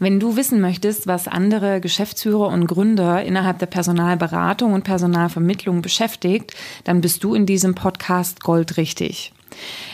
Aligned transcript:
Wenn 0.00 0.20
du 0.20 0.36
wissen 0.36 0.60
möchtest, 0.60 1.08
was 1.08 1.26
andere 1.26 1.80
Geschäftsführer 1.80 2.48
und 2.48 2.68
Gründer 2.68 3.24
innerhalb 3.24 3.58
der 3.58 3.66
Personalberatung 3.66 4.72
und 4.72 4.84
Personalvermittlung 4.84 5.82
beschäftigt, 5.82 6.54
dann 6.84 7.00
bist 7.00 7.24
du 7.24 7.34
in 7.34 7.46
diesem 7.46 7.74
Podcast 7.74 8.40
goldrichtig. 8.44 9.32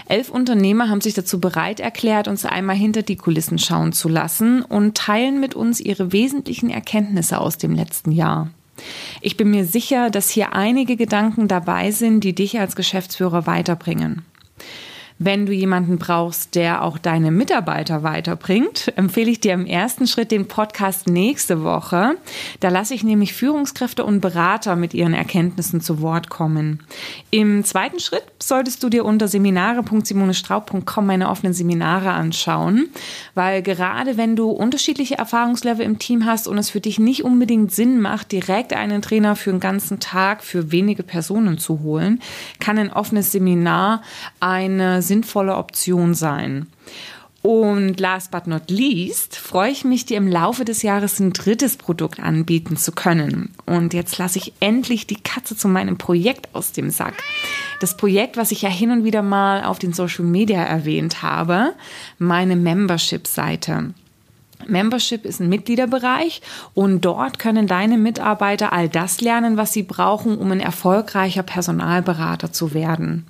Elf 0.07 0.29
Unternehmer 0.29 0.91
haben 0.91 1.01
sich 1.01 1.15
dazu 1.15 1.41
bereit 1.41 1.81
erklärt, 1.81 2.29
uns 2.29 2.45
einmal 2.45 2.77
hinter 2.77 3.03
die 3.03 3.17
Kulissen 3.17 3.59
schauen 3.59 3.93
zu 3.93 4.11
lassen 4.11 4.61
und 4.61 4.95
teilen 4.95 5.41
mit 5.41 5.55
uns 5.55 5.81
ihre 5.81 6.13
wesentlichen 6.13 6.69
Erkenntnisse 6.69 7.41
aus 7.41 7.57
dem 7.57 7.75
letzten 7.75 8.13
Jahr. 8.13 8.51
Ich 9.23 9.39
bin 9.39 9.51
mir 9.51 9.65
sicher, 9.65 10.11
dass 10.11 10.29
hier 10.29 10.53
einige 10.53 10.97
Gedanken 10.97 11.49
dabei 11.49 11.93
sind, 11.93 12.25
die 12.25 12.35
dich 12.35 12.61
als 12.61 12.77
Geschäftsführer 12.77 13.47
weiterbringen. 13.47 14.23
Wenn 15.21 15.47
du 15.47 15.53
jemanden 15.53 15.99
brauchst, 15.99 16.57
der 16.57 16.83
auch 16.83 16.99
deine 16.99 17.31
Mitarbeiter 17.31 18.03
weiterbringt, 18.03 18.93
empfehle 18.97 19.31
ich 19.31 19.39
dir 19.39 19.53
im 19.53 19.65
ersten 19.65 20.09
Schritt 20.09 20.33
den 20.33 20.49
Podcast 20.49 21.07
nächste 21.07 21.63
Woche. 21.63 22.17
Da 22.59 22.69
lasse 22.69 22.95
ich 22.95 23.05
nämlich 23.05 23.33
Führungskräfte 23.33 24.05
und 24.05 24.21
Berater 24.21 24.75
mit 24.75 24.93
ihren 24.93 25.15
Erkenntnissen 25.15 25.81
zu 25.81 26.01
Wort 26.01 26.31
kommen. 26.31 26.83
Im 27.31 27.63
zweiten 27.63 28.01
Schritt 28.01 28.25
solltest 28.43 28.83
du 28.83 28.89
dir 28.89 29.05
unter 29.05 29.29
seminare.simonestraub.com 29.29 31.07
meine 31.07 31.31
offenen 31.31 31.53
Seminare 31.53 32.11
anschauen, 32.11 32.89
weil 33.35 33.63
gerade 33.63 34.17
wenn 34.17 34.35
du 34.35 34.51
unterschiedliche 34.51 35.17
Erfahrungslevel 35.17 35.87
im 35.87 36.01
Team 36.01 36.25
hast 36.27 36.49
und 36.49 36.59
es 36.59 36.71
für 36.71 36.81
dich 36.81 36.99
nicht 36.99 37.23
unbedingt 37.23 37.71
Sinn 37.71 38.01
macht, 38.01 38.33
direkt 38.33 38.73
einen 38.73 39.01
Trainer 39.01 39.37
für 39.37 39.51
einen 39.51 39.61
ganzen 39.61 40.01
Tag 40.01 40.43
für 40.43 40.73
wenige 40.73 41.05
Personen 41.05 41.59
zu 41.59 41.83
holen, 41.85 42.21
kann 42.59 42.79
ein 42.79 42.93
offenes 42.93 43.31
Seminar 43.31 44.03
eine 44.41 45.04
sinnvolle 45.05 45.57
Option 45.57 46.15
sein. 46.15 46.67
Und 47.47 48.01
last 48.01 48.31
but 48.31 48.47
not 48.47 48.71
least 48.71 49.37
freue 49.37 49.71
ich 49.71 49.85
mich, 49.85 50.07
dir 50.07 50.17
im 50.17 50.29
Laufe 50.29 50.65
des 50.65 50.81
Jahres 50.81 51.21
ein 51.21 51.35
drittes 51.35 51.77
Produkt 51.77 52.19
anbieten 52.19 52.79
zu 52.79 52.91
können. 52.93 53.53
Und 53.67 53.93
jetzt 53.93 54.17
lasse 54.17 54.39
ich 54.39 54.55
endlich 54.61 55.07
die 55.07 55.21
Katze 55.23 55.55
zu 55.55 55.69
meinem 55.69 55.99
Projekt 55.99 56.49
aus 56.55 56.73
dem 56.73 56.89
Sack. 56.89 57.23
Das 57.81 57.99
Projekt, 57.99 58.39
was 58.39 58.51
ich 58.51 58.63
ja 58.63 58.71
hin 58.71 58.91
und 58.91 59.05
wieder 59.05 59.21
mal 59.21 59.63
auf 59.63 59.79
den 59.79 59.93
Social 59.93 60.25
Media 60.25 60.63
erwähnt 60.63 61.23
habe, 61.23 61.75
meine 62.19 62.57
Membership-Seite. 62.57 63.93
Membership 64.69 65.25
ist 65.25 65.41
ein 65.41 65.49
Mitgliederbereich 65.49 66.43
und 66.75 67.05
dort 67.05 67.39
können 67.39 67.67
deine 67.67 67.99
Mitarbeiter 67.99 68.73
all 68.73 68.89
das 68.89 69.21
lernen, 69.21 69.57
was 69.57 69.73
sie 69.73 69.83
brauchen, 69.83 70.39
um 70.39 70.51
ein 70.51 70.61
erfolgreicher 70.61 71.43
Personalberater 71.43 72.53
zu 72.53 72.75
werden. 72.75 73.27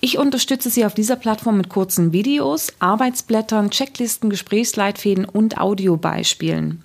Ich 0.00 0.18
unterstütze 0.18 0.70
sie 0.70 0.84
auf 0.84 0.94
dieser 0.94 1.16
Plattform 1.16 1.56
mit 1.56 1.68
kurzen 1.68 2.12
Videos, 2.12 2.72
Arbeitsblättern, 2.78 3.70
Checklisten, 3.70 4.30
Gesprächsleitfäden 4.30 5.24
und 5.24 5.58
Audiobeispielen. 5.58 6.82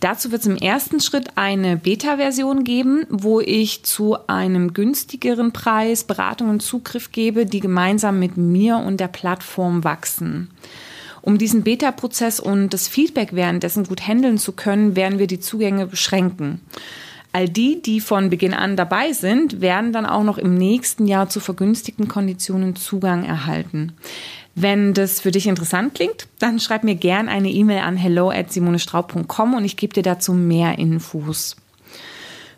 Dazu 0.00 0.30
wird 0.30 0.42
es 0.42 0.46
im 0.46 0.56
ersten 0.56 1.00
Schritt 1.00 1.30
eine 1.36 1.76
Beta-Version 1.76 2.64
geben, 2.64 3.04
wo 3.08 3.40
ich 3.40 3.84
zu 3.84 4.16
einem 4.28 4.72
günstigeren 4.72 5.52
Preis 5.52 6.04
Beratung 6.04 6.50
und 6.50 6.62
Zugriff 6.62 7.10
gebe, 7.10 7.46
die 7.46 7.60
gemeinsam 7.60 8.18
mit 8.18 8.36
mir 8.36 8.76
und 8.78 9.00
der 9.00 9.08
Plattform 9.08 9.84
wachsen. 9.84 10.50
Um 11.28 11.36
diesen 11.36 11.62
Beta-Prozess 11.62 12.40
und 12.40 12.70
das 12.70 12.88
Feedback 12.88 13.34
währenddessen 13.34 13.84
gut 13.84 14.00
handeln 14.00 14.38
zu 14.38 14.52
können, 14.52 14.96
werden 14.96 15.18
wir 15.18 15.26
die 15.26 15.40
Zugänge 15.40 15.86
beschränken. 15.86 16.62
All 17.34 17.50
die, 17.50 17.82
die 17.82 18.00
von 18.00 18.30
Beginn 18.30 18.54
an 18.54 18.76
dabei 18.76 19.12
sind, 19.12 19.60
werden 19.60 19.92
dann 19.92 20.06
auch 20.06 20.22
noch 20.22 20.38
im 20.38 20.54
nächsten 20.54 21.06
Jahr 21.06 21.28
zu 21.28 21.40
vergünstigten 21.40 22.08
Konditionen 22.08 22.76
Zugang 22.76 23.26
erhalten. 23.26 23.92
Wenn 24.54 24.94
das 24.94 25.20
für 25.20 25.30
dich 25.30 25.46
interessant 25.46 25.94
klingt, 25.94 26.28
dann 26.38 26.60
schreib 26.60 26.82
mir 26.82 26.94
gern 26.94 27.28
eine 27.28 27.50
E-Mail 27.50 27.80
an 27.80 27.98
hello 27.98 28.30
at 28.30 28.50
simonestraub.com 28.50 29.52
und 29.52 29.66
ich 29.66 29.76
gebe 29.76 29.92
dir 29.92 30.02
dazu 30.02 30.32
mehr 30.32 30.78
Infos. 30.78 31.56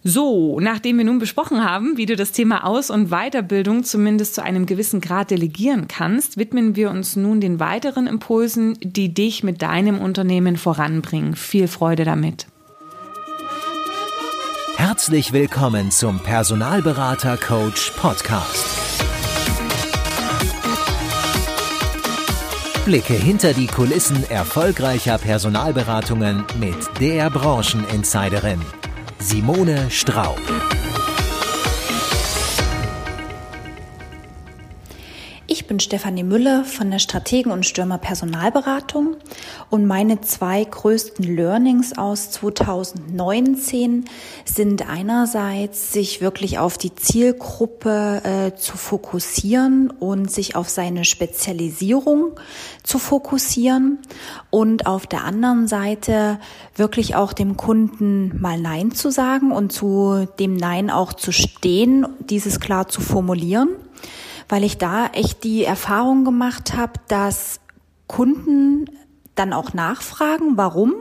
So, 0.02 0.60
nachdem 0.60 0.96
wir 0.96 1.04
nun 1.04 1.18
besprochen 1.18 1.62
haben, 1.62 1.98
wie 1.98 2.06
du 2.06 2.16
das 2.16 2.32
Thema 2.32 2.64
Aus- 2.64 2.88
und 2.88 3.10
Weiterbildung 3.10 3.84
zumindest 3.84 4.34
zu 4.34 4.42
einem 4.42 4.64
gewissen 4.64 5.02
Grad 5.02 5.30
delegieren 5.30 5.88
kannst, 5.88 6.38
widmen 6.38 6.74
wir 6.74 6.90
uns 6.90 7.16
nun 7.16 7.42
den 7.42 7.60
weiteren 7.60 8.06
Impulsen, 8.06 8.78
die 8.80 9.12
dich 9.12 9.42
mit 9.42 9.60
deinem 9.60 9.98
Unternehmen 9.98 10.56
voranbringen. 10.56 11.36
Viel 11.36 11.68
Freude 11.68 12.04
damit. 12.04 12.46
Herzlich 14.76 15.34
willkommen 15.34 15.90
zum 15.90 16.18
Personalberater 16.20 17.36
Coach 17.36 17.90
Podcast. 17.90 18.64
Blicke 22.86 23.12
hinter 23.12 23.52
die 23.52 23.66
Kulissen 23.66 24.24
erfolgreicher 24.30 25.18
Personalberatungen 25.18 26.44
mit 26.58 26.78
der 26.98 27.28
Brancheninsiderin 27.28 28.60
Simone 29.20 29.90
Straub. 29.90 31.09
Ich 35.52 35.66
bin 35.66 35.80
Stefanie 35.80 36.22
Müller 36.22 36.64
von 36.64 36.92
der 36.92 37.00
Strategen- 37.00 37.50
und 37.50 37.66
Stürmer 37.66 37.98
Personalberatung 37.98 39.16
und 39.68 39.84
meine 39.84 40.20
zwei 40.20 40.62
größten 40.62 41.24
Learnings 41.24 41.98
aus 41.98 42.30
2019 42.30 44.04
sind 44.44 44.88
einerseits, 44.88 45.92
sich 45.92 46.20
wirklich 46.20 46.60
auf 46.60 46.78
die 46.78 46.94
Zielgruppe 46.94 48.22
äh, 48.22 48.56
zu 48.56 48.76
fokussieren 48.76 49.90
und 49.90 50.30
sich 50.30 50.54
auf 50.54 50.68
seine 50.68 51.04
Spezialisierung 51.04 52.38
zu 52.84 53.00
fokussieren 53.00 53.98
und 54.50 54.86
auf 54.86 55.08
der 55.08 55.24
anderen 55.24 55.66
Seite 55.66 56.38
wirklich 56.76 57.16
auch 57.16 57.32
dem 57.32 57.56
Kunden 57.56 58.40
mal 58.40 58.60
Nein 58.60 58.92
zu 58.92 59.10
sagen 59.10 59.50
und 59.50 59.72
zu 59.72 60.28
dem 60.38 60.54
Nein 60.54 60.90
auch 60.90 61.12
zu 61.12 61.32
stehen, 61.32 62.06
dieses 62.20 62.60
klar 62.60 62.86
zu 62.86 63.00
formulieren 63.00 63.70
weil 64.50 64.64
ich 64.64 64.78
da 64.78 65.06
echt 65.06 65.44
die 65.44 65.64
Erfahrung 65.64 66.24
gemacht 66.24 66.76
habe, 66.76 66.94
dass 67.08 67.60
Kunden 68.06 68.86
dann 69.40 69.52
auch 69.54 69.72
nachfragen, 69.72 70.56
warum 70.56 70.94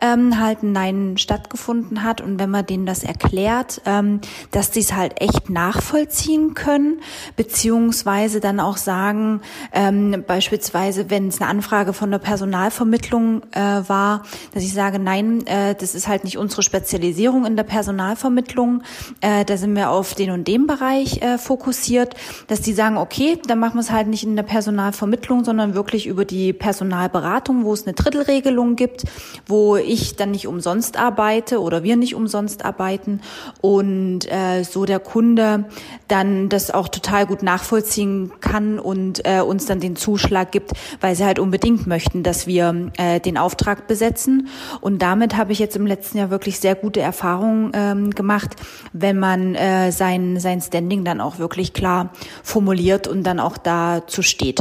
ähm, 0.00 0.38
halt 0.38 0.62
ein 0.62 0.72
Nein 0.72 1.18
stattgefunden 1.18 2.04
hat. 2.04 2.20
Und 2.20 2.38
wenn 2.38 2.48
man 2.48 2.64
denen 2.64 2.86
das 2.86 3.02
erklärt, 3.02 3.82
ähm, 3.86 4.20
dass 4.52 4.70
die 4.70 4.80
es 4.80 4.94
halt 4.94 5.20
echt 5.20 5.50
nachvollziehen 5.50 6.54
können, 6.54 7.00
beziehungsweise 7.36 8.38
dann 8.38 8.60
auch 8.60 8.76
sagen, 8.76 9.40
ähm, 9.72 10.24
beispielsweise, 10.26 11.10
wenn 11.10 11.28
es 11.28 11.40
eine 11.40 11.50
Anfrage 11.50 11.92
von 11.92 12.10
der 12.10 12.18
Personalvermittlung 12.18 13.42
äh, 13.52 13.60
war, 13.88 14.22
dass 14.54 14.62
ich 14.62 14.72
sage, 14.72 15.00
nein, 15.00 15.44
äh, 15.48 15.74
das 15.74 15.96
ist 15.96 16.06
halt 16.06 16.22
nicht 16.22 16.38
unsere 16.38 16.62
Spezialisierung 16.62 17.44
in 17.44 17.56
der 17.56 17.64
Personalvermittlung, 17.64 18.82
äh, 19.20 19.44
da 19.44 19.56
sind 19.56 19.74
wir 19.74 19.90
auf 19.90 20.14
den 20.14 20.30
und 20.30 20.46
dem 20.46 20.68
Bereich 20.68 21.20
äh, 21.20 21.36
fokussiert, 21.36 22.14
dass 22.46 22.60
die 22.60 22.72
sagen, 22.72 22.96
okay, 22.96 23.38
dann 23.44 23.58
machen 23.58 23.74
wir 23.74 23.80
es 23.80 23.90
halt 23.90 24.06
nicht 24.06 24.22
in 24.22 24.36
der 24.36 24.44
Personalvermittlung, 24.44 25.44
sondern 25.44 25.74
wirklich 25.74 26.06
über 26.06 26.24
die 26.24 26.52
Personalberatung, 26.52 27.64
wo 27.64 27.71
wo 27.72 27.74
es 27.74 27.86
eine 27.86 27.94
Drittelregelung 27.94 28.76
gibt, 28.76 29.04
wo 29.46 29.76
ich 29.76 30.14
dann 30.14 30.30
nicht 30.30 30.46
umsonst 30.46 30.98
arbeite 30.98 31.58
oder 31.58 31.82
wir 31.82 31.96
nicht 31.96 32.14
umsonst 32.14 32.66
arbeiten 32.66 33.22
und 33.62 34.30
äh, 34.30 34.62
so 34.62 34.84
der 34.84 35.00
Kunde 35.00 35.64
dann 36.06 36.50
das 36.50 36.70
auch 36.70 36.88
total 36.88 37.24
gut 37.24 37.42
nachvollziehen 37.42 38.30
kann 38.42 38.78
und 38.78 39.24
äh, 39.24 39.40
uns 39.40 39.64
dann 39.64 39.80
den 39.80 39.96
Zuschlag 39.96 40.52
gibt, 40.52 40.72
weil 41.00 41.16
sie 41.16 41.24
halt 41.24 41.38
unbedingt 41.38 41.86
möchten, 41.86 42.22
dass 42.22 42.46
wir 42.46 42.90
äh, 42.98 43.20
den 43.20 43.38
Auftrag 43.38 43.86
besetzen. 43.86 44.48
Und 44.82 45.00
damit 45.00 45.38
habe 45.38 45.52
ich 45.52 45.58
jetzt 45.58 45.74
im 45.74 45.86
letzten 45.86 46.18
Jahr 46.18 46.28
wirklich 46.28 46.60
sehr 46.60 46.74
gute 46.74 47.00
Erfahrungen 47.00 47.72
ähm, 47.74 48.10
gemacht, 48.10 48.54
wenn 48.92 49.18
man 49.18 49.54
äh, 49.54 49.92
sein, 49.92 50.38
sein 50.38 50.60
Standing 50.60 51.06
dann 51.06 51.22
auch 51.22 51.38
wirklich 51.38 51.72
klar 51.72 52.10
formuliert 52.42 53.08
und 53.08 53.22
dann 53.22 53.40
auch 53.40 53.56
dazu 53.56 54.20
steht. 54.20 54.60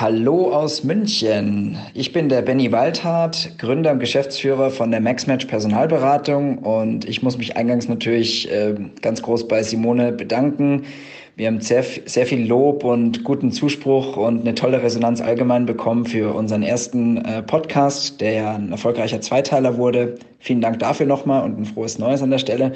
Hallo 0.00 0.52
aus 0.52 0.84
München. 0.84 1.76
Ich 1.92 2.12
bin 2.12 2.28
der 2.28 2.42
Benny 2.42 2.70
Waldhardt, 2.70 3.58
Gründer 3.58 3.90
und 3.90 3.98
Geschäftsführer 3.98 4.70
von 4.70 4.92
der 4.92 5.00
MaxMatch 5.00 5.46
Personalberatung 5.46 6.58
und 6.58 7.04
ich 7.04 7.24
muss 7.24 7.36
mich 7.36 7.56
eingangs 7.56 7.88
natürlich 7.88 8.48
äh, 8.48 8.76
ganz 9.02 9.22
groß 9.22 9.48
bei 9.48 9.60
Simone 9.64 10.12
bedanken. 10.12 10.84
Wir 11.34 11.48
haben 11.48 11.60
sehr, 11.60 11.82
sehr 11.82 12.26
viel 12.26 12.46
Lob 12.46 12.84
und 12.84 13.24
guten 13.24 13.50
Zuspruch 13.50 14.16
und 14.16 14.42
eine 14.42 14.54
tolle 14.54 14.80
Resonanz 14.80 15.20
allgemein 15.20 15.66
bekommen 15.66 16.06
für 16.06 16.32
unseren 16.32 16.62
ersten 16.62 17.16
äh, 17.24 17.42
Podcast, 17.42 18.20
der 18.20 18.32
ja 18.34 18.54
ein 18.54 18.70
erfolgreicher 18.70 19.20
Zweiteiler 19.20 19.78
wurde. 19.78 20.14
Vielen 20.38 20.60
Dank 20.60 20.78
dafür 20.78 21.06
nochmal 21.06 21.42
und 21.42 21.58
ein 21.58 21.64
frohes 21.64 21.98
Neues 21.98 22.22
an 22.22 22.30
der 22.30 22.38
Stelle. 22.38 22.72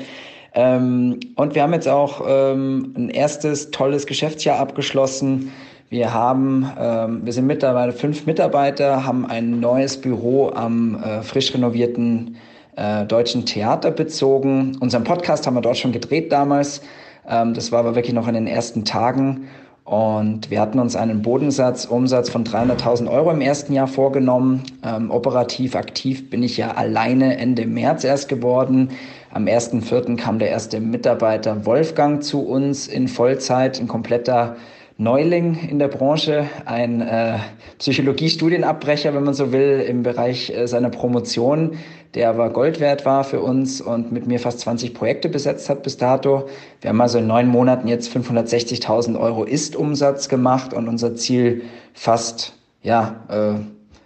Ähm, 0.55 1.21
und 1.37 1.55
wir 1.55 1.63
haben 1.63 1.73
jetzt 1.73 1.89
auch 1.89 2.21
ähm, 2.29 2.93
ein 2.97 3.11
erstes 3.11 3.71
tolles 3.71 4.07
Geschäftsjahr 4.07 4.59
abgeschlossen 4.59 5.53
wir 5.93 6.15
haben, 6.15 6.73
ähm, 6.81 7.21
wir 7.23 7.35
sind 7.35 7.47
mittlerweile 7.47 7.93
fünf 7.93 8.25
Mitarbeiter, 8.25 9.05
haben 9.05 9.27
ein 9.27 9.61
neues 9.61 10.00
Büro 10.00 10.49
am 10.49 10.94
äh, 10.94 11.21
frisch 11.21 11.53
renovierten 11.53 12.37
äh, 12.77 13.05
Deutschen 13.05 13.44
Theater 13.44 13.91
bezogen. 13.91 14.75
Unseren 14.81 15.05
Podcast 15.05 15.47
haben 15.47 15.53
wir 15.53 15.61
dort 15.61 15.77
schon 15.77 15.93
gedreht 15.93 16.33
damals. 16.33 16.81
Ähm, 17.29 17.53
das 17.53 17.73
war 17.73 17.81
aber 17.81 17.94
wirklich 17.94 18.15
noch 18.15 18.27
in 18.27 18.33
den 18.33 18.47
ersten 18.47 18.87
Tagen. 18.87 19.49
Und 19.85 20.50
wir 20.50 20.62
hatten 20.62 20.79
uns 20.79 20.97
einen 20.97 21.21
Bodensatzumsatz 21.21 22.31
von 22.31 22.44
300.000 22.44 23.11
Euro 23.11 23.31
im 23.31 23.43
ersten 23.43 23.75
Jahr 23.75 23.87
vorgenommen. 23.87 24.62
Ähm, 24.83 25.11
operativ 25.11 25.77
aktiv 25.77 26.31
bin 26.31 26.43
ich 26.43 26.56
ja 26.56 26.71
alleine 26.71 27.37
Ende 27.37 27.67
März 27.67 28.03
erst 28.05 28.31
geworden. 28.31 28.89
Am 29.31 29.44
1.4. 29.44 30.17
kam 30.17 30.39
der 30.39 30.49
erste 30.49 30.81
Mitarbeiter 30.81 31.67
Wolfgang 31.67 32.25
zu 32.25 32.41
uns 32.41 32.89
in 32.89 33.09
Vollzeit, 33.09 33.79
ein 33.79 33.89
kompletter 33.89 34.56
Neuling 34.99 35.69
in 35.71 35.79
der 35.79 35.89
Branche, 35.89 36.47
ein 36.67 37.00
äh, 37.00 37.39
Psychologiestudienabbrecher, 37.79 39.15
wenn 39.15 39.25
man 39.25 39.35
so 39.35 39.50
will, 39.50 39.85
im 39.89 40.03
Bereich 40.03 40.50
äh, 40.50 40.67
seiner 40.69 40.91
Promotion, 40.91 41.79
der 42.15 42.29
aber 42.29 42.50
Gold 42.50 42.79
wert 42.79 43.06
war 43.06 43.25
für 43.25 43.41
uns 43.41 43.81
und 43.81 44.12
mit 44.12 44.27
mir 44.27 44.39
fast 44.39 44.61
20 44.61 44.93
Projekte 44.93 45.29
besetzt 45.31 45.71
hat 45.71 45.83
bis 45.83 45.97
dato. 45.97 46.47
Wir 46.83 46.91
haben 46.91 47.00
also 47.00 47.19
in 47.19 47.27
neun 47.27 47.49
Monaten 47.49 47.89
jetzt 47.89 48.15
560.000 48.15 49.19
Euro 49.19 49.44
Ist-Umsatz 49.44 50.29
gemacht 50.29 50.75
und 50.75 50.89
unser 50.89 51.17
Ziel 51.17 51.62
fast 51.94 52.55
ja, 52.83 53.17
äh, 53.29 53.61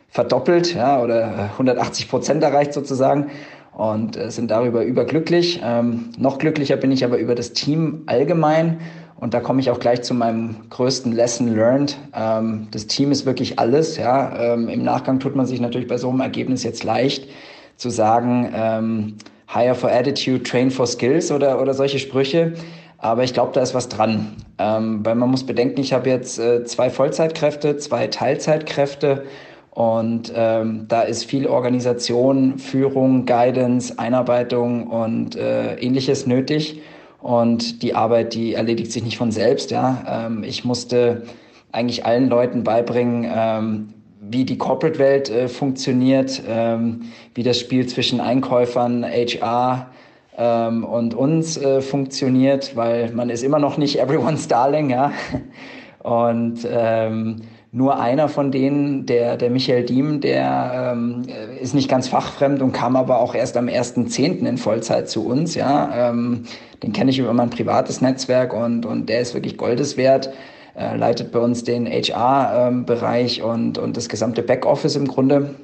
verdoppelt 0.09 0.75
ja, 0.75 1.03
oder 1.03 1.51
180 1.53 2.09
Prozent 2.09 2.43
erreicht 2.45 2.73
sozusagen 2.73 3.31
und 3.77 4.17
äh, 4.17 4.31
sind 4.31 4.51
darüber 4.51 4.85
überglücklich. 4.85 5.61
Ähm, 5.65 6.11
noch 6.17 6.39
glücklicher 6.39 6.77
bin 6.77 6.93
ich 6.93 7.05
aber 7.05 7.19
über 7.19 7.35
das 7.35 7.53
Team 7.53 8.05
allgemein 8.07 8.81
und 9.19 9.33
da 9.33 9.41
komme 9.41 9.61
ich 9.61 9.71
auch 9.71 9.81
gleich 9.81 10.03
zu 10.03 10.15
meinem 10.15 10.57
größten 10.71 11.13
Lesson 11.13 11.55
learned. 11.55 11.99
Ähm, 12.15 12.69
das 12.71 12.87
Team 12.87 13.13
ist 13.13 13.25
wirklich 13.25 13.59
alles. 13.59 13.97
Ja, 13.97 14.55
ähm, 14.55 14.69
im 14.69 14.83
Nachgang 14.83 15.21
tut 15.21 15.35
man 15.35 15.47
sich 15.47 15.61
natürlich 15.61 15.89
bei 15.89 15.97
so 15.99 16.11
einem 16.11 16.21
Ergebnis 16.21 16.63
jetzt 16.65 16.85
leicht 16.85 17.29
zu 17.77 17.91
sagen, 17.91 18.53
ähm, 18.55 19.15
hire 19.49 19.75
for 19.75 19.91
attitude, 19.91 20.43
train 20.43 20.71
for 20.71 20.87
skills 20.87 21.33
oder 21.33 21.61
oder 21.61 21.75
solche 21.75 21.99
Sprüche. 21.99 22.55
Aber 22.99 23.25
ich 23.25 23.35
glaube, 23.35 23.53
da 23.53 23.61
ist 23.61 23.75
was 23.75 23.89
dran, 23.89 24.37
ähm, 24.59 25.05
weil 25.05 25.15
man 25.15 25.31
muss 25.31 25.45
bedenken, 25.45 25.81
ich 25.81 25.93
habe 25.93 26.09
jetzt 26.09 26.39
äh, 26.39 26.65
zwei 26.65 26.91
Vollzeitkräfte, 26.91 27.77
zwei 27.77 28.07
Teilzeitkräfte 28.07 29.25
und 29.71 30.33
ähm, 30.35 30.87
da 30.89 31.03
ist 31.03 31.25
viel 31.25 31.47
Organisation, 31.47 32.59
Führung, 32.59 33.27
Guidance, 33.27 33.99
Einarbeitung 33.99 34.87
und 34.87 35.37
äh, 35.37 35.75
ähnliches 35.75 36.27
nötig. 36.27 36.81
Und 37.27 37.83
die 37.83 37.93
Arbeit, 37.93 38.35
die 38.35 38.55
erledigt 38.55 38.93
sich 38.93 39.03
nicht 39.03 39.19
von 39.19 39.33
selbst. 39.33 39.73
Ja, 39.73 40.27
ähm, 40.29 40.45
ich 40.45 40.65
musste 40.65 41.25
eigentlich 41.73 42.07
allen 42.07 42.29
Leuten 42.29 42.63
beibringen, 42.63 43.29
ähm, 43.35 43.89
wie 44.21 44.45
die 44.45 44.57
Corporate-Welt 44.57 45.29
äh, 45.31 45.49
funktioniert, 45.49 46.41
ähm, 46.49 47.07
wie 47.35 47.43
das 47.43 47.59
Spiel 47.59 47.89
zwischen 47.89 48.21
Einkäufern, 48.21 49.05
HR 49.05 49.91
ähm, 50.39 50.85
und 50.85 51.15
uns 51.15 51.57
äh, 51.57 51.81
funktioniert, 51.81 52.77
weil 52.77 53.11
man 53.11 53.29
ist 53.29 53.43
immer 53.43 53.59
noch 53.59 53.77
nicht 53.77 53.99
everyone's 53.99 54.47
darling, 54.47 54.91
ja. 54.91 55.11
Und 56.05 56.61
ähm, 56.71 57.41
nur 57.77 58.01
einer 58.01 58.31
von 58.31 58.51
denen, 58.51 59.05
der, 59.05 59.37
der 59.37 59.51
Michael 59.51 59.85
Diem, 59.85 60.23
der 60.23 60.95
ähm, 60.95 61.25
ist 61.61 61.75
nicht 61.75 61.91
ganz 61.91 62.09
fachfremd 62.09 62.63
und 62.63 62.73
kam 62.73 62.97
aber 62.97 63.21
auch 63.21 63.35
erst 63.35 63.55
am 63.59 63.67
1.10. 63.67 64.47
in 64.47 64.57
Vollzeit 64.57 65.11
zu 65.11 65.27
uns. 65.27 65.55
Ja, 65.55 66.09
ähm, 66.09 66.45
Den 66.83 66.95
kenne 66.95 67.11
ich 67.11 67.19
über 67.19 67.35
mein 67.35 67.51
privates 67.51 68.01
Netzwerk 68.01 68.55
und, 68.55 68.87
und 68.87 69.11
der 69.11 69.21
ist 69.21 69.35
wirklich 69.35 69.59
Goldes 69.59 69.99
wert. 69.99 70.31
Äh, 70.75 70.97
leitet 70.97 71.33
bei 71.33 71.39
uns 71.39 71.65
den 71.65 71.87
HR-Bereich 71.87 73.41
ähm, 73.41 73.45
und, 73.45 73.77
und 73.77 73.99
das 73.99 74.09
gesamte 74.09 74.43
Backoffice 74.43 74.97
im 74.97 75.07
Grunde, 75.07 75.55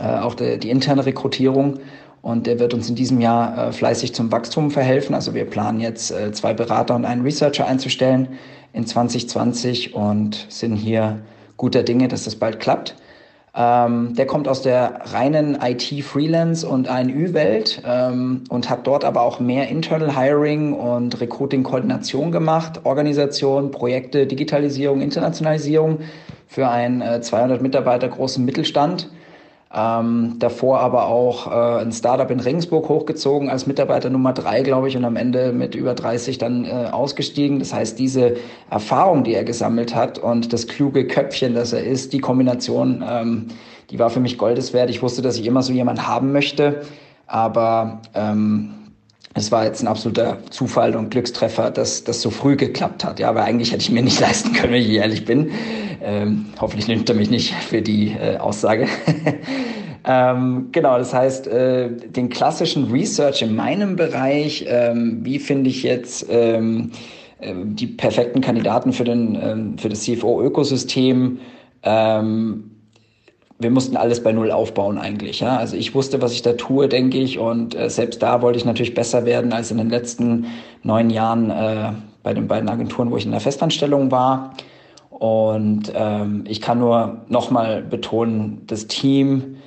äh, 0.00 0.20
auch 0.20 0.34
die, 0.34 0.58
die 0.58 0.70
interne 0.70 1.04
Rekrutierung. 1.04 1.80
Und 2.22 2.46
der 2.46 2.60
wird 2.60 2.72
uns 2.72 2.88
in 2.88 2.94
diesem 2.94 3.20
Jahr 3.20 3.68
äh, 3.68 3.72
fleißig 3.72 4.14
zum 4.14 4.32
Wachstum 4.32 4.70
verhelfen. 4.70 5.14
Also 5.14 5.34
wir 5.34 5.44
planen 5.44 5.80
jetzt 5.80 6.12
äh, 6.12 6.32
zwei 6.32 6.54
Berater 6.54 6.94
und 6.94 7.04
einen 7.04 7.20
Researcher 7.20 7.66
einzustellen 7.66 8.38
in 8.72 8.86
2020 8.86 9.94
und 9.94 10.46
sind 10.48 10.76
hier 10.76 11.20
guter 11.62 11.84
Dinge, 11.84 12.08
dass 12.08 12.24
das 12.24 12.34
bald 12.34 12.58
klappt. 12.58 12.96
Ähm, 13.54 14.14
der 14.16 14.26
kommt 14.26 14.48
aus 14.48 14.62
der 14.62 15.00
reinen 15.12 15.54
IT-Freelance- 15.62 16.66
und 16.66 16.88
ANÜ-Welt 16.88 17.82
ähm, 17.86 18.42
und 18.48 18.68
hat 18.68 18.84
dort 18.88 19.04
aber 19.04 19.22
auch 19.22 19.38
mehr 19.38 19.68
Internal 19.68 20.16
Hiring 20.16 20.72
und 20.72 21.20
Recruiting-Koordination 21.20 22.32
gemacht, 22.32 22.80
Organisation, 22.82 23.70
Projekte, 23.70 24.26
Digitalisierung, 24.26 25.02
Internationalisierung 25.02 26.00
für 26.48 26.68
einen 26.68 27.00
äh, 27.00 27.20
200 27.20 27.62
Mitarbeiter 27.62 28.08
großen 28.08 28.44
Mittelstand 28.44 29.08
ähm, 29.74 30.36
davor 30.38 30.80
aber 30.80 31.06
auch 31.06 31.46
äh, 31.46 31.80
ein 31.80 31.92
Startup 31.92 32.30
in 32.30 32.40
Regensburg 32.40 32.88
hochgezogen 32.88 33.48
als 33.48 33.66
Mitarbeiter 33.66 34.10
Nummer 34.10 34.34
drei, 34.34 34.60
glaube 34.60 34.88
ich, 34.88 34.96
und 34.96 35.04
am 35.04 35.16
Ende 35.16 35.52
mit 35.52 35.74
über 35.74 35.94
30 35.94 36.36
dann 36.36 36.66
äh, 36.66 36.88
ausgestiegen. 36.92 37.58
Das 37.58 37.72
heißt, 37.72 37.98
diese 37.98 38.36
Erfahrung, 38.68 39.24
die 39.24 39.34
er 39.34 39.44
gesammelt 39.44 39.94
hat 39.94 40.18
und 40.18 40.52
das 40.52 40.66
kluge 40.66 41.06
Köpfchen, 41.06 41.54
das 41.54 41.72
er 41.72 41.84
ist, 41.84 42.12
die 42.12 42.18
Kombination, 42.18 43.02
ähm, 43.08 43.46
die 43.90 43.98
war 43.98 44.10
für 44.10 44.20
mich 44.20 44.36
Goldes 44.36 44.74
wert. 44.74 44.90
Ich 44.90 45.02
wusste, 45.02 45.22
dass 45.22 45.38
ich 45.38 45.46
immer 45.46 45.62
so 45.62 45.72
jemanden 45.72 46.06
haben 46.06 46.32
möchte, 46.32 46.82
aber 47.26 48.02
ähm, 48.14 48.74
es 49.34 49.50
war 49.50 49.64
jetzt 49.64 49.82
ein 49.82 49.88
absoluter 49.88 50.38
Zufall 50.50 50.94
und 50.94 51.10
Glückstreffer, 51.10 51.70
dass 51.70 52.04
das 52.04 52.20
so 52.20 52.30
früh 52.30 52.56
geklappt 52.56 53.04
hat. 53.04 53.18
Ja, 53.18 53.30
aber 53.30 53.44
eigentlich 53.44 53.72
hätte 53.72 53.82
ich 53.82 53.90
mir 53.90 54.02
nicht 54.02 54.20
leisten 54.20 54.52
können, 54.52 54.74
wenn 54.74 54.82
ich 54.82 54.90
ehrlich 54.90 55.24
bin. 55.24 55.50
Ähm, 56.02 56.46
hoffentlich 56.60 56.88
nimmt 56.88 57.08
er 57.08 57.14
mich 57.14 57.30
nicht 57.30 57.54
für 57.54 57.82
die 57.82 58.08
äh, 58.08 58.36
Aussage. 58.38 58.86
ähm, 60.04 60.68
genau, 60.72 60.98
das 60.98 61.14
heißt, 61.14 61.46
äh, 61.46 61.90
den 61.90 62.28
klassischen 62.28 62.90
Research 62.90 63.42
in 63.42 63.54
meinem 63.54 63.96
Bereich, 63.96 64.64
ähm, 64.68 65.20
wie 65.22 65.38
finde 65.38 65.70
ich 65.70 65.82
jetzt 65.82 66.26
ähm, 66.28 66.90
äh, 67.40 67.54
die 67.64 67.86
perfekten 67.86 68.40
Kandidaten 68.40 68.92
für, 68.92 69.04
den, 69.04 69.38
ähm, 69.40 69.78
für 69.78 69.88
das 69.88 70.02
CFO-Ökosystem, 70.02 71.38
ähm, 71.82 72.72
wir 73.62 73.70
mussten 73.70 73.96
alles 73.96 74.22
bei 74.22 74.32
Null 74.32 74.50
aufbauen 74.50 74.98
eigentlich. 74.98 75.40
Ja? 75.40 75.56
Also 75.56 75.76
ich 75.76 75.94
wusste, 75.94 76.20
was 76.20 76.32
ich 76.32 76.42
da 76.42 76.54
tue, 76.54 76.88
denke 76.88 77.18
ich. 77.18 77.38
Und 77.38 77.74
äh, 77.74 77.88
selbst 77.88 78.22
da 78.22 78.42
wollte 78.42 78.58
ich 78.58 78.64
natürlich 78.64 78.94
besser 78.94 79.24
werden 79.24 79.52
als 79.52 79.70
in 79.70 79.78
den 79.78 79.88
letzten 79.88 80.46
neun 80.82 81.10
Jahren 81.10 81.50
äh, 81.50 81.92
bei 82.22 82.34
den 82.34 82.48
beiden 82.48 82.68
Agenturen, 82.68 83.10
wo 83.10 83.16
ich 83.16 83.24
in 83.24 83.30
der 83.30 83.40
Festanstellung 83.40 84.10
war. 84.10 84.54
Und 85.22 85.92
ähm, 85.94 86.42
ich 86.48 86.60
kann 86.60 86.80
nur 86.80 87.18
nochmal 87.28 87.80
betonen, 87.80 88.62
das 88.66 88.88
Team, 88.88 89.58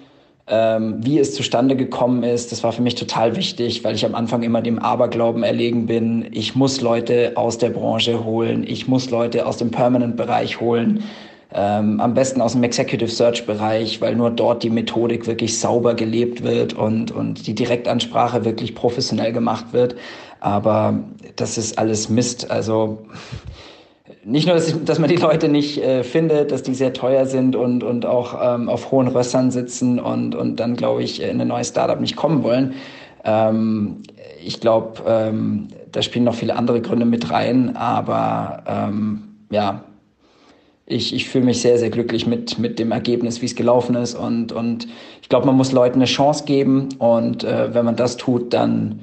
ähm, 0.48 0.98
wie 1.00 1.18
es 1.18 1.34
zustande 1.34 1.78
gekommen 1.78 2.24
ist, 2.24 2.52
das 2.52 2.62
war 2.62 2.74
für 2.74 2.82
mich 2.82 2.96
total 2.96 3.38
wichtig, 3.38 3.86
weil 3.86 3.96
ich 3.96 4.06
am 4.06 4.16
Anfang 4.16 4.44
immer 4.44 4.62
dem 4.62 4.80
Aberglauben 4.80 5.44
erlegen 5.44 5.86
bin. 5.86 6.28
Ich 6.34 6.58
muss 6.58 6.82
Leute 6.82 7.38
aus 7.38 7.58
der 7.58 7.70
Branche 7.70 8.26
holen, 8.26 8.66
ich 8.68 8.90
muss 8.90 9.10
Leute 9.12 9.46
aus 9.46 9.56
dem 9.56 9.72
Permanent-Bereich 9.72 10.60
holen 10.60 11.06
ähm, 11.54 12.02
am 12.02 12.14
besten 12.14 12.42
aus 12.42 12.52
dem 12.52 12.64
Executive 12.64 13.10
Search 13.10 13.46
Bereich, 13.46 14.02
weil 14.02 14.18
nur 14.18 14.32
dort 14.32 14.62
die 14.62 14.70
Methodik 14.70 15.26
wirklich 15.26 15.58
sauber 15.58 15.94
gelebt 15.94 16.44
wird 16.44 16.74
und, 16.74 17.12
und 17.12 17.48
die 17.48 17.56
Direktansprache 17.56 18.44
wirklich 18.44 18.76
professionell 18.76 19.32
gemacht 19.32 19.68
wird. 19.72 19.96
Aber 20.42 21.00
das 21.38 21.58
ist 21.58 21.80
alles 21.80 22.10
Mist. 22.10 22.52
Also 22.52 23.06
nicht 24.26 24.48
nur, 24.48 24.56
dass, 24.56 24.84
dass 24.84 25.00
man 25.00 25.10
die 25.10 25.16
Leute 25.18 25.48
nicht 25.48 25.78
äh, 25.78 26.04
findet, 26.04 26.52
dass 26.52 26.64
die 26.64 26.74
sehr 26.74 26.94
teuer 26.94 27.26
sind 27.26 27.56
und, 27.56 27.84
und 27.84 28.06
auch 28.06 28.36
ähm, 28.42 28.70
auf 28.70 28.92
hohen 28.92 29.08
Rössern 29.08 29.52
sitzen 29.52 30.00
und, 30.00 30.36
und 30.36 30.60
dann, 30.60 30.76
glaube 30.76 31.04
ich, 31.04 31.22
in 31.22 31.40
ein 31.40 31.48
neues 31.48 31.70
Startup 31.70 32.00
nicht 32.00 32.16
kommen 32.16 32.44
wollen. 32.44 32.74
Ähm, 33.24 34.02
ich 34.44 34.60
glaube, 34.60 35.04
ähm, 35.08 35.68
da 35.92 36.02
spielen 36.02 36.26
noch 36.26 36.36
viele 36.36 36.56
andere 36.56 36.82
Gründe 36.82 37.06
mit 37.06 37.30
rein, 37.30 37.76
aber 37.76 38.64
ähm, 38.68 39.24
ja, 39.52 39.84
ich, 40.88 41.14
ich 41.14 41.30
fühle 41.30 41.46
mich 41.46 41.62
sehr, 41.62 41.80
sehr 41.80 41.90
glücklich 41.90 42.28
mit, 42.28 42.60
mit 42.60 42.78
dem 42.78 42.92
Ergebnis, 42.92 43.42
wie 43.42 43.46
es 43.46 43.56
gelaufen 43.56 43.96
ist. 43.96 44.16
Und, 44.16 44.52
und 44.52 44.88
ich 45.22 45.30
glaube, 45.30 45.48
man 45.48 45.56
muss 45.56 45.72
Leuten 45.72 45.96
eine 45.96 46.06
Chance 46.06 46.46
geben. 46.46 46.90
Und 47.00 47.44
äh, 47.44 47.74
wenn 47.74 47.86
man 47.86 47.96
das 47.96 48.18
tut, 48.18 48.54
dann, 48.54 49.00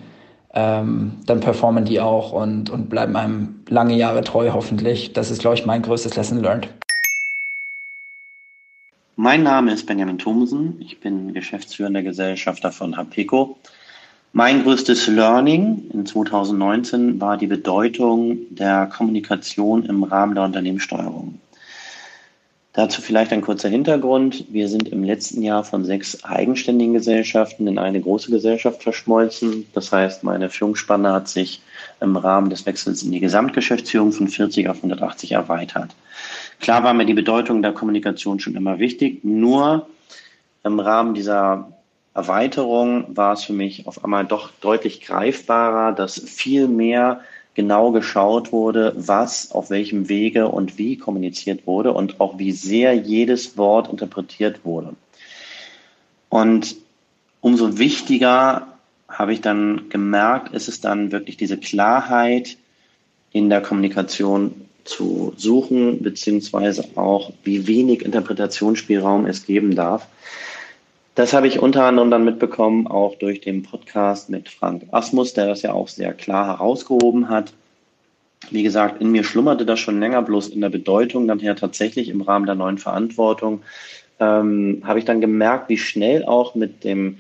ähm, 0.55 1.19
dann 1.27 1.41
performen 1.41 1.85
die 1.85 2.01
auch 2.01 2.33
und, 2.33 2.71
und 2.71 2.91
bleiben 2.91 3.17
einem 3.17 3.65
lange 3.69 3.97
Jahre 3.97 4.23
treu, 4.23 4.51
hoffentlich. 4.53 5.13
Das 5.13 5.31
ist, 5.31 5.41
glaube 5.41 5.57
ich, 5.57 5.67
mein 5.67 5.83
größtes 5.83 6.17
Lesson 6.17 6.43
learned. 6.43 6.69
Mein 9.17 9.43
Name 9.43 9.73
ist 9.73 9.87
Benjamin 9.87 10.19
Thomsen. 10.19 10.81
Ich 10.81 11.01
bin 11.01 11.33
geschäftsführender 11.33 12.03
Gesellschafter 12.03 12.73
von 12.73 12.97
HAPECO. 12.97 13.59
Mein 14.33 14.63
größtes 14.63 15.09
Learning 15.09 15.91
in 15.93 16.07
2019 16.07 17.21
war 17.21 17.37
die 17.37 17.47
Bedeutung 17.47 18.39
der 18.49 18.87
Kommunikation 18.87 19.85
im 19.85 20.03
Rahmen 20.05 20.35
der 20.35 20.45
Unternehmenssteuerung. 20.45 21.39
Dazu 22.75 23.03
vielleicht 23.03 23.33
ein 23.33 23.43
kurzer 23.43 23.69
Hintergrund. 23.69 24.47
Wir 24.49 24.67
sind 24.67 24.89
im 24.89 25.05
letzten 25.05 25.43
Jahr 25.43 25.63
von 25.63 25.85
sechs 25.85 26.25
eigenständigen 26.25 26.95
Gesellschaften 26.95 27.67
in 27.67 27.79
eine 27.79 28.01
große 28.01 28.31
Gesellschaft 28.31 28.83
verschmolzen. 28.83 29.67
Das 29.75 29.93
heißt, 29.93 30.25
meine 30.25 30.49
Führungsspanne 30.49 31.13
hat 31.13 31.29
sich 31.29 31.61
im 32.01 32.17
Rahmen 32.17 32.49
des 32.49 32.65
Wechsels 32.65 33.03
in 33.03 33.13
die 33.13 33.21
Gesamtgeschäftsführung 33.21 34.13
von 34.13 34.27
40 34.27 34.71
auf 34.71 34.77
180 34.77 35.33
erweitert. 35.33 35.95
Klar 36.61 36.83
war 36.83 36.95
mir 36.95 37.05
die 37.05 37.13
Bedeutung 37.13 37.61
der 37.61 37.73
Kommunikation 37.73 38.41
schon 38.41 38.57
immer 38.57 38.79
wichtig, 38.79 39.23
nur 39.23 39.87
im 40.65 40.81
Rahmen 40.81 41.13
dieser 41.13 41.73
Erweiterung 42.15 43.17
war 43.17 43.35
es 43.35 43.45
für 43.45 43.53
mich 43.53 43.87
auf 43.87 44.05
einmal 44.05 44.25
doch 44.25 44.51
deutlich 44.61 45.01
greifbarer, 45.01 45.93
dass 45.93 46.21
viel 46.21 46.69
mehr 46.69 47.21
genau 47.55 47.93
geschaut 47.93 48.53
wurde, 48.53 48.95
was 48.97 49.53
auf 49.53 49.71
welchem 49.71 50.09
Wege 50.09 50.49
und 50.49 50.79
wie 50.79 50.97
kommuniziert 50.97 51.67
wurde 51.67 51.93
und 51.93 52.21
auch 52.21 52.39
wie 52.39 52.53
sehr 52.53 52.95
jedes 52.95 53.57
Wort 53.57 53.91
interpretiert 53.91 54.65
wurde. 54.65 54.95
Und 56.29 56.77
umso 57.41 57.79
wichtiger 57.79 58.69
habe 59.09 59.35
ich 59.35 59.43
dann 59.43 59.91
gemerkt, 59.91 60.55
ist 60.55 60.69
es 60.69 60.81
dann 60.81 61.13
wirklich 61.13 61.37
diese 61.37 61.59
Klarheit 61.59 62.57
in 63.33 63.51
der 63.51 63.61
Kommunikation 63.61 64.55
zu 64.85 65.35
suchen, 65.37 66.03
beziehungsweise 66.03 66.85
auch, 66.97 67.33
wie 67.45 67.67
wenig 67.67 68.03
Interpretationsspielraum 68.03 69.27
es 69.27 69.47
geben 69.47 69.75
darf. 69.75 70.09
Das 71.15 71.35
habe 71.35 71.47
ich 71.47 71.61
unter 71.61 71.85
anderem 71.85 72.11
dann 72.11 72.25
mitbekommen, 72.25 72.87
auch 72.87 73.17
durch 73.17 73.41
den 73.41 73.63
Podcast 73.63 74.31
mit 74.31 74.49
Frank 74.49 74.85
Asmus, 74.93 75.35
der 75.35 75.47
das 75.47 75.63
ja 75.63 75.73
auch 75.73 75.89
sehr 75.89 76.15
klar 76.15 76.47
herausgehoben 76.47 77.29
hat. 77.29 77.53
Wie 78.51 78.63
gesagt, 78.63 79.01
in 79.01 79.13
mir 79.13 79.23
schlummerte 79.23 79.67
das 79.67 79.79
schon 79.79 80.01
länger, 80.01 80.23
bloß 80.23 80.49
in 80.49 80.63
der 80.63 80.71
Bedeutung 80.71 81.29
dann 81.29 81.39
her 81.39 81.55
tatsächlich 81.55 82.09
im 82.09 82.23
Rahmen 82.23 82.47
der 82.47 82.55
neuen 82.55 82.79
Verantwortung 82.79 83.63
ähm, 84.23 84.83
habe 84.85 84.99
ich 84.99 85.05
dann 85.05 85.21
gemerkt, 85.21 85.69
wie 85.69 85.79
schnell 85.79 86.25
auch 86.25 86.55
mit 86.55 86.85
dem 86.85 87.19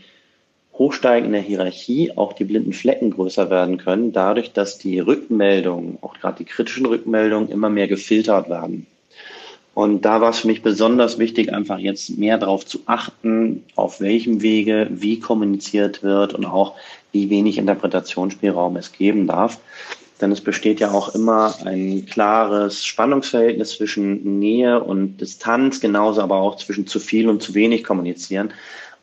Hochsteigen 0.74 1.26
in 1.26 1.32
der 1.32 1.42
Hierarchie 1.42 2.12
auch 2.16 2.32
die 2.32 2.44
blinden 2.44 2.72
Flecken 2.72 3.10
größer 3.10 3.50
werden 3.50 3.76
können, 3.76 4.12
dadurch, 4.12 4.52
dass 4.52 4.78
die 4.78 5.00
Rückmeldungen, 5.00 5.98
auch 6.00 6.14
gerade 6.14 6.38
die 6.38 6.44
kritischen 6.44 6.86
Rückmeldungen, 6.86 7.50
immer 7.50 7.68
mehr 7.68 7.88
gefiltert 7.88 8.48
werden. 8.48 8.86
Und 9.74 10.02
da 10.02 10.20
war 10.20 10.30
es 10.30 10.40
für 10.40 10.48
mich 10.48 10.62
besonders 10.62 11.18
wichtig, 11.18 11.52
einfach 11.52 11.78
jetzt 11.78 12.18
mehr 12.18 12.36
darauf 12.36 12.66
zu 12.66 12.80
achten, 12.86 13.64
auf 13.74 14.00
welchem 14.00 14.42
Wege, 14.42 14.88
wie 14.90 15.18
kommuniziert 15.18 16.02
wird 16.02 16.34
und 16.34 16.44
auch 16.44 16.74
wie 17.12 17.30
wenig 17.30 17.56
Interpretationsspielraum 17.56 18.76
es 18.76 18.92
geben 18.92 19.26
darf. 19.26 19.58
Denn 20.20 20.30
es 20.30 20.40
besteht 20.40 20.78
ja 20.78 20.92
auch 20.92 21.14
immer 21.14 21.54
ein 21.64 22.06
klares 22.06 22.84
Spannungsverhältnis 22.84 23.76
zwischen 23.76 24.38
Nähe 24.38 24.82
und 24.82 25.16
Distanz, 25.16 25.80
genauso 25.80 26.20
aber 26.20 26.36
auch 26.36 26.56
zwischen 26.56 26.86
zu 26.86 27.00
viel 27.00 27.28
und 27.28 27.42
zu 27.42 27.54
wenig 27.54 27.82
kommunizieren. 27.82 28.52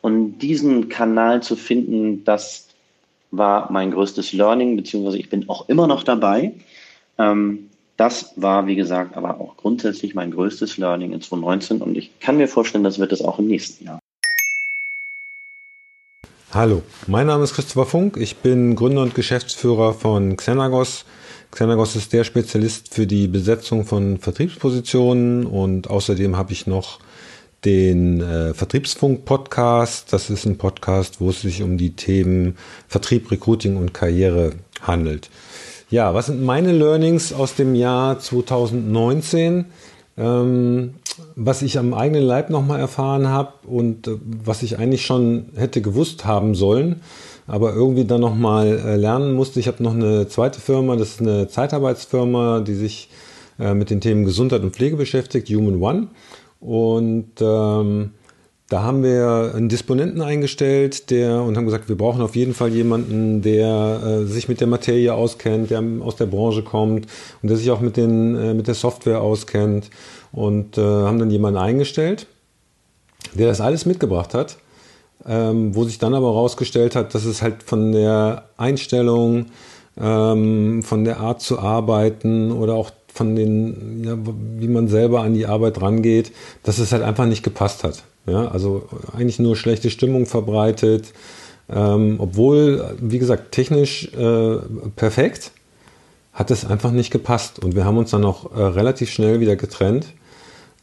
Und 0.00 0.38
diesen 0.38 0.88
Kanal 0.88 1.42
zu 1.42 1.56
finden, 1.56 2.24
das 2.24 2.68
war 3.32 3.70
mein 3.70 3.90
größtes 3.90 4.32
Learning, 4.32 4.76
beziehungsweise 4.76 5.18
ich 5.18 5.28
bin 5.28 5.48
auch 5.48 5.68
immer 5.68 5.86
noch 5.86 6.04
dabei. 6.04 6.52
Ähm, 7.18 7.69
das 8.00 8.32
war, 8.36 8.66
wie 8.66 8.76
gesagt, 8.76 9.14
aber 9.14 9.38
auch 9.42 9.58
grundsätzlich 9.58 10.14
mein 10.14 10.30
größtes 10.30 10.78
Learning 10.78 11.12
in 11.12 11.20
2019 11.20 11.82
und 11.82 11.98
ich 11.98 12.18
kann 12.18 12.38
mir 12.38 12.48
vorstellen, 12.48 12.82
das 12.82 12.98
wird 12.98 13.12
es 13.12 13.20
auch 13.20 13.38
im 13.38 13.46
nächsten 13.46 13.84
Jahr. 13.84 13.98
Hallo, 16.50 16.80
mein 17.06 17.26
Name 17.26 17.44
ist 17.44 17.54
Christopher 17.54 17.84
Funk. 17.84 18.16
Ich 18.16 18.36
bin 18.36 18.74
Gründer 18.74 19.02
und 19.02 19.14
Geschäftsführer 19.14 19.92
von 19.92 20.36
Xenagos. 20.38 21.04
Xenagos 21.50 21.94
ist 21.94 22.14
der 22.14 22.24
Spezialist 22.24 22.94
für 22.94 23.06
die 23.06 23.28
Besetzung 23.28 23.84
von 23.84 24.18
Vertriebspositionen 24.18 25.44
und 25.44 25.90
außerdem 25.90 26.38
habe 26.38 26.52
ich 26.52 26.66
noch 26.66 27.00
den 27.66 28.22
äh, 28.22 28.54
Vertriebsfunk-Podcast. 28.54 30.10
Das 30.10 30.30
ist 30.30 30.46
ein 30.46 30.56
Podcast, 30.56 31.20
wo 31.20 31.28
es 31.28 31.42
sich 31.42 31.62
um 31.62 31.76
die 31.76 31.90
Themen 31.90 32.56
Vertrieb, 32.88 33.30
Recruiting 33.30 33.76
und 33.76 33.92
Karriere 33.92 34.54
handelt. 34.80 35.28
Ja, 35.90 36.14
was 36.14 36.26
sind 36.26 36.44
meine 36.44 36.70
Learnings 36.70 37.32
aus 37.32 37.56
dem 37.56 37.74
Jahr 37.74 38.20
2019? 38.20 39.64
Ähm, 40.16 40.94
was 41.34 41.62
ich 41.62 41.78
am 41.78 41.94
eigenen 41.94 42.22
Leib 42.22 42.48
nochmal 42.48 42.78
erfahren 42.78 43.28
habe 43.28 43.52
und 43.66 44.06
äh, 44.06 44.12
was 44.44 44.62
ich 44.62 44.78
eigentlich 44.78 45.04
schon 45.04 45.46
hätte 45.56 45.82
gewusst 45.82 46.24
haben 46.24 46.54
sollen, 46.54 47.00
aber 47.48 47.74
irgendwie 47.74 48.04
dann 48.04 48.20
nochmal 48.20 48.68
äh, 48.68 48.96
lernen 48.96 49.34
musste. 49.34 49.58
Ich 49.58 49.66
habe 49.66 49.82
noch 49.82 49.94
eine 49.94 50.28
zweite 50.28 50.60
Firma, 50.60 50.94
das 50.94 51.12
ist 51.14 51.20
eine 51.22 51.48
Zeitarbeitsfirma, 51.48 52.60
die 52.60 52.74
sich 52.74 53.08
äh, 53.58 53.74
mit 53.74 53.90
den 53.90 54.00
Themen 54.00 54.24
Gesundheit 54.24 54.62
und 54.62 54.76
Pflege 54.76 54.96
beschäftigt, 54.96 55.48
Human 55.48 55.82
One. 55.82 56.06
Und 56.60 57.32
ähm, 57.40 58.12
da 58.70 58.82
haben 58.82 59.02
wir 59.02 59.52
einen 59.56 59.68
Disponenten 59.68 60.22
eingestellt, 60.22 61.10
der 61.10 61.42
und 61.42 61.56
haben 61.56 61.64
gesagt, 61.64 61.88
wir 61.88 61.98
brauchen 61.98 62.22
auf 62.22 62.36
jeden 62.36 62.54
Fall 62.54 62.68
jemanden, 62.68 63.42
der 63.42 64.00
äh, 64.04 64.24
sich 64.26 64.48
mit 64.48 64.60
der 64.60 64.68
Materie 64.68 65.12
auskennt, 65.12 65.70
der 65.70 65.82
aus 66.00 66.14
der 66.14 66.26
Branche 66.26 66.62
kommt 66.62 67.08
und 67.42 67.48
der 67.48 67.56
sich 67.56 67.72
auch 67.72 67.80
mit 67.80 67.96
den 67.96 68.36
äh, 68.36 68.54
mit 68.54 68.68
der 68.68 68.74
Software 68.74 69.22
auskennt 69.22 69.90
und 70.30 70.78
äh, 70.78 70.82
haben 70.82 71.18
dann 71.18 71.32
jemanden 71.32 71.58
eingestellt, 71.58 72.28
der 73.34 73.48
das 73.48 73.60
alles 73.60 73.86
mitgebracht 73.86 74.34
hat, 74.34 74.56
ähm, 75.26 75.74
wo 75.74 75.82
sich 75.82 75.98
dann 75.98 76.14
aber 76.14 76.28
herausgestellt 76.28 76.94
hat, 76.94 77.12
dass 77.12 77.24
es 77.24 77.42
halt 77.42 77.64
von 77.64 77.90
der 77.90 78.44
Einstellung, 78.56 79.46
ähm, 80.00 80.84
von 80.84 81.04
der 81.04 81.18
Art 81.18 81.42
zu 81.42 81.58
arbeiten 81.58 82.52
oder 82.52 82.74
auch 82.74 82.92
von 83.12 83.34
den, 83.34 84.04
ja, 84.04 84.16
wie 84.60 84.68
man 84.68 84.86
selber 84.86 85.22
an 85.22 85.34
die 85.34 85.46
Arbeit 85.46 85.82
rangeht, 85.82 86.30
dass 86.62 86.78
es 86.78 86.92
halt 86.92 87.02
einfach 87.02 87.26
nicht 87.26 87.42
gepasst 87.42 87.82
hat. 87.82 88.04
Ja, 88.26 88.48
also 88.48 88.88
eigentlich 89.16 89.38
nur 89.38 89.56
schlechte 89.56 89.90
Stimmung 89.90 90.26
verbreitet, 90.26 91.12
ähm, 91.68 92.16
obwohl, 92.18 92.96
wie 93.00 93.18
gesagt, 93.18 93.52
technisch 93.52 94.12
äh, 94.14 94.56
perfekt, 94.96 95.52
hat 96.32 96.50
es 96.50 96.64
einfach 96.64 96.90
nicht 96.90 97.10
gepasst. 97.10 97.58
Und 97.62 97.74
wir 97.74 97.84
haben 97.84 97.98
uns 97.98 98.10
dann 98.10 98.24
auch 98.24 98.54
äh, 98.54 98.62
relativ 98.62 99.10
schnell 99.10 99.40
wieder 99.40 99.56
getrennt, 99.56 100.06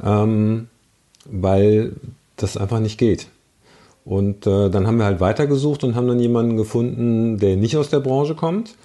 ähm, 0.03 0.67
weil 1.25 1.94
das 2.38 2.58
einfach 2.58 2.79
nicht 2.79 2.98
geht. 2.98 3.27
Und 4.06 4.48
äh, 4.48 4.70
dann 4.70 4.88
haben 4.88 4.98
wir 4.98 5.06
halt 5.06 5.20
weitergesucht 5.20 5.84
und 5.84 5.96
haben 5.96 6.08
dann 6.08 6.20
jemanden 6.20 6.56
gefunden, 6.56 7.38
der 7.39 7.58
nicht 7.58 7.75
aus 7.75 7.89
der 7.89 8.00
Branche 8.00 8.36
kommt, 8.36 8.75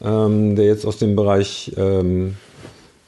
ähm, 0.00 0.54
der 0.54 0.66
jetzt 0.66 0.86
aus 0.86 0.98
dem 0.98 1.16
Bereich 1.16 1.72
ähm, 1.76 2.36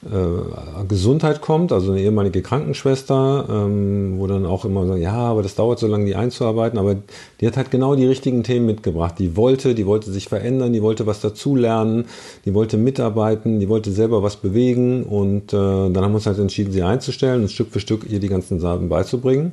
äh, 0.03 0.85
Gesundheit 0.89 1.43
kommt, 1.43 1.73
also 1.73 1.93
eine 1.93 2.01
ehemalige 2.01 2.41
Krankenschwester, 2.41 3.47
ähm, 3.51 4.19
wo 4.19 4.27
dann 4.27 4.47
auch 4.47 4.65
immer 4.65 4.87
sagen, 4.87 5.03
ja, 5.03 5.13
aber 5.13 5.43
das 5.43 5.57
dauert 5.57 5.79
so 5.79 5.87
lange, 5.87 6.07
die 6.07 6.15
einzuarbeiten, 6.15 6.79
aber 6.79 6.97
die 7.41 7.47
hat 7.47 7.59
halt 7.59 7.71
genau 7.71 7.95
die 7.95 8.07
richtigen 8.07 8.43
Themen 8.43 8.65
mitgebracht. 8.65 9.17
Die 9.19 9.37
wollte, 9.37 9.75
die 9.75 9.85
wollte 9.85 10.11
sich 10.11 10.29
verändern, 10.29 10.73
die 10.73 10.81
wollte 10.81 11.07
was 11.07 11.21
dazulernen, 11.21 12.07
die 12.47 12.55
wollte 12.55 12.79
mitarbeiten, 12.79 13.61
die 13.61 13.69
wollte 13.69 13.93
selber 13.93 14.23
was 14.23 14.37
bewegen 14.37 15.03
und 15.03 15.53
äh, 15.53 15.57
dann 15.57 15.97
haben 15.97 16.13
wir 16.13 16.17
uns 16.17 16.27
halt 16.27 16.39
entschieden, 16.39 16.73
sie 16.73 16.83
einzustellen 16.83 17.43
und 17.43 17.51
Stück 17.51 17.71
für 17.71 17.81
Stück 17.81 18.09
ihr 18.09 18.21
die 18.21 18.29
ganzen 18.29 18.59
Sachen 18.59 18.89
beizubringen. 18.89 19.53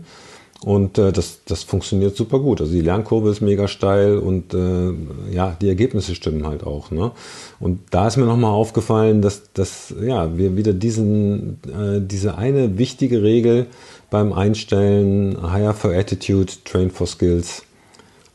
Und 0.64 0.98
äh, 0.98 1.12
das, 1.12 1.42
das 1.46 1.64
funktioniert 1.64 2.16
super 2.16 2.40
gut. 2.40 2.62
Also 2.62 2.74
die 2.74 2.82
Lernkurve 2.82 3.30
ist 3.30 3.42
mega 3.42 3.68
steil 3.68 4.18
und 4.18 4.54
äh, 4.56 4.92
ja, 5.32 5.56
die 5.62 5.70
Ergebnisse 5.70 6.16
stimmen 6.16 6.48
halt 6.48 6.64
auch. 6.64 6.90
Ne? 6.90 7.12
Und 7.60 7.82
da 7.92 8.08
ist 8.08 8.18
mir 8.18 8.26
nochmal 8.26 8.52
aufgefallen, 8.52 9.22
dass, 9.22 9.54
dass 9.54 9.94
ja, 10.02 10.36
wir 10.36 10.58
wieder 10.58 10.74
diesen, 10.74 11.60
äh, 11.68 12.02
diese 12.02 12.38
eine 12.38 12.80
wichtige 12.80 13.22
Regel 13.22 13.68
beim 14.10 14.34
Einstellen 14.34 15.38
Hire 15.54 15.76
for 15.76 15.92
Attitude, 15.92 16.52
Train 16.66 16.90
for 16.90 17.06
Skills 17.06 17.64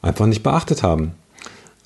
einfach 0.00 0.26
nicht 0.26 0.44
beachtet 0.44 0.84
haben. 0.84 1.12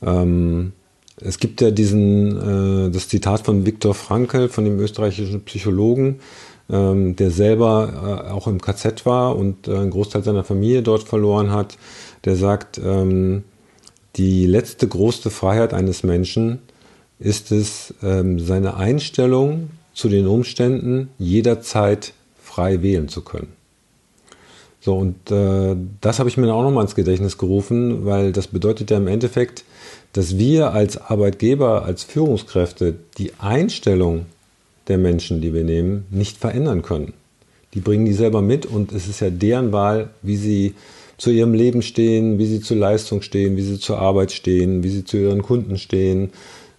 Ähm, 0.03 0.73
es 1.19 1.39
gibt 1.39 1.63
ja 1.63 1.71
diesen, 1.71 2.89
äh, 2.89 2.91
das 2.91 3.09
Zitat 3.09 3.41
von 3.41 3.65
Viktor 3.65 3.95
Frankl, 3.95 4.49
von 4.49 4.65
dem 4.65 4.79
österreichischen 4.79 5.43
Psychologen, 5.45 6.21
ähm, 6.71 7.17
der 7.17 7.31
selber 7.31 8.27
äh, 8.27 8.31
auch 8.31 8.47
im 8.47 8.61
KZ 8.61 9.07
war 9.07 9.37
und 9.37 9.69
äh, 9.69 9.75
einen 9.75 9.91
Großteil 9.91 10.23
seiner 10.23 10.45
Familie 10.45 10.83
dort 10.83 11.05
verloren 11.05 11.51
hat, 11.51 11.79
der 12.25 12.37
sagt, 12.37 12.79
ähm, 12.79 13.45
die 14.17 14.47
letzte 14.47 14.89
große 14.89 15.31
Freiheit 15.31 15.75
eines 15.75 16.03
Menschen 16.03 16.61
ist 17.19 17.53
es, 17.53 17.95
ähm, 18.03 18.41
seine 18.41 18.77
Einstellung 18.77 19.71
zu 19.95 20.09
den 20.09 20.27
Umständen 20.27 21.11
jederzeit 21.19 22.13
frei 22.43 22.83
wählen 22.83 23.09
zu 23.09 23.23
können. 23.23 23.53
So, 24.81 24.97
und 24.97 25.31
äh, 25.31 25.75
das 26.01 26.19
habe 26.19 26.29
ich 26.29 26.37
mir 26.37 26.53
auch 26.53 26.63
nochmal 26.63 26.85
ins 26.85 26.95
Gedächtnis 26.95 27.39
gerufen, 27.39 28.07
weil 28.07 28.33
das 28.33 28.47
bedeutet 28.47 28.91
ja 28.91 28.99
im 28.99 29.09
Endeffekt, 29.09 29.65
dass 30.13 30.39
wir 30.39 30.73
als 30.73 30.97
Arbeitgeber, 30.97 31.85
als 31.85 32.05
Führungskräfte 32.05 32.95
die 33.19 33.33
Einstellung 33.39 34.27
der 34.89 34.99
Menschen, 34.99 35.41
die 35.41 35.53
wir 35.53 35.65
nehmen, 35.65 36.07
nicht 36.11 36.37
verändern 36.37 36.83
können. 36.83 37.13
Die 37.75 37.81
bringen 37.81 38.07
die 38.07 38.13
selber 38.13 38.43
mit 38.43 38.67
und 38.67 38.93
es 38.93 39.09
ist 39.09 39.21
ja 39.21 39.31
deren 39.31 39.73
Wahl, 39.73 40.11
wie 40.23 40.37
sie 40.37 40.75
zu 41.19 41.31
ihrem 41.31 41.55
Leben 41.55 41.83
stehen, 41.83 42.39
wie 42.39 42.47
sie 42.47 42.61
zur 42.61 42.77
Leistung 42.77 43.23
stehen, 43.23 43.57
wie 43.57 43.63
sie 43.63 43.79
zur 43.79 43.99
Arbeit 43.99 44.33
stehen, 44.33 44.83
wie 44.83 44.91
sie 44.91 45.05
zu 45.05 45.17
ihren 45.17 45.43
Kunden 45.43 45.79
stehen, 45.79 46.31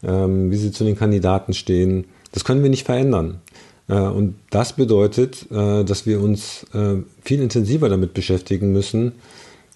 ähm, 0.03 0.51
wie 0.51 0.57
sie 0.57 0.71
zu 0.71 0.83
den 0.83 0.97
Kandidaten 0.97 1.53
stehen. 1.53 2.05
Das 2.31 2.45
können 2.45 2.63
wir 2.63 2.69
nicht 2.69 2.85
verändern. 2.85 3.41
Äh, 3.87 3.99
und 3.99 4.35
das 4.49 4.73
bedeutet, 4.73 5.47
äh, 5.51 5.83
dass 5.83 6.05
wir 6.05 6.21
uns 6.21 6.65
äh, 6.73 6.97
viel 7.23 7.41
intensiver 7.41 7.89
damit 7.89 8.13
beschäftigen 8.13 8.71
müssen, 8.71 9.13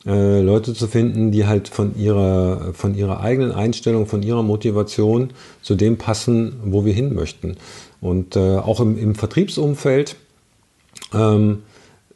Leute 0.04 0.74
zu 0.74 0.88
finden, 0.88 1.30
die 1.30 1.46
halt 1.46 1.68
von 1.68 1.96
ihrer, 1.96 2.74
von 2.74 2.96
ihrer 2.96 3.20
eigenen 3.20 3.52
Einstellung, 3.52 4.08
von 4.08 4.24
ihrer 4.24 4.42
Motivation 4.42 5.30
zu 5.62 5.76
dem 5.76 5.98
passen, 5.98 6.54
wo 6.66 6.86
wir 6.86 6.94
hin 6.94 7.14
möchten. 7.14 7.56
Und 8.02 8.36
äh, 8.36 8.58
auch 8.58 8.80
im, 8.80 8.98
im 8.98 9.16
Vertriebsumfeld 9.16 10.16
ähm, 11.14 11.64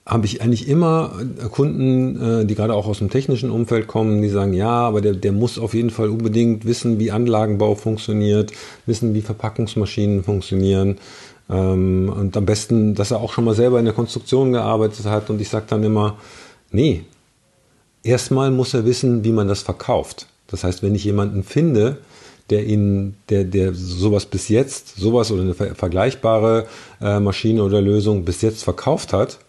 habe 0.06 0.26
ich 0.26 0.42
eigentlich 0.42 0.68
immer 0.68 1.14
Kunden, 1.52 2.42
äh, 2.42 2.46
die 2.46 2.56
gerade 2.56 2.74
auch 2.74 2.88
aus 2.88 3.00
dem 3.00 3.10
technischen 3.10 3.50
Umfeld 3.50 3.88
kommen, 3.88 4.22
die 4.22 4.30
sagen, 4.30 4.54
ja, 4.54 4.70
aber 4.70 5.02
der, 5.02 5.14
der 5.14 5.32
muss 5.32 5.58
auf 5.58 5.74
jeden 5.74 5.90
Fall 5.90 6.10
unbedingt 6.10 6.66
wissen, 6.66 7.00
wie 7.00 7.12
Anlagenbau 7.12 7.76
funktioniert, 7.76 8.52
wissen, 8.86 9.14
wie 9.14 9.22
Verpackungsmaschinen 9.22 10.24
funktionieren. 10.24 10.98
Ähm, 11.50 12.12
und 12.16 12.36
am 12.38 12.46
besten, 12.46 12.96
dass 12.96 13.12
er 13.12 13.20
auch 13.20 13.34
schon 13.34 13.46
mal 13.46 13.56
selber 13.56 13.80
in 13.80 13.86
der 13.86 13.94
Konstruktion 13.94 14.52
gearbeitet 14.52 15.06
hat. 15.06 15.30
Und 15.30 15.42
ich 15.42 15.50
sage 15.50 15.66
dann 15.70 15.84
immer, 15.84 16.18
nee, 16.72 17.04
erstmal 18.04 18.52
muss 18.52 18.74
er 18.74 18.86
wissen, 18.86 19.24
wie 19.24 19.32
man 19.32 19.48
das 19.48 19.62
verkauft. 19.62 20.28
Das 20.48 20.64
heißt, 20.64 20.84
wenn 20.84 20.96
ich 20.96 21.04
jemanden 21.04 21.44
finde, 21.44 21.98
der 22.50 22.66
ihn, 22.66 23.16
der, 23.30 23.44
der 23.44 23.74
sowas 23.74 24.26
bis 24.26 24.50
jetzt, 24.50 24.98
sowas 24.98 25.32
oder 25.32 25.42
eine 25.42 25.54
vergleichbare 25.54 26.68
äh, 27.02 27.20
Maschine 27.20 27.64
oder 27.64 27.82
Lösung 27.82 28.24
bis 28.24 28.42
jetzt 28.42 28.64
verkauft 28.64 29.14
hat, 29.14 29.40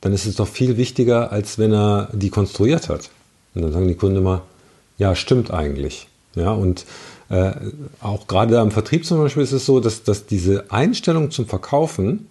dann 0.00 0.12
ist 0.12 0.26
es 0.26 0.36
doch 0.36 0.48
viel 0.48 0.76
wichtiger, 0.76 1.32
als 1.32 1.58
wenn 1.58 1.72
er 1.72 2.08
die 2.12 2.30
konstruiert 2.30 2.88
hat. 2.88 3.10
Und 3.54 3.62
dann 3.62 3.72
sagen 3.72 3.88
die 3.88 3.94
Kunden 3.94 4.18
immer, 4.18 4.42
ja, 4.98 5.14
stimmt 5.14 5.50
eigentlich. 5.50 6.08
Ja, 6.34 6.52
und 6.52 6.84
äh, 7.28 7.52
auch 8.00 8.26
gerade 8.26 8.58
am 8.58 8.70
Vertrieb 8.70 9.04
zum 9.06 9.18
Beispiel 9.18 9.42
ist 9.42 9.52
es 9.52 9.66
so, 9.66 9.80
dass, 9.80 10.02
dass 10.02 10.26
diese 10.26 10.70
Einstellung 10.70 11.30
zum 11.30 11.46
Verkaufen 11.46 12.28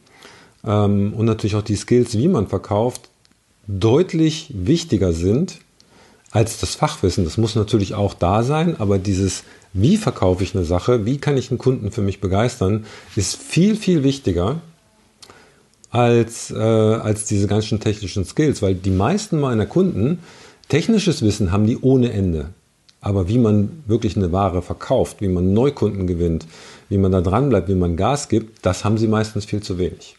ähm, 0.65 1.13
und 1.13 1.25
natürlich 1.25 1.55
auch 1.55 1.63
die 1.63 1.75
Skills, 1.75 2.17
wie 2.17 2.27
man 2.27 2.47
verkauft, 2.47 3.09
deutlich 3.67 4.51
wichtiger 4.53 5.13
sind 5.13 5.59
als 6.31 6.59
das 6.59 6.75
Fachwissen. 6.75 7.23
Das 7.23 7.37
muss 7.37 7.55
natürlich 7.55 7.93
auch 7.93 8.13
da 8.13 8.43
sein, 8.43 8.75
aber 8.79 8.97
dieses, 8.97 9.43
wie 9.73 9.97
verkaufe 9.97 10.43
ich 10.43 10.55
eine 10.55 10.65
Sache, 10.65 11.05
wie 11.05 11.17
kann 11.17 11.35
ich 11.35 11.49
einen 11.49 11.57
Kunden 11.57 11.91
für 11.91 12.01
mich 12.01 12.21
begeistern, 12.21 12.85
ist 13.15 13.35
viel, 13.35 13.75
viel 13.75 14.03
wichtiger 14.03 14.61
als, 15.89 16.51
äh, 16.51 16.57
als 16.57 17.25
diese 17.25 17.47
ganzen 17.47 17.79
technischen 17.79 18.25
Skills, 18.25 18.61
weil 18.61 18.75
die 18.75 18.91
meisten 18.91 19.39
meiner 19.39 19.65
Kunden 19.65 20.19
technisches 20.69 21.21
Wissen 21.21 21.51
haben 21.51 21.65
die 21.65 21.77
ohne 21.79 22.11
Ende. 22.11 22.49
Aber 23.01 23.27
wie 23.27 23.37
man 23.37 23.83
wirklich 23.85 24.15
eine 24.15 24.31
Ware 24.31 24.61
verkauft, 24.61 25.17
wie 25.19 25.27
man 25.27 25.53
Neukunden 25.53 26.07
gewinnt, 26.07 26.47
wie 26.87 26.97
man 26.97 27.11
da 27.11 27.21
dran 27.21 27.49
bleibt, 27.49 27.67
wie 27.67 27.75
man 27.75 27.97
Gas 27.97 28.29
gibt, 28.29 28.65
das 28.65 28.85
haben 28.85 28.97
sie 28.97 29.07
meistens 29.07 29.45
viel 29.45 29.61
zu 29.61 29.77
wenig. 29.77 30.15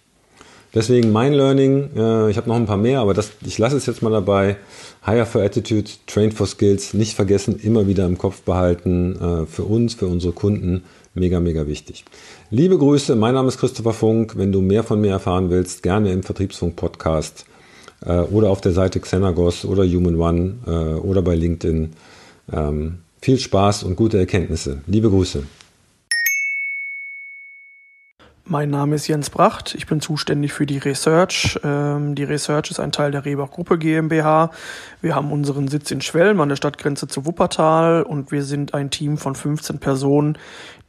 Deswegen 0.75 1.13
mein 1.13 1.33
Learning, 1.33 1.91
äh, 1.97 2.31
ich 2.31 2.37
habe 2.37 2.49
noch 2.49 2.57
ein 2.57 2.67
paar 2.67 2.77
mehr, 2.77 3.01
aber 3.01 3.15
das, 3.15 3.31
ich 3.47 3.59
lasse 3.59 3.77
es 3.77 3.87
jetzt 3.87 4.03
mal 4.03 4.11
dabei. 4.11 4.57
Hire 5.07 5.25
for 5.25 5.43
Attitude, 5.43 5.89
Train 6.07 6.33
for 6.33 6.47
Skills, 6.49 6.95
nicht 6.95 7.15
vergessen, 7.15 7.61
immer 7.63 7.87
wieder 7.87 8.05
im 8.07 8.19
Kopf 8.19 8.43
behalten, 8.43 9.15
äh, 9.15 9.47
für 9.47 9.63
uns, 9.63 9.95
für 9.95 10.09
unsere 10.09 10.33
Kunden, 10.33 10.83
mega, 11.15 11.39
mega 11.39 11.69
wichtig. 11.69 12.05
Liebe 12.51 12.77
Grüße, 12.77 13.15
mein 13.15 13.35
Name 13.35 13.49
ist 13.49 13.59
Christopher 13.59 13.93
Funk. 13.93 14.37
Wenn 14.37 14.51
du 14.51 14.61
mehr 14.61 14.83
von 14.83 15.01
mir 15.01 15.13
erfahren 15.13 15.49
willst, 15.51 15.85
gerne 15.85 16.13
im 16.13 16.25
Vertriebsfunk-Podcast 16.25 17.47
äh, 18.05 18.19
oder 18.19 18.51
auf 18.51 18.61
der 18.61 18.73
Seite 18.73 18.99
Xenagos 18.99 19.65
oder 19.65 19.85
Human 19.85 20.17
One 20.17 20.55
äh, 20.67 21.01
oder 21.01 21.23
bei 21.23 21.37
LinkedIn. 21.37 21.93
Ähm, 22.53 22.99
viel 23.21 23.39
Spaß 23.39 23.85
und 23.85 23.95
gute 23.95 24.19
Erkenntnisse. 24.19 24.83
Liebe 24.87 25.09
Grüße. 25.09 25.45
Mein 28.47 28.69
Name 28.69 28.97
ist 28.97 29.09
Jens 29.09 29.31
Bracht. 29.31 29.75
Ich 29.75 29.87
bin 29.87 30.03
zuständig 30.03 30.53
für 30.53 30.67
die 30.67 30.77
Research. 30.77 31.59
Ähm, 31.65 32.15
die 32.15 32.25
Research 32.25 32.71
ist 32.71 32.79
ein 32.79 32.93
Teil 32.93 33.11
der 33.11 33.25
Rebach 33.25 33.51
Gruppe 33.51 33.79
GmbH. 33.79 34.51
Wir 35.01 35.15
haben 35.15 35.33
unseren 35.33 35.67
Sitz 35.69 35.91
in 35.91 36.03
Schwelm 36.03 36.39
an 36.43 36.51
der 36.51 36.57
Stadtgrenze 36.57 37.09
zu 37.09 37.25
Wuppertal 37.25 38.03
und 38.03 38.33
wir 38.33 38.43
sind 38.45 38.75
ein 38.75 38.91
Team 38.91 39.17
von 39.17 39.35
15 39.35 39.79
Personen, 39.79 40.37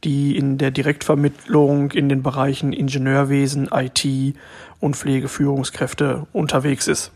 die 0.04 0.36
in 0.36 0.58
der 0.58 0.70
Direktvermittlung 0.70 1.92
in 1.92 2.10
den 2.10 2.22
Bereichen 2.22 2.74
Ingenieurwesen, 2.74 3.70
IT 3.72 4.36
und 4.78 4.94
Pflegeführungskräfte 4.94 6.26
unterwegs 6.34 6.86
ist. 6.88 7.10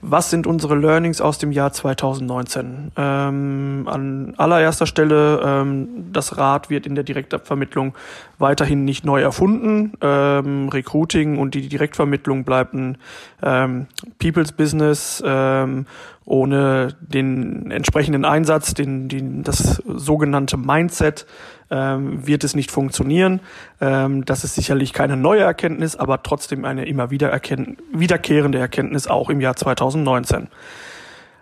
Was 0.00 0.30
sind 0.30 0.46
unsere 0.46 0.76
Learnings 0.76 1.20
aus 1.20 1.38
dem 1.38 1.50
Jahr 1.50 1.72
2019? 1.72 2.92
Ähm, 2.96 3.88
an 3.90 4.34
allererster 4.36 4.86
Stelle, 4.86 5.42
ähm, 5.44 6.12
das 6.12 6.36
Rad 6.36 6.70
wird 6.70 6.86
in 6.86 6.94
der 6.94 7.02
Direktvermittlung 7.02 7.94
weiterhin 8.38 8.84
nicht 8.84 9.04
neu 9.04 9.20
erfunden. 9.20 9.94
Ähm, 10.00 10.68
Recruiting 10.68 11.38
und 11.38 11.54
die 11.54 11.68
Direktvermittlung 11.68 12.44
bleibt 12.44 12.74
ein 12.74 12.98
ähm, 13.42 13.86
People's 14.20 14.52
Business 14.52 15.20
ähm, 15.26 15.86
ohne 16.28 16.88
den 17.00 17.70
entsprechenden 17.70 18.26
Einsatz, 18.26 18.74
den, 18.74 19.08
den, 19.08 19.44
das 19.44 19.82
sogenannte 19.86 20.58
Mindset 20.58 21.24
ähm, 21.70 22.26
wird 22.26 22.44
es 22.44 22.54
nicht 22.54 22.70
funktionieren. 22.70 23.40
Ähm, 23.80 24.26
das 24.26 24.44
ist 24.44 24.54
sicherlich 24.54 24.92
keine 24.92 25.16
neue 25.16 25.40
Erkenntnis, 25.40 25.96
aber 25.96 26.22
trotzdem 26.22 26.66
eine 26.66 26.84
immer 26.84 27.10
wieder 27.10 27.30
erkenn 27.30 27.78
wiederkehrende 27.92 28.58
Erkenntnis 28.58 29.06
auch 29.06 29.30
im 29.30 29.40
Jahr 29.40 29.56
2019. 29.56 30.48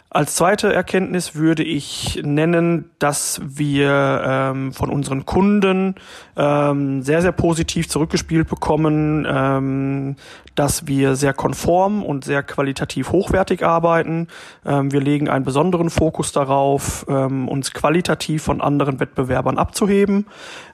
Als 0.09 0.37
zweite 0.37 0.73
Erkenntnis 0.73 1.35
würde 1.35 1.65
ich 1.65 2.23
nennen, 2.23 2.91
dass 3.01 3.41
wir 3.45 4.23
ähm, 4.25 4.73
von 4.73 4.89
unseren 4.89 5.27
Kunden 5.27 5.97
ähm, 6.37 7.03
sehr, 7.03 7.23
sehr 7.23 7.33
positiv 7.33 7.89
zurückgespielt 7.89 8.49
bekommen, 8.49 9.27
ähm, 9.29 10.17
dass 10.55 10.87
wir 10.87 11.17
sehr 11.17 11.35
konform 11.35 12.05
und 12.05 12.25
sehr 12.25 12.45
qualitativ 12.45 13.11
hochwertig 13.11 13.65
arbeiten. 13.65 14.29
Ähm, 14.65 14.93
wir 14.93 15.01
legen 15.01 15.29
einen 15.29 15.45
besonderen 15.45 15.91
Fokus 15.91 16.31
darauf, 16.31 17.05
ähm, 17.09 17.49
uns 17.49 17.73
qualitativ 17.73 18.45
von 18.45 18.61
anderen 18.61 19.01
Wettbewerbern 19.01 19.59
abzuheben. 19.59 20.27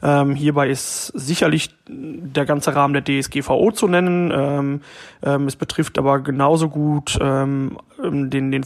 Ähm, 0.02 0.34
hierbei 0.34 0.68
ist 0.68 1.06
sicherlich 1.06 1.70
der 1.88 2.44
ganze 2.44 2.76
Rahmen 2.76 2.94
der 2.94 3.02
DSGVO 3.04 3.72
zu 3.72 3.88
nennen. 3.88 4.80
Es 5.20 5.56
betrifft 5.56 5.98
aber 5.98 6.20
genauso 6.20 6.68
gut 6.68 7.18
den, 7.18 8.50
den 8.50 8.64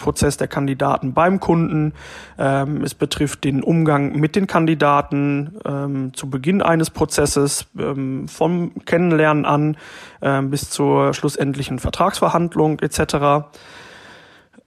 Vorstellungsprozess 0.00 0.36
der 0.36 0.48
Kandidaten 0.48 1.12
beim 1.12 1.38
Kunden. 1.40 1.92
Ähm, 2.38 2.82
es 2.82 2.94
betrifft 2.94 3.44
den 3.44 3.62
Umgang 3.62 4.18
mit 4.18 4.34
den 4.34 4.46
Kandidaten 4.46 5.58
ähm, 5.64 6.14
zu 6.14 6.28
Beginn 6.28 6.62
eines 6.62 6.90
Prozesses, 6.90 7.66
ähm, 7.78 8.26
vom 8.26 8.72
Kennenlernen 8.84 9.44
an 9.44 9.76
ähm, 10.22 10.50
bis 10.50 10.70
zur 10.70 11.14
schlussendlichen 11.14 11.78
Vertragsverhandlung 11.78 12.80
etc. 12.80 13.46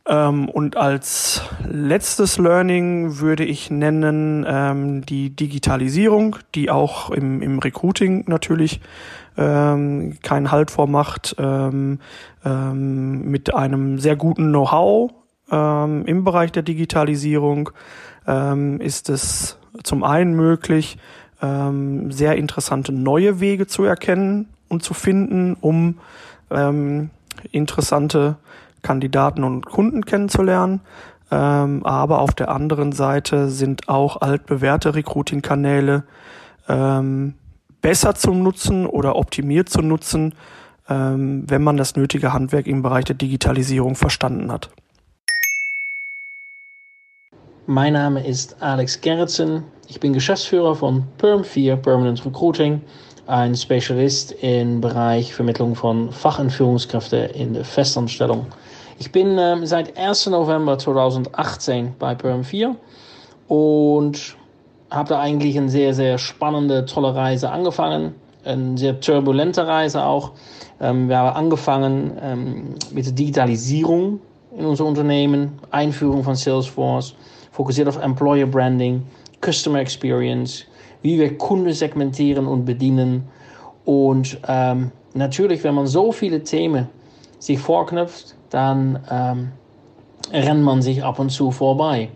Ähm, 0.05 0.49
und 0.49 0.77
als 0.77 1.41
letztes 1.69 2.37
Learning 2.37 3.19
würde 3.19 3.45
ich 3.45 3.71
nennen 3.71 4.45
ähm, 4.47 5.05
die 5.05 5.29
Digitalisierung, 5.29 6.37
die 6.55 6.69
auch 6.69 7.09
im, 7.09 7.41
im 7.41 7.59
Recruiting 7.59 8.25
natürlich 8.27 8.81
ähm, 9.37 10.17
keinen 10.21 10.51
Halt 10.51 10.71
vormacht, 10.71 11.35
ähm, 11.39 11.99
ähm, 12.45 13.29
mit 13.29 13.53
einem 13.55 13.97
sehr 13.97 14.15
guten 14.15 14.49
Know-how 14.49 15.11
ähm, 15.51 16.05
im 16.05 16.23
Bereich 16.23 16.51
der 16.51 16.63
Digitalisierung 16.63 17.69
ähm, 18.27 18.79
ist 18.79 19.09
es 19.09 19.57
zum 19.83 20.03
einen 20.03 20.35
möglich, 20.35 20.97
ähm, 21.41 22.11
sehr 22.11 22.35
interessante 22.35 22.91
neue 22.91 23.39
Wege 23.39 23.67
zu 23.67 23.83
erkennen 23.83 24.47
und 24.69 24.83
zu 24.83 24.93
finden, 24.93 25.55
um 25.59 25.99
ähm, 26.49 27.09
interessante 27.51 28.37
Kandidaten 28.81 29.43
und 29.43 29.65
Kunden 29.65 30.05
kennenzulernen. 30.05 30.81
Ähm, 31.31 31.85
aber 31.85 32.19
auf 32.19 32.33
der 32.33 32.49
anderen 32.49 32.91
Seite 32.91 33.49
sind 33.49 33.89
auch 33.89 34.21
altbewährte 34.21 34.95
Recruiting-Kanäle 34.95 36.03
ähm, 36.69 37.33
besser 37.81 38.15
zu 38.15 38.33
nutzen 38.33 38.85
oder 38.85 39.15
optimiert 39.15 39.69
zu 39.69 39.81
nutzen, 39.81 40.35
ähm, 40.89 41.43
wenn 41.47 41.63
man 41.63 41.77
das 41.77 41.95
nötige 41.95 42.33
Handwerk 42.33 42.67
im 42.67 42.81
Bereich 42.81 43.05
der 43.05 43.15
Digitalisierung 43.15 43.95
verstanden 43.95 44.51
hat. 44.51 44.69
Mein 47.65 47.93
Name 47.93 48.27
ist 48.27 48.57
Alex 48.61 48.99
Gerritsen. 48.99 49.63
Ich 49.87 49.97
bin 50.01 50.11
Geschäftsführer 50.11 50.75
von 50.75 51.05
Perm4 51.17 51.77
Permanent 51.77 52.25
Recruiting, 52.25 52.81
ein 53.25 53.55
Spezialist 53.55 54.33
im 54.41 54.81
Bereich 54.81 55.33
Vermittlung 55.33 55.73
von 55.73 56.11
Fach- 56.11 56.39
und 56.39 56.49
Führungskräften 56.49 57.29
in 57.29 57.53
der 57.53 57.63
Festanstellung. 57.63 58.47
Ich 58.99 59.13
bin 59.13 59.37
ähm, 59.39 59.65
seit 59.65 59.97
1. 59.97 60.27
November 60.27 60.77
2018 60.77 61.95
bei 61.97 62.15
Perm 62.15 62.43
4 62.43 62.75
und 63.47 64.35
habe 64.91 65.07
da 65.07 65.21
eigentlich 65.21 65.57
eine 65.57 65.69
sehr, 65.69 65.93
sehr 65.93 66.17
spannende, 66.17 66.85
tolle 66.85 67.15
Reise 67.15 67.49
angefangen. 67.49 68.13
Eine 68.43 68.77
sehr 68.77 68.99
turbulente 68.99 69.65
Reise 69.65 70.03
auch. 70.03 70.33
Ähm, 70.81 71.07
wir 71.07 71.17
haben 71.17 71.37
angefangen 71.37 72.11
ähm, 72.21 72.75
mit 72.91 73.05
der 73.05 73.13
Digitalisierung 73.13 74.19
in 74.57 74.65
unser 74.65 74.83
Unternehmen, 74.83 75.59
Einführung 75.71 76.25
von 76.25 76.35
Salesforce, 76.35 77.15
fokussiert 77.53 77.87
auf 77.87 77.97
Employer 77.97 78.47
Branding, 78.47 79.03
Customer 79.41 79.79
Experience, 79.79 80.65
wie 81.03 81.19
wir 81.19 81.37
Kunden 81.37 81.71
segmentieren 81.71 82.47
und 82.47 82.65
bedienen. 82.65 83.27
Und 83.85 84.39
ähm, 84.47 84.91
natürlich, 85.13 85.63
wenn 85.63 85.75
man 85.75 85.85
so 85.85 86.11
viele 86.11 86.43
Themen 86.43 86.87
sich 87.37 87.59
vorknüpft, 87.59 88.35
dann 88.49 88.99
ähm, 89.09 89.51
rennt 90.31 90.63
man 90.63 90.81
sich 90.81 91.03
ab 91.03 91.19
und 91.19 91.29
zu 91.29 91.51
vorbei. 91.51 92.09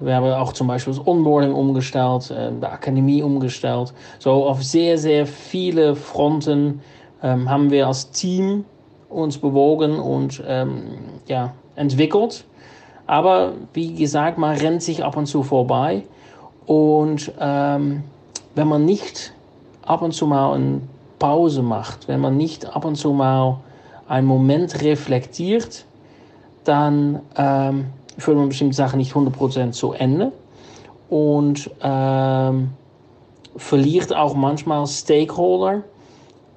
Wir 0.00 0.14
haben 0.14 0.32
auch 0.32 0.54
zum 0.54 0.66
Beispiel 0.66 0.94
das 0.94 1.06
Onboarding 1.06 1.52
umgestellt, 1.52 2.30
äh, 2.30 2.50
die 2.50 2.66
Akademie 2.66 3.22
umgestellt. 3.22 3.92
So 4.18 4.46
auf 4.46 4.64
sehr, 4.64 4.96
sehr 4.96 5.26
viele 5.26 5.94
Fronten 5.94 6.80
ähm, 7.22 7.50
haben 7.50 7.70
wir 7.70 7.86
als 7.86 8.10
Team 8.12 8.64
uns 9.10 9.36
bewogen 9.36 9.98
und 9.98 10.42
ähm, 10.46 10.84
ja, 11.26 11.52
entwickelt. 11.76 12.46
Aber 13.10 13.54
wie 13.72 13.92
gesagt, 13.96 14.38
man 14.38 14.56
rennt 14.56 14.84
sich 14.84 15.02
ab 15.02 15.16
und 15.16 15.26
zu 15.26 15.42
vorbei. 15.42 16.04
Und 16.64 17.32
ähm, 17.40 18.04
wenn 18.54 18.68
man 18.68 18.84
nicht 18.84 19.34
ab 19.82 20.02
und 20.02 20.12
zu 20.12 20.28
mal 20.28 20.54
eine 20.54 20.80
Pause 21.18 21.60
macht, 21.60 22.06
wenn 22.06 22.20
man 22.20 22.36
nicht 22.36 22.66
ab 22.66 22.84
und 22.84 22.94
zu 22.94 23.12
mal 23.12 23.56
einen 24.06 24.28
Moment 24.28 24.80
reflektiert, 24.82 25.86
dann 26.62 27.18
ähm, 27.36 27.86
führt 28.16 28.36
man 28.36 28.48
bestimmte 28.48 28.76
Sachen 28.76 28.98
nicht 28.98 29.12
100% 29.12 29.72
zu 29.72 29.90
Ende 29.90 30.30
und 31.08 31.68
ähm, 31.82 32.70
verliert 33.56 34.14
auch 34.14 34.36
manchmal 34.36 34.86
Stakeholder, 34.86 35.82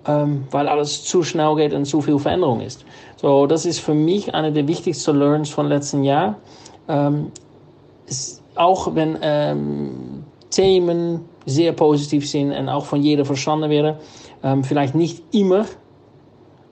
ähm, 0.05 0.43
weil 0.51 0.67
alles 0.67 1.03
zu 1.03 1.23
schnell 1.23 1.55
geht 1.55 1.73
und 1.73 1.85
zu 1.85 1.99
viel 2.01 2.19
Veränderung 2.19 2.61
ist. 2.61 2.85
So, 3.23 3.47
das 3.47 3.65
ist 3.65 3.79
für 3.79 3.93
mich 3.93 4.35
eine 4.35 4.51
der 4.51 4.67
wichtigsten 4.67 5.17
Learns 5.17 5.49
von 5.49 5.69
letzten 5.69 6.03
Jahr. 6.03 6.35
Ähm, 6.89 7.31
auch 8.55 8.95
wenn 8.95 9.17
ähm, 9.21 10.25
Themen 10.49 11.21
sehr 11.45 11.71
positiv 11.71 12.29
sind 12.29 12.51
und 12.51 12.67
auch 12.67 12.85
von 12.85 13.01
jeder 13.01 13.23
verstanden 13.23 13.69
werden, 13.69 13.95
ähm, 14.43 14.65
vielleicht 14.65 14.93
nicht 14.93 15.23
immer 15.33 15.63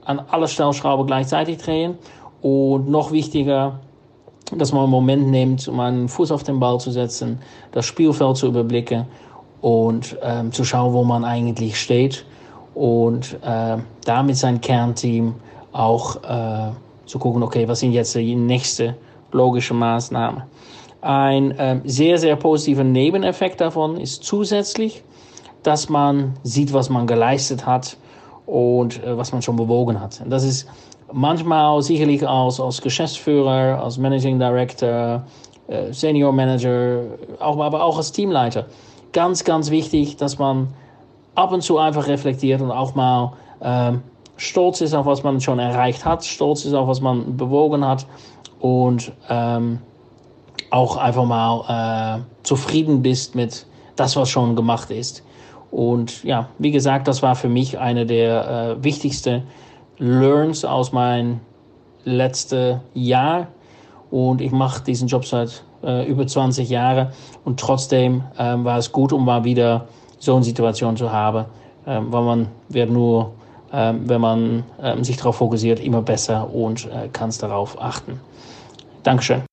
an 0.03 0.19
alle 0.29 0.49
Stellschrauben 0.49 1.07
gleichzeitig 1.07 1.59
drehen 1.59 1.97
und 2.41 2.89
noch 2.89 3.13
wichtiger, 3.13 3.79
dass 4.53 4.73
man 4.73 4.81
einen 4.81 4.91
Moment 4.91 5.27
nimmt, 5.27 5.69
um 5.69 5.79
einen 5.79 6.09
Fuß 6.09 6.33
auf 6.33 6.43
den 6.43 6.59
Ball 6.59 6.81
zu 6.81 6.91
setzen, 6.91 7.39
das 7.71 7.85
Spielfeld 7.85 8.35
zu 8.35 8.47
überblicken 8.47 9.05
und 9.61 10.17
ähm, 10.21 10.51
zu 10.51 10.65
schauen, 10.65 10.91
wo 10.91 11.05
man 11.05 11.23
eigentlich 11.23 11.79
steht 11.79 12.25
und 12.75 13.37
äh, 13.41 13.77
damit 14.03 14.35
sein 14.35 14.59
Kernteam 14.59 15.35
auch 15.71 16.17
äh, 16.23 16.71
zu 17.05 17.19
gucken, 17.19 17.43
okay, 17.43 17.67
was 17.67 17.79
sind 17.79 17.91
jetzt 17.91 18.15
die 18.15 18.35
nächste 18.35 18.95
logische 19.31 19.73
Maßnahme. 19.73 20.45
Ein 21.01 21.51
äh, 21.51 21.81
sehr, 21.85 22.17
sehr 22.17 22.35
positiver 22.35 22.83
Nebeneffekt 22.83 23.59
davon 23.59 23.97
ist 23.97 24.23
zusätzlich, 24.23 25.03
dass 25.63 25.89
man 25.89 26.33
sieht, 26.43 26.73
was 26.73 26.89
man 26.89 27.07
geleistet 27.07 27.65
hat 27.65 27.97
und 28.45 29.03
äh, 29.03 29.17
was 29.17 29.31
man 29.31 29.41
schon 29.41 29.55
bewogen 29.55 29.99
hat. 29.99 30.21
Und 30.23 30.29
das 30.29 30.43
ist 30.43 30.67
manchmal 31.11 31.81
sicherlich 31.81 32.27
als, 32.27 32.59
als 32.59 32.81
Geschäftsführer, 32.81 33.83
als 33.83 33.97
Managing 33.97 34.39
Director, 34.39 35.23
äh, 35.67 35.91
Senior 35.91 36.31
Manager, 36.31 37.01
auch, 37.39 37.59
aber 37.59 37.83
auch 37.83 37.97
als 37.97 38.11
Teamleiter. 38.11 38.65
Ganz, 39.11 39.43
ganz 39.43 39.71
wichtig, 39.71 40.17
dass 40.17 40.37
man 40.37 40.67
ab 41.35 41.51
und 41.51 41.61
zu 41.61 41.77
einfach 41.77 42.07
reflektiert 42.07 42.61
und 42.61 42.71
auch 42.71 42.95
mal 42.95 43.33
äh, 43.59 43.93
stolz 44.41 44.81
ist 44.81 44.95
auf 44.95 45.05
was 45.05 45.23
man 45.23 45.39
schon 45.39 45.59
erreicht 45.59 46.03
hat, 46.03 46.25
stolz 46.25 46.65
ist 46.65 46.73
auf 46.73 46.87
was 46.87 46.99
man 46.99 47.37
bewogen 47.37 47.85
hat 47.85 48.07
und 48.59 49.11
ähm, 49.29 49.79
auch 50.71 50.97
einfach 50.97 51.25
mal 51.25 52.17
äh, 52.17 52.21
zufrieden 52.43 53.03
bist 53.03 53.35
mit 53.35 53.67
das, 53.95 54.15
was 54.15 54.29
schon 54.29 54.55
gemacht 54.55 54.89
ist. 54.89 55.23
Und 55.69 56.23
ja, 56.23 56.49
wie 56.57 56.71
gesagt, 56.71 57.07
das 57.07 57.21
war 57.21 57.35
für 57.35 57.49
mich 57.49 57.77
eine 57.77 58.05
der 58.05 58.77
äh, 58.79 58.83
wichtigsten 58.83 59.43
Learns 59.99 60.65
aus 60.65 60.91
meinem 60.91 61.39
letzten 62.03 62.81
Jahr. 62.93 63.47
Und 64.09 64.41
ich 64.41 64.51
mache 64.51 64.83
diesen 64.83 65.07
Job 65.07 65.23
seit 65.23 65.63
äh, 65.83 66.09
über 66.09 66.25
20 66.25 66.67
Jahren. 66.69 67.09
Und 67.45 67.59
trotzdem 67.59 68.23
äh, 68.37 68.55
war 68.57 68.79
es 68.79 68.91
gut, 68.91 69.13
um 69.13 69.23
mal 69.23 69.43
wieder 69.43 69.87
so 70.17 70.35
eine 70.35 70.43
Situation 70.43 70.97
zu 70.97 71.11
haben, 71.11 71.45
ähm, 71.85 72.11
weil 72.11 72.23
man 72.23 72.47
wird 72.69 72.89
nur, 72.89 73.25
ähm, 73.25 73.40
wenn 73.71 74.21
man 74.21 74.63
ähm, 74.81 75.03
sich 75.03 75.17
darauf 75.17 75.37
fokussiert, 75.37 75.79
immer 75.79 76.01
besser 76.01 76.53
und 76.53 76.85
äh, 76.87 77.07
kann 77.11 77.29
es 77.29 77.37
darauf 77.37 77.81
achten. 77.81 78.19
Dankeschön. 79.03 79.43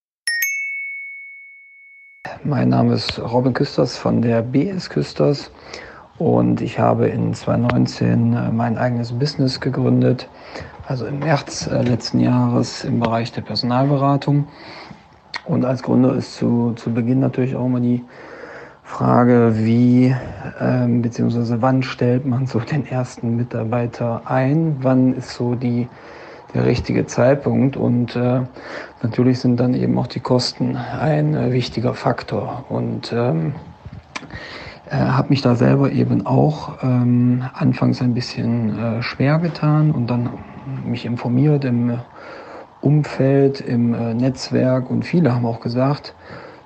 Mein 2.44 2.68
Name 2.68 2.94
ist 2.94 3.18
Robin 3.18 3.52
Küsters 3.52 3.96
von 3.96 4.22
der 4.22 4.42
BS 4.42 4.90
Küsters 4.90 5.50
und 6.18 6.60
ich 6.60 6.78
habe 6.78 7.08
in 7.08 7.32
2019 7.32 8.34
äh, 8.34 8.50
mein 8.50 8.76
eigenes 8.76 9.12
Business 9.12 9.60
gegründet, 9.60 10.28
also 10.86 11.06
im 11.06 11.20
März 11.20 11.66
äh, 11.68 11.82
letzten 11.82 12.20
Jahres 12.20 12.84
im 12.84 13.00
Bereich 13.00 13.32
der 13.32 13.42
Personalberatung. 13.42 14.48
Und 15.44 15.64
als 15.64 15.82
Gründer 15.82 16.14
ist 16.14 16.34
zu, 16.34 16.74
zu 16.74 16.92
Beginn 16.92 17.20
natürlich 17.20 17.56
auch 17.56 17.66
immer 17.66 17.80
die 17.80 18.04
Frage, 18.88 19.52
wie 19.54 20.16
ähm, 20.58 21.02
beziehungsweise 21.02 21.60
wann 21.60 21.82
stellt 21.82 22.24
man 22.24 22.46
so 22.46 22.58
den 22.58 22.86
ersten 22.86 23.36
Mitarbeiter 23.36 24.22
ein? 24.24 24.78
Wann 24.80 25.14
ist 25.14 25.34
so 25.34 25.54
die, 25.54 25.88
der 26.54 26.64
richtige 26.64 27.06
Zeitpunkt? 27.06 27.76
Und 27.76 28.16
äh, 28.16 28.40
natürlich 29.02 29.40
sind 29.40 29.60
dann 29.60 29.74
eben 29.74 29.96
auch 29.98 30.06
die 30.06 30.20
Kosten 30.20 30.74
ein 30.76 31.34
äh, 31.34 31.52
wichtiger 31.52 31.92
Faktor. 31.92 32.64
Und 32.70 33.12
ähm, 33.12 33.52
äh, 34.90 34.96
habe 34.96 35.28
mich 35.28 35.42
da 35.42 35.54
selber 35.54 35.92
eben 35.92 36.26
auch 36.26 36.82
ähm, 36.82 37.44
anfangs 37.52 38.00
ein 38.00 38.14
bisschen 38.14 38.78
äh, 38.78 39.02
schwer 39.02 39.38
getan 39.38 39.90
und 39.90 40.08
dann 40.08 40.30
mich 40.86 41.04
informiert 41.04 41.66
im 41.66 42.00
Umfeld, 42.80 43.60
im 43.60 43.92
äh, 43.92 44.14
Netzwerk 44.14 44.90
und 44.90 45.04
viele 45.04 45.34
haben 45.34 45.44
auch 45.44 45.60
gesagt, 45.60 46.14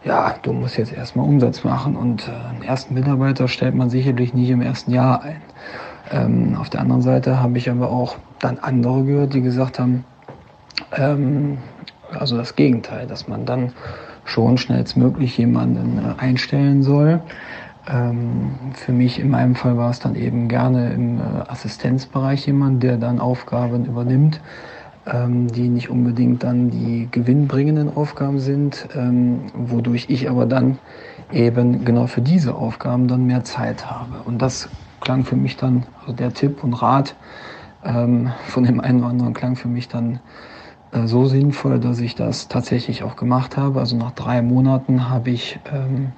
ja, 0.04 0.34
du 0.42 0.52
musst 0.52 0.76
jetzt 0.76 0.92
erstmal 0.92 1.26
Umsatz 1.26 1.64
machen 1.64 1.96
und 1.96 2.28
äh, 2.28 2.32
einen 2.32 2.62
ersten 2.62 2.94
Mitarbeiter 2.94 3.48
stellt 3.48 3.74
man 3.74 3.90
sicherlich 3.90 4.34
nicht 4.34 4.50
im 4.50 4.60
ersten 4.60 4.92
Jahr 4.92 5.22
ein. 5.22 5.40
Ähm, 6.10 6.56
auf 6.58 6.70
der 6.70 6.80
anderen 6.80 7.02
Seite 7.02 7.40
habe 7.40 7.56
ich 7.58 7.70
aber 7.70 7.90
auch 7.90 8.16
dann 8.40 8.58
andere 8.58 9.04
gehört, 9.04 9.34
die 9.34 9.42
gesagt 9.42 9.78
haben, 9.78 10.04
ähm, 10.96 11.58
also 12.18 12.36
das 12.36 12.56
Gegenteil, 12.56 13.06
dass 13.06 13.28
man 13.28 13.46
dann 13.46 13.72
schon 14.24 14.58
schnellstmöglich 14.58 15.38
jemanden 15.38 15.98
äh, 15.98 16.20
einstellen 16.20 16.82
soll. 16.82 17.20
Ähm, 17.90 18.52
für 18.74 18.92
mich 18.92 19.18
in 19.18 19.30
meinem 19.30 19.54
Fall 19.54 19.76
war 19.76 19.90
es 19.90 19.98
dann 19.98 20.14
eben 20.14 20.48
gerne 20.48 20.92
im 20.92 21.18
äh, 21.18 21.22
Assistenzbereich 21.48 22.46
jemand, 22.46 22.82
der 22.82 22.96
dann 22.96 23.18
Aufgaben 23.18 23.84
übernimmt, 23.84 24.40
die 25.04 25.68
nicht 25.68 25.90
unbedingt 25.90 26.44
dann 26.44 26.70
die 26.70 27.08
gewinnbringenden 27.10 27.96
Aufgaben 27.96 28.38
sind, 28.38 28.88
ähm, 28.94 29.40
wodurch 29.52 30.06
ich 30.08 30.30
aber 30.30 30.46
dann 30.46 30.78
eben 31.32 31.84
genau 31.84 32.06
für 32.06 32.20
diese 32.20 32.54
Aufgaben 32.54 33.08
dann 33.08 33.26
mehr 33.26 33.42
Zeit 33.42 33.90
habe. 33.90 34.22
Und 34.24 34.40
das 34.40 34.68
klang 35.00 35.24
für 35.24 35.36
mich 35.36 35.56
dann, 35.56 35.84
also 36.00 36.12
der 36.12 36.32
Tipp 36.32 36.62
und 36.62 36.74
Rat 36.74 37.16
ähm, 37.84 38.30
von 38.46 38.64
dem 38.64 38.80
einen 38.80 39.00
oder 39.00 39.08
anderen 39.08 39.34
klang 39.34 39.56
für 39.56 39.68
mich 39.68 39.88
dann 39.88 40.20
äh, 40.92 41.06
so 41.06 41.26
sinnvoll, 41.26 41.80
dass 41.80 41.98
ich 42.00 42.14
das 42.14 42.48
tatsächlich 42.48 43.02
auch 43.02 43.16
gemacht 43.16 43.56
habe. 43.56 43.80
Also 43.80 43.96
nach 43.96 44.12
drei 44.12 44.40
Monaten 44.40 45.08
habe 45.10 45.30
ich 45.30 45.58
ähm, 45.72 46.12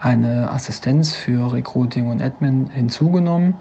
eine 0.00 0.50
Assistenz 0.50 1.14
für 1.14 1.52
Recruiting 1.52 2.08
und 2.08 2.22
Admin 2.22 2.70
hinzugenommen 2.72 3.54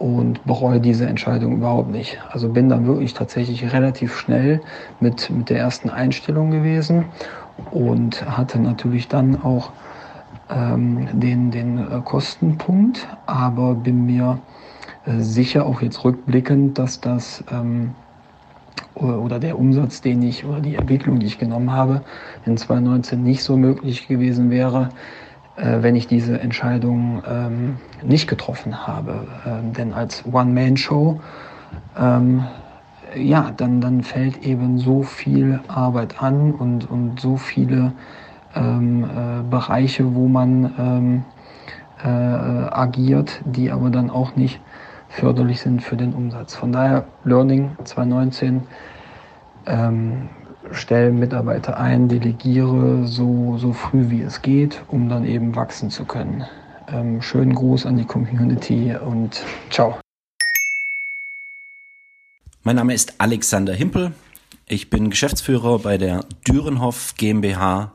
und 0.00 0.42
bereue 0.46 0.80
diese 0.80 1.06
Entscheidung 1.06 1.58
überhaupt 1.58 1.90
nicht. 1.90 2.18
Also 2.30 2.48
bin 2.48 2.70
dann 2.70 2.86
wirklich 2.86 3.12
tatsächlich 3.12 3.70
relativ 3.72 4.16
schnell 4.16 4.62
mit, 4.98 5.28
mit 5.28 5.50
der 5.50 5.58
ersten 5.58 5.90
Einstellung 5.90 6.50
gewesen 6.50 7.04
und 7.70 8.24
hatte 8.26 8.58
natürlich 8.58 9.08
dann 9.08 9.42
auch 9.42 9.72
ähm, 10.48 11.06
den, 11.12 11.50
den 11.50 11.78
äh, 11.78 12.00
Kostenpunkt, 12.02 13.06
aber 13.26 13.74
bin 13.74 14.06
mir 14.06 14.38
äh, 15.04 15.20
sicher, 15.20 15.66
auch 15.66 15.82
jetzt 15.82 16.02
rückblickend, 16.02 16.78
dass 16.78 17.02
das 17.02 17.44
ähm, 17.52 17.90
oder 18.94 19.38
der 19.38 19.58
Umsatz, 19.58 20.00
den 20.00 20.22
ich 20.22 20.46
oder 20.46 20.60
die 20.60 20.76
Entwicklung, 20.76 21.20
die 21.20 21.26
ich 21.26 21.38
genommen 21.38 21.72
habe, 21.72 22.02
in 22.46 22.56
2019 22.56 23.22
nicht 23.22 23.42
so 23.42 23.58
möglich 23.58 24.08
gewesen 24.08 24.50
wäre, 24.50 24.88
wenn 25.62 25.96
ich 25.96 26.06
diese 26.06 26.40
Entscheidung 26.40 27.22
ähm, 27.28 27.76
nicht 28.02 28.28
getroffen 28.28 28.86
habe. 28.86 29.26
Ähm, 29.46 29.72
denn 29.72 29.92
als 29.92 30.24
One-Man-Show, 30.30 31.20
ähm, 31.98 32.44
ja, 33.14 33.50
dann, 33.56 33.80
dann 33.80 34.02
fällt 34.02 34.44
eben 34.44 34.78
so 34.78 35.02
viel 35.02 35.60
Arbeit 35.68 36.22
an 36.22 36.52
und, 36.52 36.88
und 36.88 37.20
so 37.20 37.36
viele 37.36 37.92
ähm, 38.54 39.04
äh, 39.04 39.42
Bereiche, 39.48 40.14
wo 40.14 40.28
man 40.28 40.74
ähm, 40.78 41.24
äh, 42.04 42.08
agiert, 42.08 43.40
die 43.44 43.70
aber 43.70 43.90
dann 43.90 44.10
auch 44.10 44.36
nicht 44.36 44.60
förderlich 45.08 45.60
sind 45.60 45.82
für 45.82 45.96
den 45.96 46.14
Umsatz. 46.14 46.54
Von 46.54 46.72
daher 46.72 47.04
Learning 47.24 47.72
2019 47.84 48.62
ähm, 49.66 50.28
stelle 50.72 51.10
Mitarbeiter 51.10 51.78
ein, 51.78 52.08
delegiere 52.08 53.06
so, 53.06 53.58
so 53.58 53.72
früh 53.72 54.10
wie 54.10 54.22
es 54.22 54.42
geht, 54.42 54.82
um 54.88 55.08
dann 55.08 55.24
eben 55.24 55.54
wachsen 55.56 55.90
zu 55.90 56.04
können. 56.04 56.44
Ähm, 56.88 57.22
schönen 57.22 57.54
Gruß 57.54 57.86
an 57.86 57.96
die 57.96 58.04
Community 58.04 58.94
und 58.94 59.42
ciao. 59.70 60.00
Mein 62.62 62.76
Name 62.76 62.94
ist 62.94 63.14
Alexander 63.18 63.72
Himpel. 63.72 64.12
Ich 64.66 64.90
bin 64.90 65.10
Geschäftsführer 65.10 65.78
bei 65.80 65.98
der 65.98 66.24
Dürenhoff 66.46 67.14
GmbH. 67.16 67.92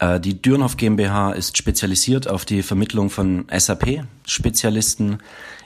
Äh, 0.00 0.20
die 0.20 0.40
Dürnhoff 0.40 0.76
GmbH 0.76 1.32
ist 1.32 1.56
spezialisiert 1.56 2.28
auf 2.28 2.44
die 2.44 2.62
Vermittlung 2.62 3.10
von 3.10 3.46
SAP-Spezialisten 3.50 5.18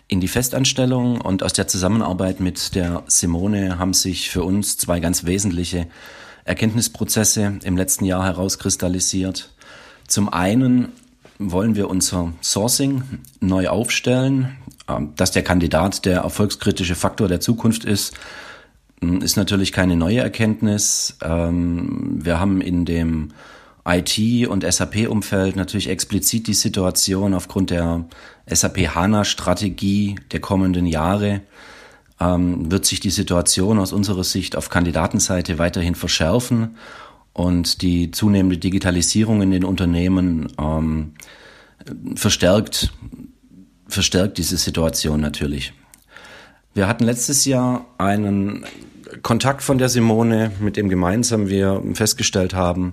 in 0.08 0.20
die 0.20 0.28
Festanstellung 0.28 1.20
und 1.20 1.42
aus 1.42 1.52
der 1.52 1.68
Zusammenarbeit 1.68 2.40
mit 2.40 2.74
der 2.74 3.02
Simone 3.06 3.78
haben 3.78 3.94
sich 3.94 4.30
für 4.30 4.42
uns 4.42 4.76
zwei 4.76 5.00
ganz 5.00 5.24
wesentliche 5.24 5.86
Erkenntnisprozesse 6.44 7.58
im 7.62 7.76
letzten 7.76 8.04
Jahr 8.04 8.24
herauskristallisiert. 8.24 9.52
Zum 10.06 10.28
einen 10.28 10.88
wollen 11.38 11.74
wir 11.76 11.88
unser 11.88 12.32
Sourcing 12.42 13.02
neu 13.40 13.68
aufstellen. 13.68 14.56
Ähm, 14.88 15.12
dass 15.16 15.30
der 15.30 15.42
Kandidat 15.42 16.04
der 16.04 16.20
erfolgskritische 16.20 16.94
Faktor 16.94 17.28
der 17.28 17.40
Zukunft 17.40 17.84
ist, 17.84 18.14
hm, 19.00 19.22
ist 19.22 19.36
natürlich 19.36 19.72
keine 19.72 19.96
neue 19.96 20.20
Erkenntnis. 20.20 21.16
Ähm, 21.22 22.24
wir 22.24 22.40
haben 22.40 22.60
in 22.60 22.84
dem 22.84 23.32
IT- 23.84 24.46
und 24.46 24.64
SAP-Umfeld 24.70 25.56
natürlich 25.56 25.88
explizit 25.88 26.46
die 26.46 26.54
Situation 26.54 27.34
aufgrund 27.34 27.70
der 27.70 28.04
SAP-HANA-Strategie 28.46 30.16
der 30.30 30.40
kommenden 30.40 30.86
Jahre, 30.86 31.40
ähm, 32.20 32.70
wird 32.70 32.86
sich 32.86 33.00
die 33.00 33.10
Situation 33.10 33.78
aus 33.78 33.92
unserer 33.92 34.24
Sicht 34.24 34.56
auf 34.56 34.68
Kandidatenseite 34.68 35.58
weiterhin 35.58 35.94
verschärfen 35.94 36.76
und 37.32 37.82
die 37.82 38.10
zunehmende 38.10 38.58
Digitalisierung 38.58 39.42
in 39.42 39.50
den 39.50 39.64
Unternehmen 39.64 40.52
ähm, 40.60 41.14
verstärkt, 42.14 42.92
verstärkt 43.88 44.38
diese 44.38 44.56
Situation 44.56 45.20
natürlich. 45.20 45.72
Wir 46.74 46.86
hatten 46.86 47.04
letztes 47.04 47.44
Jahr 47.44 47.86
einen 47.98 48.64
Kontakt 49.22 49.62
von 49.62 49.78
der 49.78 49.88
Simone, 49.88 50.52
mit 50.60 50.76
dem 50.76 50.88
gemeinsam 50.88 51.48
wir 51.48 51.82
festgestellt 51.94 52.54
haben, 52.54 52.92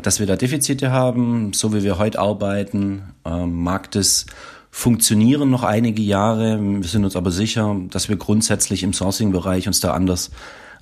dass 0.00 0.18
wir 0.18 0.26
da 0.26 0.36
Defizite 0.36 0.90
haben. 0.90 1.52
So 1.52 1.72
wie 1.72 1.82
wir 1.82 1.98
heute 1.98 2.18
arbeiten, 2.18 3.14
äh, 3.24 3.46
mag 3.46 3.90
das 3.92 4.26
funktionieren 4.70 5.48
noch 5.50 5.62
einige 5.62 6.02
Jahre. 6.02 6.60
Wir 6.60 6.88
sind 6.88 7.04
uns 7.04 7.16
aber 7.16 7.30
sicher, 7.30 7.76
dass 7.90 8.08
wir 8.08 8.16
grundsätzlich 8.16 8.82
im 8.82 8.92
Sourcing-Bereich 8.92 9.66
uns 9.68 9.80
da 9.80 9.94
anders 9.94 10.30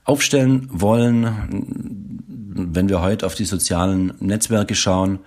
aufstellen 0.05 0.69
wollen. 0.73 2.23
Wenn 2.57 2.88
wir 2.88 3.03
heute 3.03 3.27
auf 3.27 3.35
die 3.35 3.45
sozialen 3.45 4.14
Netzwerke 4.21 4.75
schauen, 4.75 5.21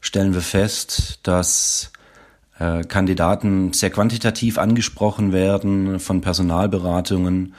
stellen 0.00 0.32
wir 0.32 0.40
fest, 0.40 1.20
dass 1.24 1.90
äh, 2.58 2.84
Kandidaten 2.84 3.72
sehr 3.72 3.90
quantitativ 3.90 4.58
angesprochen 4.58 5.32
werden 5.32 5.98
von 5.98 6.20
Personalberatungen, 6.20 7.54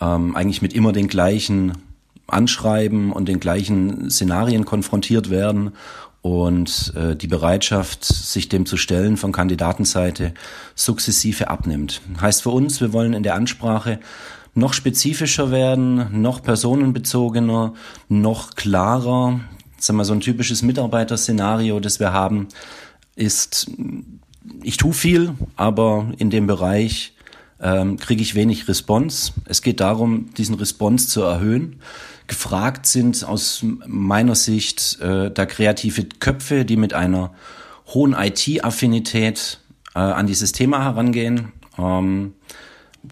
ähm, 0.00 0.36
eigentlich 0.36 0.62
mit 0.62 0.74
immer 0.74 0.92
den 0.92 1.08
gleichen 1.08 1.72
Anschreiben 2.28 3.12
und 3.12 3.26
den 3.26 3.40
gleichen 3.40 4.10
Szenarien 4.10 4.64
konfrontiert 4.64 5.30
werden 5.30 5.72
und 6.20 6.92
äh, 6.96 7.16
die 7.16 7.26
Bereitschaft, 7.26 8.04
sich 8.04 8.48
dem 8.48 8.66
zu 8.66 8.76
stellen 8.76 9.16
von 9.16 9.32
Kandidatenseite 9.32 10.34
sukzessive 10.74 11.48
abnimmt. 11.48 12.00
Heißt 12.20 12.42
für 12.42 12.50
uns, 12.50 12.80
wir 12.80 12.92
wollen 12.92 13.12
in 13.14 13.22
der 13.22 13.34
Ansprache 13.34 13.98
noch 14.54 14.72
spezifischer 14.72 15.50
werden, 15.50 16.20
noch 16.20 16.42
personenbezogener, 16.42 17.74
noch 18.08 18.54
klarer. 18.54 19.40
Sagen 19.78 19.98
wir, 19.98 20.04
so 20.04 20.12
ein 20.12 20.20
typisches 20.20 20.62
Mitarbeiterszenario, 20.62 21.78
das 21.80 22.00
wir 22.00 22.12
haben, 22.12 22.48
ist, 23.14 23.70
ich 24.62 24.76
tue 24.76 24.92
viel, 24.92 25.34
aber 25.56 26.12
in 26.18 26.30
dem 26.30 26.46
Bereich 26.46 27.14
ähm, 27.60 27.96
kriege 27.96 28.22
ich 28.22 28.34
wenig 28.34 28.68
Response. 28.68 29.32
Es 29.44 29.62
geht 29.62 29.80
darum, 29.80 30.32
diesen 30.34 30.54
Response 30.54 31.08
zu 31.08 31.22
erhöhen. 31.22 31.80
Gefragt 32.26 32.86
sind 32.86 33.24
aus 33.24 33.64
meiner 33.86 34.34
Sicht 34.34 35.00
äh, 35.00 35.30
da 35.30 35.46
kreative 35.46 36.04
Köpfe, 36.04 36.64
die 36.64 36.76
mit 36.76 36.94
einer 36.94 37.32
hohen 37.86 38.12
IT-Affinität 38.14 39.60
äh, 39.94 39.98
an 39.98 40.26
dieses 40.26 40.52
Thema 40.52 40.84
herangehen, 40.84 41.52
ähm, 41.78 42.34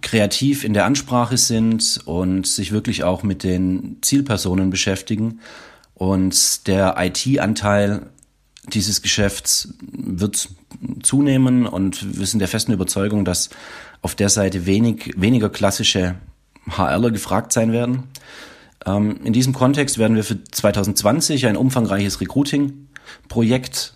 kreativ 0.03 0.65
in 0.65 0.75
der 0.75 0.85
Ansprache 0.85 1.39
sind 1.39 2.01
und 2.05 2.47
sich 2.47 2.73
wirklich 2.73 3.05
auch 3.05 3.23
mit 3.23 3.43
den 3.43 3.99
Zielpersonen 4.03 4.71
beschäftigen. 4.71 5.41
Und 5.95 6.67
der 6.67 6.97
IT-Anteil 6.99 8.11
dieses 8.73 9.03
Geschäfts 9.03 9.75
wird 9.91 10.49
zunehmen 11.03 11.67
und 11.67 12.19
wir 12.19 12.27
sind 12.27 12.41
der 12.41 12.49
festen 12.49 12.73
Überzeugung, 12.73 13.25
dass 13.25 13.51
auf 14.03 14.15
der 14.15 14.29
Seite 14.29 14.67
wenig, 14.67 15.15
weniger 15.17 15.49
klassische 15.49 16.17
HRler 16.69 17.11
gefragt 17.11 17.53
sein 17.53 17.73
werden. 17.73 18.05
Ähm, 18.85 19.21
in 19.25 19.33
diesem 19.33 19.53
Kontext 19.53 19.99
werden 19.99 20.17
wir 20.17 20.25
für 20.25 20.43
2020 20.43 21.47
ein 21.47 21.57
umfangreiches 21.57 22.21
Recruiting-Projekt 22.21 23.95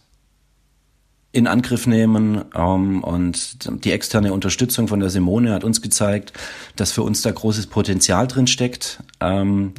in 1.32 1.46
Angriff 1.46 1.86
nehmen 1.86 2.44
ähm, 2.54 3.04
und 3.04 3.84
die 3.84 3.92
externe 3.92 4.32
Unterstützung 4.32 4.88
von 4.88 5.00
der 5.00 5.10
Simone 5.10 5.52
hat 5.52 5.64
uns 5.64 5.80
gezeigt, 5.80 6.32
dass 6.76 6.92
für 6.92 7.02
uns 7.02 7.22
da 7.22 7.30
großes 7.30 7.68
Potenzial 7.68 8.26
drin 8.26 8.46
steckt 8.46 9.00
ähm, 9.20 9.74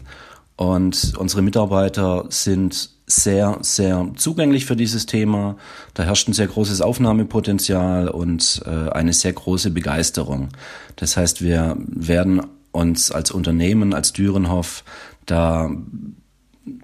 und 0.56 1.13
unsere 1.17 1.41
Mitarbeiter 1.41 2.25
sind 2.30 2.90
sehr, 3.15 3.58
sehr 3.62 4.10
zugänglich 4.15 4.65
für 4.65 4.76
dieses 4.76 5.06
Thema. 5.06 5.58
Da 5.93 6.04
herrscht 6.04 6.28
ein 6.28 6.34
sehr 6.34 6.47
großes 6.47 6.82
Aufnahmepotenzial 6.82 8.08
und 8.08 8.63
äh, 8.65 8.89
eine 8.89 9.13
sehr 9.13 9.34
große 9.34 9.71
Begeisterung. 9.71 10.50
Das 10.95 11.17
heißt, 11.17 11.41
wir 11.41 11.78
werden 11.88 12.41
uns 12.71 13.12
als 13.12 13.32
Unternehmen, 13.32 13.93
als 13.93 14.13
Dürenhoff 14.13 14.84
da 15.26 15.71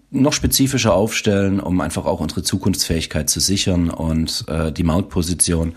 noch 0.10 0.34
spezifischer 0.34 0.94
aufstellen, 0.94 1.60
um 1.60 1.82
einfach 1.82 2.06
auch 2.06 2.20
unsere 2.20 2.44
Zukunftsfähigkeit 2.44 3.30
zu 3.30 3.40
sichern 3.40 3.90
und 3.90 4.46
äh, 4.48 4.72
die 4.72 4.84
Mautposition, 4.84 5.76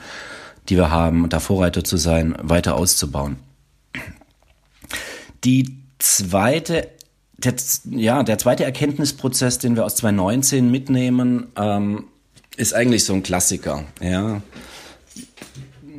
die 0.69 0.77
wir 0.77 0.91
haben, 0.91 1.29
da 1.29 1.41
Vorreiter 1.41 1.85
zu 1.85 1.97
sein, 1.97 2.37
weiter 2.41 2.77
auszubauen. 2.77 3.37
Die 5.45 5.77
zweite, 5.99 6.89
der, 7.45 7.55
ja, 7.91 8.23
der 8.23 8.39
zweite 8.39 8.65
Erkenntnisprozess, 8.65 9.59
den 9.59 9.77
wir 9.77 9.85
aus 9.85 9.97
2019 9.97 10.71
mitnehmen, 10.71 11.49
ähm, 11.57 12.05
ist 12.57 12.75
eigentlich 12.75 13.05
so 13.05 13.15
ein 13.15 13.23
Klassiker. 13.23 13.85
Ja, 14.01 14.43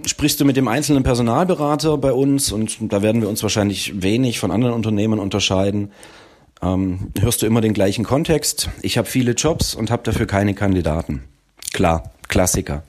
sprichst 0.06 0.40
du 0.40 0.46
mit 0.46 0.58
dem 0.58 0.68
einzelnen 0.68 1.04
Personalberater 1.04 1.98
bei 1.98 2.12
uns 2.12 2.52
und 2.52 2.78
da 2.92 3.02
werden 3.02 3.22
wir 3.22 3.30
uns 3.30 3.44
wahrscheinlich 3.44 4.02
wenig 4.02 4.40
von 4.40 4.52
anderen 4.52 4.74
Unternehmen 4.74 5.20
unterscheiden. 5.20 5.92
Ähm, 6.62 7.12
hörst 7.20 7.42
du 7.42 7.46
immer 7.46 7.62
den 7.62 7.74
gleichen 7.74 8.06
Kontext? 8.06 8.70
Ich 8.82 8.98
habe 8.98 9.08
viele 9.08 9.32
Jobs 9.32 9.74
und 9.74 9.90
habe 9.92 10.04
dafür 10.04 10.28
keine 10.28 10.54
Kandidaten. 10.54 11.24
Klar, 11.74 12.12
Klassiker. 12.28 12.84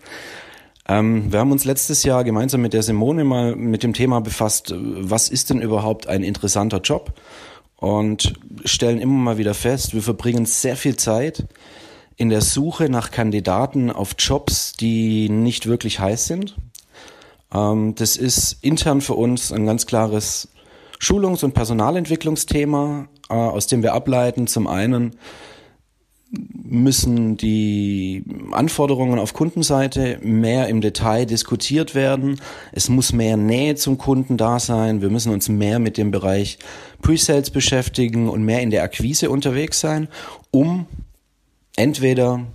Ähm, 0.88 1.32
wir 1.32 1.38
haben 1.38 1.52
uns 1.52 1.64
letztes 1.64 2.02
Jahr 2.02 2.24
gemeinsam 2.24 2.60
mit 2.60 2.72
der 2.72 2.82
Simone 2.82 3.24
mal 3.24 3.56
mit 3.56 3.82
dem 3.82 3.94
Thema 3.94 4.20
befasst, 4.20 4.74
was 4.76 5.28
ist 5.28 5.50
denn 5.50 5.60
überhaupt 5.60 6.06
ein 6.06 6.22
interessanter 6.22 6.80
Job? 6.80 7.12
Und 7.82 8.34
stellen 8.64 9.00
immer 9.00 9.18
mal 9.18 9.38
wieder 9.38 9.54
fest, 9.54 9.92
wir 9.92 10.02
verbringen 10.02 10.46
sehr 10.46 10.76
viel 10.76 10.94
Zeit 10.96 11.46
in 12.16 12.28
der 12.28 12.40
Suche 12.40 12.88
nach 12.88 13.10
Kandidaten 13.10 13.90
auf 13.90 14.14
Jobs, 14.18 14.74
die 14.74 15.28
nicht 15.28 15.66
wirklich 15.66 15.98
heiß 15.98 16.26
sind, 16.28 16.54
ähm, 17.52 17.94
das 17.94 18.16
ist 18.16 18.58
intern 18.62 19.00
für 19.00 19.14
uns 19.14 19.52
ein 19.52 19.66
ganz 19.66 19.86
klares 19.86 20.48
Schulungs- 20.98 21.44
und 21.44 21.54
Personalentwicklungsthema, 21.54 23.08
äh, 23.28 23.34
aus 23.34 23.66
dem 23.66 23.82
wir 23.82 23.94
ableiten. 23.94 24.46
Zum 24.46 24.66
einen 24.66 25.16
müssen 26.64 27.36
die 27.36 28.24
Anforderungen 28.52 29.18
auf 29.18 29.34
Kundenseite 29.34 30.18
mehr 30.22 30.68
im 30.68 30.80
Detail 30.80 31.26
diskutiert 31.26 31.94
werden. 31.94 32.40
Es 32.72 32.88
muss 32.88 33.12
mehr 33.12 33.36
Nähe 33.36 33.74
zum 33.74 33.98
Kunden 33.98 34.38
da 34.38 34.58
sein. 34.58 35.02
Wir 35.02 35.10
müssen 35.10 35.32
uns 35.32 35.50
mehr 35.50 35.78
mit 35.78 35.98
dem 35.98 36.10
Bereich 36.10 36.58
Pre-Sales 37.02 37.50
beschäftigen 37.50 38.28
und 38.28 38.44
mehr 38.44 38.62
in 38.62 38.70
der 38.70 38.82
Akquise 38.82 39.28
unterwegs 39.28 39.80
sein, 39.80 40.08
um 40.50 40.86
entweder 41.76 42.46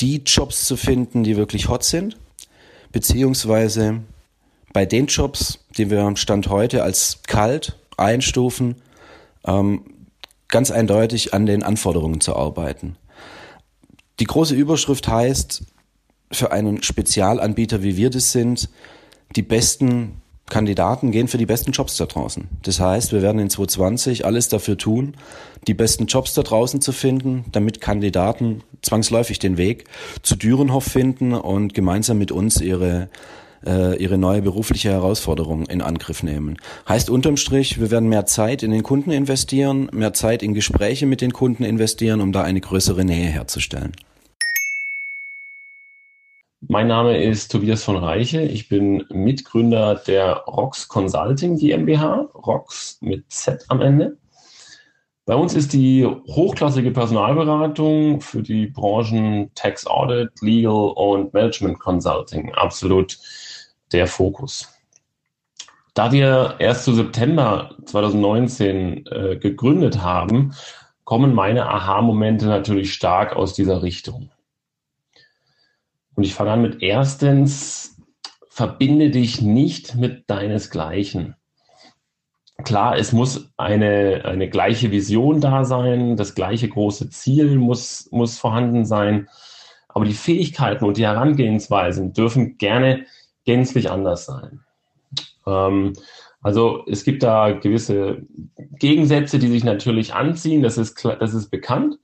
die 0.00 0.22
Jobs 0.24 0.64
zu 0.64 0.76
finden, 0.76 1.22
die 1.22 1.36
wirklich 1.36 1.68
hot 1.68 1.84
sind, 1.84 2.16
beziehungsweise 2.90 4.00
bei 4.72 4.86
den 4.86 5.06
Jobs, 5.06 5.60
die 5.76 5.90
wir 5.90 6.00
am 6.00 6.16
Stand 6.16 6.48
heute 6.48 6.82
als 6.82 7.20
kalt 7.26 7.76
einstufen, 7.96 8.76
ähm, 9.44 9.82
ganz 10.48 10.70
eindeutig 10.70 11.34
an 11.34 11.46
den 11.46 11.62
Anforderungen 11.62 12.20
zu 12.20 12.34
arbeiten. 12.34 12.96
Die 14.18 14.24
große 14.24 14.54
Überschrift 14.54 15.08
heißt, 15.08 15.62
für 16.32 16.52
einen 16.52 16.82
Spezialanbieter, 16.82 17.82
wie 17.82 17.96
wir 17.96 18.10
das 18.10 18.32
sind, 18.32 18.68
die 19.34 19.42
besten 19.42 20.20
Kandidaten 20.50 21.10
gehen 21.10 21.28
für 21.28 21.38
die 21.38 21.46
besten 21.46 21.72
Jobs 21.72 21.96
da 21.96 22.04
draußen. 22.04 22.48
Das 22.62 22.78
heißt, 22.78 23.12
wir 23.12 23.22
werden 23.22 23.38
in 23.38 23.48
2020 23.48 24.26
alles 24.26 24.48
dafür 24.48 24.76
tun, 24.76 25.14
die 25.66 25.74
besten 25.74 26.06
Jobs 26.06 26.34
da 26.34 26.42
draußen 26.42 26.82
zu 26.82 26.92
finden, 26.92 27.46
damit 27.52 27.80
Kandidaten 27.80 28.62
zwangsläufig 28.82 29.38
den 29.38 29.56
Weg 29.56 29.84
zu 30.22 30.36
Dürenhof 30.36 30.84
finden 30.84 31.32
und 31.32 31.72
gemeinsam 31.72 32.18
mit 32.18 32.32
uns 32.32 32.60
ihre 32.60 33.08
äh, 33.64 33.96
ihre 34.02 34.18
neue 34.18 34.42
berufliche 34.42 34.90
Herausforderung 34.90 35.66
in 35.66 35.82
Angriff 35.82 36.22
nehmen. 36.22 36.56
Heißt 36.88 37.10
unterm 37.10 37.36
Strich, 37.36 37.80
wir 37.80 37.90
werden 37.90 38.08
mehr 38.08 38.26
Zeit 38.26 38.62
in 38.62 38.70
den 38.70 38.82
Kunden 38.82 39.10
investieren, 39.10 39.88
mehr 39.92 40.12
Zeit 40.12 40.42
in 40.42 40.54
Gespräche 40.54 41.06
mit 41.06 41.20
den 41.20 41.32
Kunden 41.32 41.64
investieren, 41.64 42.20
um 42.20 42.32
da 42.32 42.42
eine 42.42 42.60
größere 42.60 43.04
Nähe 43.04 43.26
herzustellen. 43.26 43.92
Mein 46.70 46.86
Name 46.86 47.20
ist 47.20 47.50
Tobias 47.50 47.82
von 47.82 47.96
Reiche. 47.96 48.42
Ich 48.42 48.68
bin 48.68 49.04
Mitgründer 49.10 49.96
der 49.96 50.44
ROX 50.46 50.86
Consulting 50.86 51.56
GmbH, 51.56 52.28
ROX 52.32 52.98
mit 53.00 53.24
Z 53.28 53.64
am 53.66 53.80
Ende. 53.82 54.16
Bei 55.26 55.34
uns 55.34 55.54
ist 55.54 55.72
die 55.72 56.06
hochklassige 56.06 56.92
Personalberatung 56.92 58.20
für 58.20 58.40
die 58.42 58.68
Branchen 58.68 59.50
Tax 59.56 59.84
Audit, 59.84 60.30
Legal 60.42 60.92
und 60.94 61.34
Management 61.34 61.80
Consulting 61.80 62.54
absolut 62.54 63.18
der 63.90 64.06
Fokus. 64.06 64.72
Da 65.94 66.12
wir 66.12 66.54
erst 66.60 66.84
zu 66.84 66.94
September 66.94 67.74
2019 67.84 69.06
äh, 69.06 69.36
gegründet 69.38 70.02
haben, 70.02 70.54
kommen 71.02 71.34
meine 71.34 71.68
Aha-Momente 71.68 72.46
natürlich 72.46 72.94
stark 72.94 73.34
aus 73.34 73.54
dieser 73.54 73.82
Richtung. 73.82 74.30
Und 76.20 76.24
ich 76.24 76.34
fange 76.34 76.50
an 76.50 76.60
mit 76.60 76.82
erstens, 76.82 77.96
verbinde 78.50 79.08
dich 79.08 79.40
nicht 79.40 79.94
mit 79.94 80.28
deinesgleichen. 80.28 81.34
Klar, 82.62 82.98
es 82.98 83.14
muss 83.14 83.50
eine, 83.56 84.26
eine 84.26 84.50
gleiche 84.50 84.90
Vision 84.90 85.40
da 85.40 85.64
sein, 85.64 86.18
das 86.18 86.34
gleiche 86.34 86.68
große 86.68 87.08
Ziel 87.08 87.56
muss, 87.56 88.06
muss 88.10 88.36
vorhanden 88.36 88.84
sein, 88.84 89.30
aber 89.88 90.04
die 90.04 90.12
Fähigkeiten 90.12 90.84
und 90.84 90.98
die 90.98 91.06
Herangehensweisen 91.06 92.12
dürfen 92.12 92.58
gerne 92.58 93.06
gänzlich 93.46 93.90
anders 93.90 94.26
sein. 94.26 94.60
Ähm, 95.46 95.94
also 96.42 96.84
es 96.86 97.04
gibt 97.04 97.22
da 97.22 97.52
gewisse 97.52 98.26
Gegensätze, 98.78 99.38
die 99.38 99.48
sich 99.48 99.64
natürlich 99.64 100.12
anziehen, 100.12 100.60
das 100.60 100.76
ist, 100.76 101.02
das 101.02 101.32
ist 101.32 101.48
bekannt. 101.48 101.98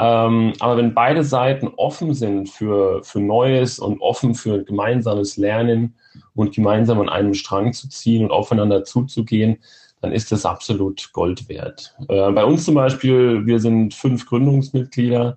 Ähm, 0.00 0.54
aber 0.60 0.78
wenn 0.78 0.94
beide 0.94 1.22
Seiten 1.22 1.68
offen 1.76 2.14
sind 2.14 2.48
für, 2.48 3.04
für 3.04 3.20
Neues 3.20 3.78
und 3.78 4.00
offen 4.00 4.34
für 4.34 4.64
gemeinsames 4.64 5.36
Lernen 5.36 5.94
und 6.34 6.54
gemeinsam 6.54 7.00
an 7.00 7.10
einem 7.10 7.34
Strang 7.34 7.74
zu 7.74 7.86
ziehen 7.90 8.24
und 8.24 8.30
aufeinander 8.30 8.82
zuzugehen, 8.84 9.58
dann 10.00 10.12
ist 10.12 10.32
das 10.32 10.46
absolut 10.46 11.12
Gold 11.12 11.50
wert. 11.50 11.94
Äh, 12.08 12.32
bei 12.32 12.44
uns 12.44 12.64
zum 12.64 12.76
Beispiel, 12.76 13.44
wir 13.44 13.60
sind 13.60 13.92
fünf 13.92 14.26
Gründungsmitglieder, 14.26 15.36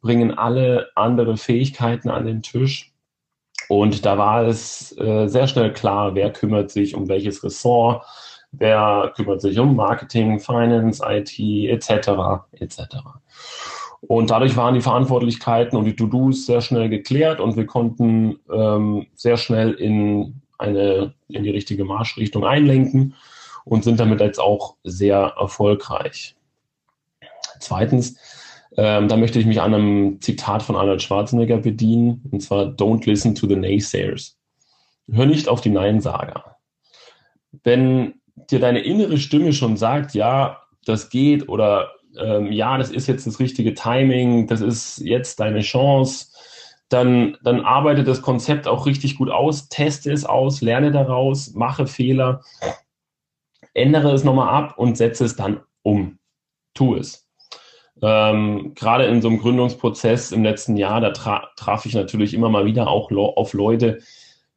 bringen 0.00 0.38
alle 0.38 0.90
andere 0.94 1.36
Fähigkeiten 1.36 2.08
an 2.08 2.24
den 2.24 2.42
Tisch. 2.42 2.92
Und 3.68 4.06
da 4.06 4.16
war 4.16 4.46
es 4.46 4.96
äh, 4.96 5.26
sehr 5.26 5.48
schnell 5.48 5.72
klar, 5.72 6.14
wer 6.14 6.32
kümmert 6.32 6.70
sich 6.70 6.94
um 6.94 7.08
welches 7.08 7.42
Ressort, 7.42 8.04
wer 8.52 9.12
kümmert 9.16 9.40
sich 9.40 9.58
um 9.58 9.74
Marketing, 9.74 10.38
Finance, 10.38 11.02
IT 11.04 11.36
etc. 11.40 12.44
etc. 12.52 12.78
Und 14.00 14.30
dadurch 14.30 14.56
waren 14.56 14.74
die 14.74 14.80
Verantwortlichkeiten 14.80 15.76
und 15.76 15.84
die 15.84 15.96
To-Dos 15.96 16.46
sehr 16.46 16.60
schnell 16.60 16.88
geklärt 16.88 17.40
und 17.40 17.56
wir 17.56 17.66
konnten 17.66 18.38
ähm, 18.52 19.06
sehr 19.14 19.36
schnell 19.36 19.72
in 19.72 20.40
eine 20.56 21.14
in 21.28 21.44
die 21.44 21.50
richtige 21.50 21.84
Marschrichtung 21.84 22.44
einlenken 22.44 23.14
und 23.64 23.84
sind 23.84 24.00
damit 24.00 24.20
jetzt 24.20 24.40
auch 24.40 24.76
sehr 24.82 25.34
erfolgreich. 25.38 26.36
Zweitens, 27.60 28.16
ähm, 28.76 29.08
da 29.08 29.16
möchte 29.16 29.38
ich 29.38 29.46
mich 29.46 29.60
an 29.60 29.74
einem 29.74 30.20
Zitat 30.20 30.62
von 30.62 30.76
Arnold 30.76 31.02
Schwarzenegger 31.02 31.58
bedienen, 31.58 32.22
und 32.30 32.40
zwar 32.40 32.66
Don't 32.66 33.06
listen 33.06 33.34
to 33.34 33.46
the 33.46 33.56
naysayers. 33.56 34.36
Hör 35.10 35.26
nicht 35.26 35.48
auf 35.48 35.60
die 35.60 35.70
Neinsager. 35.70 36.56
Wenn 37.64 38.14
dir 38.50 38.60
deine 38.60 38.80
innere 38.80 39.18
Stimme 39.18 39.52
schon 39.52 39.76
sagt, 39.76 40.14
ja, 40.14 40.62
das 40.84 41.10
geht 41.10 41.48
oder 41.48 41.90
ähm, 42.18 42.52
ja, 42.52 42.78
das 42.78 42.90
ist 42.90 43.06
jetzt 43.06 43.26
das 43.26 43.40
richtige 43.40 43.74
Timing, 43.74 44.46
das 44.46 44.60
ist 44.60 44.98
jetzt 44.98 45.40
deine 45.40 45.60
Chance, 45.60 46.28
dann, 46.88 47.36
dann 47.42 47.60
arbeite 47.60 48.04
das 48.04 48.22
Konzept 48.22 48.66
auch 48.66 48.86
richtig 48.86 49.16
gut 49.16 49.30
aus, 49.30 49.68
teste 49.68 50.12
es 50.12 50.24
aus, 50.24 50.60
lerne 50.60 50.90
daraus, 50.90 51.54
mache 51.54 51.86
Fehler, 51.86 52.42
ändere 53.74 54.12
es 54.12 54.24
nochmal 54.24 54.48
ab 54.48 54.78
und 54.78 54.96
setze 54.96 55.24
es 55.24 55.36
dann 55.36 55.60
um. 55.82 56.18
Tu 56.74 56.96
es. 56.96 57.28
Ähm, 58.00 58.72
gerade 58.74 59.06
in 59.06 59.20
so 59.20 59.28
einem 59.28 59.38
Gründungsprozess 59.38 60.32
im 60.32 60.44
letzten 60.44 60.76
Jahr, 60.76 61.00
da 61.00 61.10
tra 61.10 61.48
traf 61.56 61.84
ich 61.84 61.94
natürlich 61.94 62.32
immer 62.32 62.48
mal 62.48 62.64
wieder 62.64 62.88
auch 62.88 63.10
auf 63.10 63.52
Leute, 63.52 63.98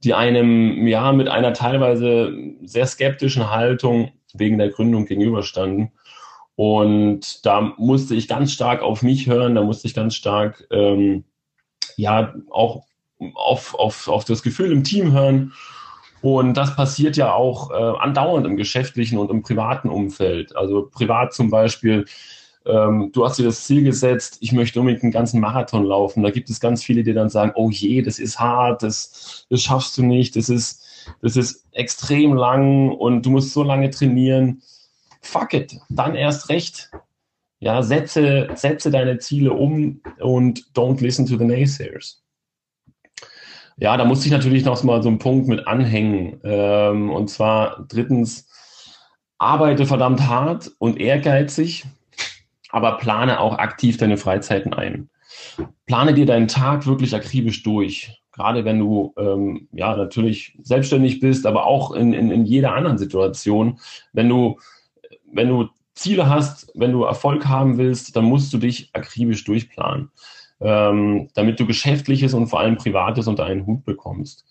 die 0.04 0.14
einem 0.14 0.88
ja 0.88 1.12
mit 1.12 1.28
einer 1.28 1.54
teilweise 1.54 2.34
sehr 2.64 2.86
skeptischen 2.86 3.50
Haltung 3.50 4.12
wegen 4.34 4.58
der 4.58 4.70
Gründung 4.70 5.06
gegenüberstanden. 5.06 5.92
Und 6.62 7.44
da 7.44 7.74
musste 7.78 8.14
ich 8.14 8.28
ganz 8.28 8.52
stark 8.52 8.84
auf 8.84 9.02
mich 9.02 9.26
hören, 9.26 9.56
da 9.56 9.64
musste 9.64 9.88
ich 9.88 9.96
ganz 9.96 10.14
stark 10.14 10.68
ähm, 10.70 11.24
ja 11.96 12.36
auch 12.52 12.84
auf, 13.34 13.74
auf, 13.74 14.08
auf 14.08 14.26
das 14.26 14.44
Gefühl 14.44 14.72
im 14.72 14.84
Team 14.84 15.12
hören. 15.12 15.54
Und 16.22 16.54
das 16.54 16.76
passiert 16.76 17.18
ja 17.18 17.34
auch 17.34 17.72
äh, 17.72 17.98
andauernd 17.98 18.46
im 18.46 18.58
geschäftlichen 18.58 19.18
und 19.18 19.32
im 19.32 19.42
privaten 19.42 19.90
Umfeld. 19.90 20.56
Also 20.56 20.88
privat 20.88 21.34
zum 21.34 21.50
Beispiel, 21.50 22.06
ähm, 22.68 23.10
du 23.12 23.26
hast 23.26 23.40
dir 23.40 23.46
das 23.46 23.66
Ziel 23.66 23.84
gesetzt, 23.84 24.38
ich 24.42 24.52
möchte 24.52 24.82
unbedingt 24.82 25.02
einen 25.02 25.12
ganzen 25.12 25.42
Marathon 25.42 25.84
laufen. 25.84 26.22
Da 26.22 26.30
gibt 26.30 26.52
es 26.52 26.60
ganz 26.60 26.84
viele, 26.84 27.04
die 27.04 27.14
dann 27.14 27.30
sagen, 27.30 27.54
oh 27.56 27.72
je, 27.72 28.04
das 28.04 28.20
ist 28.20 28.40
hart, 28.40 28.84
das, 28.84 29.48
das 29.50 29.64
schaffst 29.64 29.98
du 29.98 30.04
nicht, 30.04 30.36
das 30.36 30.48
ist, 30.48 30.86
das 31.24 31.38
ist 31.38 31.66
extrem 31.72 32.36
lang 32.36 32.92
und 32.92 33.26
du 33.26 33.32
musst 33.32 33.52
so 33.52 33.64
lange 33.64 33.90
trainieren 33.90 34.62
fuck 35.22 35.54
it, 35.54 35.78
dann 35.90 36.16
erst 36.16 36.50
recht. 36.50 36.92
Ja, 37.60 37.84
setze, 37.84 38.50
setze 38.56 38.90
deine 38.90 39.20
Ziele 39.20 39.54
um 39.54 40.02
und 40.20 40.64
don't 40.74 41.00
listen 41.02 41.28
to 41.28 41.38
the 41.38 41.46
naysayers. 41.46 42.24
Ja, 43.78 43.98
da 43.98 44.06
muss 44.06 44.26
ich 44.26 44.32
natürlich 44.32 44.66
noch 44.66 44.84
mal 44.84 45.02
so 45.02 45.10
einen 45.10 45.20
Punkt 45.20 45.48
mit 45.48 45.68
anhängen. 45.68 46.40
Ähm, 46.44 47.12
und 47.12 47.30
zwar 47.30 47.86
drittens, 47.88 48.48
arbeite 49.42 49.88
verdammt 49.88 50.22
hart 50.28 50.72
und 50.78 51.00
ehrgeizig, 51.00 51.86
aber 52.70 52.98
plane 52.98 53.40
auch 53.40 53.58
aktiv 53.58 53.98
deine 53.98 54.18
Freizeiten 54.18 54.74
ein. 54.74 55.10
Plane 55.88 56.14
dir 56.14 56.28
deinen 56.28 56.48
Tag 56.48 56.86
wirklich 56.86 57.16
akribisch 57.16 57.64
durch. 57.64 58.22
Gerade 58.34 58.66
wenn 58.66 58.78
du 58.78 59.14
ähm, 59.18 59.68
ja 59.72 59.96
natürlich 59.98 60.58
selbstständig 60.62 61.20
bist, 61.20 61.48
aber 61.48 61.66
auch 61.66 61.92
in, 61.92 62.14
in, 62.14 62.32
in 62.32 62.46
jeder 62.46 62.76
anderen 62.76 63.00
Situation. 63.00 63.80
Wenn 64.14 64.30
du 64.30 64.60
wenn 65.34 65.50
du 65.50 65.70
Ziele 65.94 66.30
hast, 66.30 66.72
wenn 66.74 66.92
du 66.92 67.04
Erfolg 67.04 67.48
haben 67.48 67.78
willst, 67.78 68.16
dann 68.16 68.26
musst 68.26 68.54
du 68.54 68.58
dich 68.58 68.90
akribisch 68.94 69.44
durchplanen, 69.44 70.10
ähm, 70.60 71.30
damit 71.34 71.60
du 71.60 71.66
Geschäftliches 71.66 72.34
und 72.34 72.48
vor 72.48 72.60
allem 72.60 72.78
Privates 72.78 73.28
unter 73.28 73.46
einen 73.46 73.66
Hut 73.66 73.84
bekommst. 73.84 74.46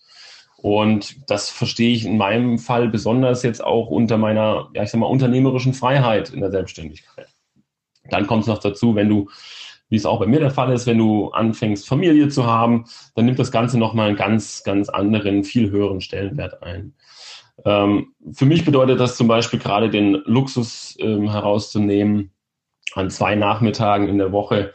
Und 0.57 1.29
das 1.29 1.49
verstehe 1.49 1.91
ich 1.91 2.05
in 2.05 2.17
meinem 2.17 2.59
Fall 2.59 2.87
besonders 2.87 3.41
jetzt 3.41 3.63
auch 3.63 3.87
unter 3.87 4.17
meiner, 4.17 4.69
ja, 4.75 4.83
ich 4.83 4.91
sag 4.91 4.99
mal, 4.99 5.07
unternehmerischen 5.07 5.73
Freiheit 5.73 6.29
in 6.29 6.39
der 6.39 6.51
Selbstständigkeit. 6.51 7.27
Dann 8.09 8.27
kommt 8.27 8.43
es 8.43 8.47
noch 8.47 8.59
dazu, 8.59 8.93
wenn 8.93 9.09
du, 9.09 9.29
wie 9.89 9.95
es 9.95 10.05
auch 10.05 10.19
bei 10.19 10.27
mir 10.27 10.39
der 10.39 10.51
Fall 10.51 10.71
ist, 10.71 10.85
wenn 10.85 10.99
du 10.99 11.29
anfängst, 11.31 11.87
Familie 11.87 12.29
zu 12.29 12.45
haben, 12.45 12.85
dann 13.15 13.25
nimmt 13.25 13.39
das 13.39 13.51
Ganze 13.51 13.79
nochmal 13.79 14.09
einen 14.09 14.17
ganz, 14.17 14.63
ganz 14.63 14.89
anderen, 14.89 15.43
viel 15.43 15.71
höheren 15.71 15.99
Stellenwert 15.99 16.61
ein. 16.61 16.93
Ähm, 17.65 18.13
für 18.33 18.45
mich 18.45 18.65
bedeutet 18.65 18.99
das 18.99 19.17
zum 19.17 19.27
Beispiel 19.27 19.59
gerade 19.59 19.89
den 19.89 20.21
Luxus 20.25 20.95
ähm, 20.99 21.29
herauszunehmen, 21.29 22.31
an 22.93 23.09
zwei 23.09 23.35
Nachmittagen 23.35 24.07
in 24.07 24.17
der 24.17 24.31
Woche 24.31 24.73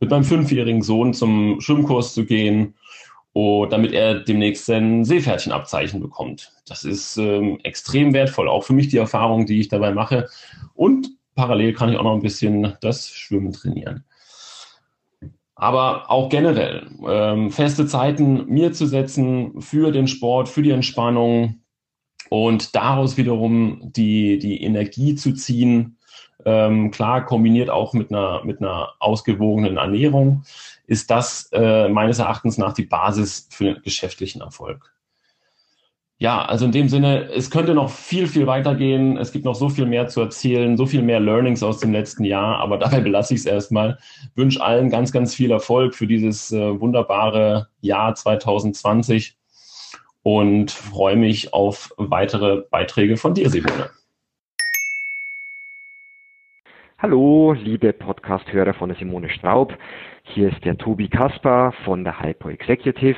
mit 0.00 0.10
meinem 0.10 0.24
fünfjährigen 0.24 0.82
Sohn 0.82 1.12
zum 1.12 1.60
Schwimmkurs 1.60 2.14
zu 2.14 2.24
gehen, 2.24 2.74
oh, 3.32 3.66
damit 3.66 3.92
er 3.92 4.20
demnächst 4.20 4.66
sein 4.66 5.04
Seepferdchenabzeichen 5.04 6.00
bekommt. 6.00 6.52
Das 6.66 6.84
ist 6.84 7.16
ähm, 7.16 7.58
extrem 7.62 8.12
wertvoll, 8.14 8.48
auch 8.48 8.64
für 8.64 8.72
mich 8.72 8.88
die 8.88 8.98
Erfahrung, 8.98 9.46
die 9.46 9.60
ich 9.60 9.68
dabei 9.68 9.92
mache. 9.92 10.28
Und 10.74 11.10
parallel 11.34 11.72
kann 11.72 11.90
ich 11.90 11.96
auch 11.96 12.04
noch 12.04 12.14
ein 12.14 12.22
bisschen 12.22 12.74
das 12.80 13.10
Schwimmen 13.10 13.52
trainieren. 13.52 14.04
Aber 15.56 16.08
auch 16.08 16.28
generell 16.28 16.86
ähm, 17.08 17.50
feste 17.50 17.86
Zeiten 17.86 18.46
mir 18.46 18.72
zu 18.72 18.86
setzen 18.86 19.60
für 19.60 19.90
den 19.90 20.06
Sport, 20.06 20.48
für 20.48 20.62
die 20.62 20.70
Entspannung, 20.70 21.62
und 22.30 22.74
daraus 22.74 23.16
wiederum 23.16 23.92
die, 23.92 24.38
die 24.38 24.62
Energie 24.62 25.14
zu 25.14 25.32
ziehen, 25.32 25.98
ähm, 26.44 26.90
klar 26.90 27.24
kombiniert 27.24 27.68
auch 27.70 27.94
mit 27.94 28.10
einer, 28.10 28.44
mit 28.44 28.60
einer 28.60 28.92
ausgewogenen 29.00 29.76
Ernährung, 29.76 30.44
ist 30.86 31.10
das 31.10 31.50
äh, 31.52 31.88
meines 31.88 32.18
Erachtens 32.18 32.58
nach 32.58 32.72
die 32.72 32.86
Basis 32.86 33.48
für 33.50 33.64
den 33.64 33.82
geschäftlichen 33.82 34.40
Erfolg. 34.40 34.94
Ja, 36.20 36.44
also 36.44 36.64
in 36.64 36.72
dem 36.72 36.88
Sinne, 36.88 37.30
es 37.30 37.48
könnte 37.48 37.74
noch 37.74 37.90
viel, 37.90 38.26
viel 38.26 38.48
weitergehen. 38.48 39.16
Es 39.18 39.30
gibt 39.30 39.44
noch 39.44 39.54
so 39.54 39.68
viel 39.68 39.86
mehr 39.86 40.08
zu 40.08 40.20
erzählen, 40.20 40.76
so 40.76 40.84
viel 40.84 41.02
mehr 41.02 41.20
Learnings 41.20 41.62
aus 41.62 41.78
dem 41.78 41.92
letzten 41.92 42.24
Jahr, 42.24 42.58
aber 42.58 42.76
dabei 42.78 43.00
belasse 43.00 43.34
ich 43.34 43.40
es 43.40 43.46
erstmal. 43.46 43.98
Wünsche 44.34 44.60
allen 44.60 44.90
ganz, 44.90 45.12
ganz 45.12 45.34
viel 45.34 45.52
Erfolg 45.52 45.94
für 45.94 46.08
dieses 46.08 46.50
äh, 46.50 46.80
wunderbare 46.80 47.68
Jahr 47.82 48.16
2020 48.16 49.37
und 50.22 50.70
freue 50.70 51.16
mich 51.16 51.52
auf 51.52 51.92
weitere 51.96 52.62
Beiträge 52.70 53.16
von 53.16 53.34
dir, 53.34 53.50
Simone. 53.50 53.90
Hallo, 56.98 57.52
liebe 57.52 57.92
Podcast-Hörer 57.92 58.74
von 58.74 58.88
der 58.88 58.98
Simone 58.98 59.30
Straub. 59.30 59.72
Hier 60.24 60.52
ist 60.52 60.64
der 60.64 60.76
Tobi 60.76 61.08
Kaspar 61.08 61.72
von 61.84 62.02
der 62.02 62.20
Hypo 62.20 62.48
Executive. 62.48 63.16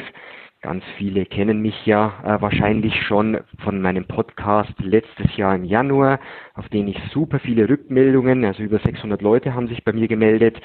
Ganz 0.62 0.84
viele 0.98 1.24
kennen 1.24 1.62
mich 1.62 1.86
ja 1.86 2.12
äh, 2.22 2.42
wahrscheinlich 2.42 2.94
schon 3.06 3.38
von 3.64 3.80
meinem 3.80 4.04
Podcast 4.04 4.74
letztes 4.78 5.34
Jahr 5.38 5.54
im 5.54 5.64
Januar, 5.64 6.20
auf 6.54 6.68
den 6.68 6.86
ich 6.86 6.98
super 7.14 7.38
viele 7.38 7.66
Rückmeldungen, 7.66 8.44
also 8.44 8.62
über 8.62 8.78
600 8.78 9.22
Leute 9.22 9.54
haben 9.54 9.68
sich 9.68 9.82
bei 9.84 9.94
mir 9.94 10.06
gemeldet, 10.06 10.60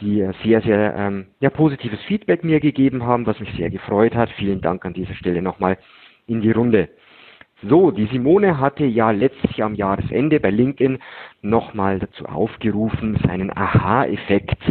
die 0.00 0.22
äh, 0.22 0.32
sehr, 0.42 0.62
sehr 0.62 0.94
ähm, 0.96 1.26
ja, 1.40 1.50
positives 1.50 2.00
Feedback 2.04 2.42
mir 2.42 2.58
gegeben 2.58 3.02
haben, 3.04 3.26
was 3.26 3.38
mich 3.38 3.52
sehr 3.54 3.68
gefreut 3.68 4.14
hat. 4.14 4.30
Vielen 4.30 4.62
Dank 4.62 4.86
an 4.86 4.94
dieser 4.94 5.14
Stelle 5.14 5.42
nochmal 5.42 5.76
in 6.26 6.40
die 6.40 6.52
Runde. 6.52 6.88
So, 7.68 7.90
die 7.90 8.06
Simone 8.06 8.58
hatte 8.58 8.84
ja 8.86 9.10
letztes 9.10 9.54
Jahr 9.58 9.66
am 9.66 9.74
Jahresende 9.74 10.40
bei 10.40 10.50
LinkedIn 10.50 10.98
nochmal 11.42 11.98
dazu 11.98 12.24
aufgerufen, 12.24 13.18
seinen 13.26 13.54
Aha-Effekt 13.54 14.62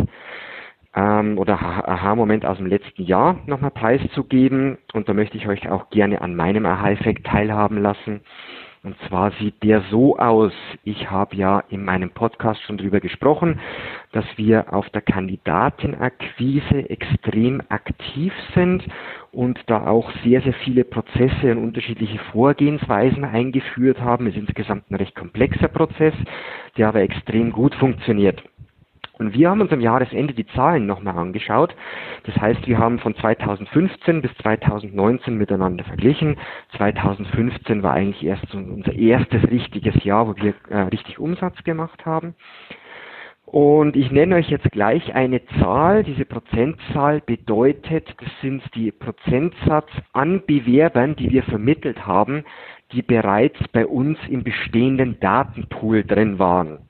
ähm, 0.96 1.38
oder 1.38 1.54
Aha-Moment 1.54 2.46
aus 2.46 2.58
dem 2.58 2.68
letzten 2.68 3.04
Jahr 3.04 3.40
nochmal 3.46 3.72
preiszugeben. 3.72 4.78
Und 4.94 5.10
da 5.10 5.14
möchte 5.14 5.38
ich 5.38 5.48
euch 5.48 5.70
auch 5.70 5.90
gerne 5.90 6.22
an 6.22 6.36
meinem 6.36 6.66
Aha-Effekt 6.66 7.26
teilhaben 7.26 7.82
lassen. 7.82 8.22
Und 8.84 8.98
zwar 9.08 9.32
sieht 9.40 9.64
der 9.64 9.82
so 9.90 10.18
aus. 10.18 10.52
Ich 10.84 11.10
habe 11.10 11.38
ja 11.38 11.64
in 11.70 11.86
meinem 11.86 12.10
Podcast 12.10 12.62
schon 12.64 12.78
drüber 12.78 13.00
gesprochen, 13.00 13.62
dass 14.12 14.26
wir 14.36 14.74
auf 14.74 14.90
der 14.90 15.02
Kandidatenakquise 15.02 16.90
extrem 16.90 17.62
aktiv 17.70 18.34
sind 18.54 18.84
und 19.32 19.58
da 19.68 19.88
auch 19.88 20.12
sehr, 20.26 20.42
sehr 20.42 20.54
viele 20.54 20.84
Prozesse 20.84 21.52
und 21.52 21.60
unterschiedliche 21.60 22.20
Vorgehensweisen 22.34 23.24
eingeführt 23.24 24.02
haben. 24.02 24.28
Es 24.28 24.36
ist 24.36 24.42
insgesamt 24.42 24.92
ein 24.92 24.96
recht 24.96 25.16
komplexer 25.16 25.70
Prozess, 25.70 26.14
der 26.78 26.90
aber 26.90 27.04
extrem 27.04 27.54
gut 27.54 27.74
funktioniert. 27.76 28.44
Und 29.20 29.36
wir 29.36 29.50
haben 29.50 29.62
uns 29.62 29.72
am 29.72 29.80
Jahresende 29.80 30.34
die 30.34 30.48
Zahlen 30.48 30.88
nochmal 30.88 31.18
angeschaut. 31.18 31.76
Das 32.24 32.36
heißt, 32.36 32.68
wir 32.68 32.80
haben 32.80 32.98
von 32.98 33.16
2015 33.16 34.22
bis 34.24 34.36
2019 34.42 35.38
miteinander 35.38 35.84
verglichen. 35.84 36.38
2015 36.78 37.84
war 37.84 37.94
eigentlich 37.94 38.24
erst 38.26 38.54
unser 38.56 38.94
erstes 38.94 39.44
richtiges 39.52 40.04
Jahr, 40.04 40.28
wo 40.28 40.36
wir 40.36 40.56
äh, 40.70 40.78
richtig 40.84 41.20
Umsatz 41.20 41.64
gemacht 41.64 42.06
haben. 42.08 42.34
Und 43.46 43.96
ich 43.96 44.10
nenne 44.10 44.38
euch 44.38 44.50
jetzt 44.50 44.72
gleich 44.72 45.14
eine 45.14 45.46
Zahl. 45.60 46.04
Diese 46.04 46.26
Prozentzahl 46.26 47.22
bedeutet, 47.22 48.08
das 48.20 48.32
sind 48.42 48.64
die 48.74 48.92
Prozentsatz 48.92 49.90
an 50.14 50.42
Bewerbern, 50.48 51.16
die 51.16 51.30
wir 51.30 51.44
vermittelt 51.44 52.08
haben, 52.08 52.46
die 52.94 53.04
bereits 53.04 53.60
bei 53.72 53.86
uns 53.86 54.18
im 54.28 54.44
bestehenden 54.44 55.20
Datenpool 55.20 56.04
drin 56.04 56.40
waren. 56.40 56.90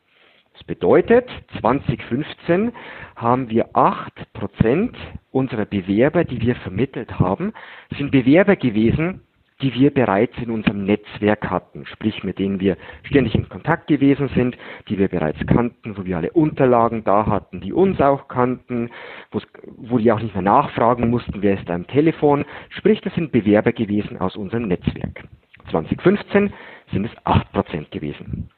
Das 0.53 0.63
bedeutet, 0.65 1.27
2015 1.59 2.71
haben 3.15 3.49
wir 3.49 3.69
8% 3.75 4.93
unserer 5.31 5.65
Bewerber, 5.65 6.23
die 6.23 6.41
wir 6.41 6.55
vermittelt 6.55 7.19
haben, 7.19 7.53
sind 7.97 8.11
Bewerber 8.11 8.55
gewesen, 8.55 9.21
die 9.61 9.73
wir 9.73 9.91
bereits 9.91 10.37
in 10.37 10.51
unserem 10.51 10.85
Netzwerk 10.85 11.49
hatten, 11.49 11.85
sprich 11.85 12.23
mit 12.23 12.37
denen 12.37 12.59
wir 12.59 12.77
ständig 13.03 13.33
in 13.33 13.47
Kontakt 13.49 13.87
gewesen 13.87 14.27
sind, 14.35 14.57
die 14.89 14.99
wir 14.99 15.07
bereits 15.07 15.39
kannten, 15.47 15.97
wo 15.97 16.05
wir 16.05 16.17
alle 16.17 16.31
Unterlagen 16.31 17.03
da 17.03 17.25
hatten, 17.25 17.61
die 17.61 17.73
uns 17.73 17.99
auch 18.01 18.27
kannten, 18.27 18.89
wo 19.31 19.97
die 19.97 20.11
auch 20.11 20.19
nicht 20.19 20.35
mehr 20.35 20.43
nachfragen 20.43 21.09
mussten, 21.09 21.41
wer 21.41 21.57
ist 21.57 21.67
da 21.69 21.75
am 21.75 21.87
Telefon, 21.87 22.45
sprich 22.69 23.01
das 23.01 23.15
sind 23.15 23.31
Bewerber 23.31 23.71
gewesen 23.71 24.19
aus 24.19 24.35
unserem 24.35 24.67
Netzwerk. 24.67 25.23
2015 25.71 26.53
sind 26.91 27.05
es 27.05 27.17
8% 27.25 27.89
gewesen. 27.89 28.49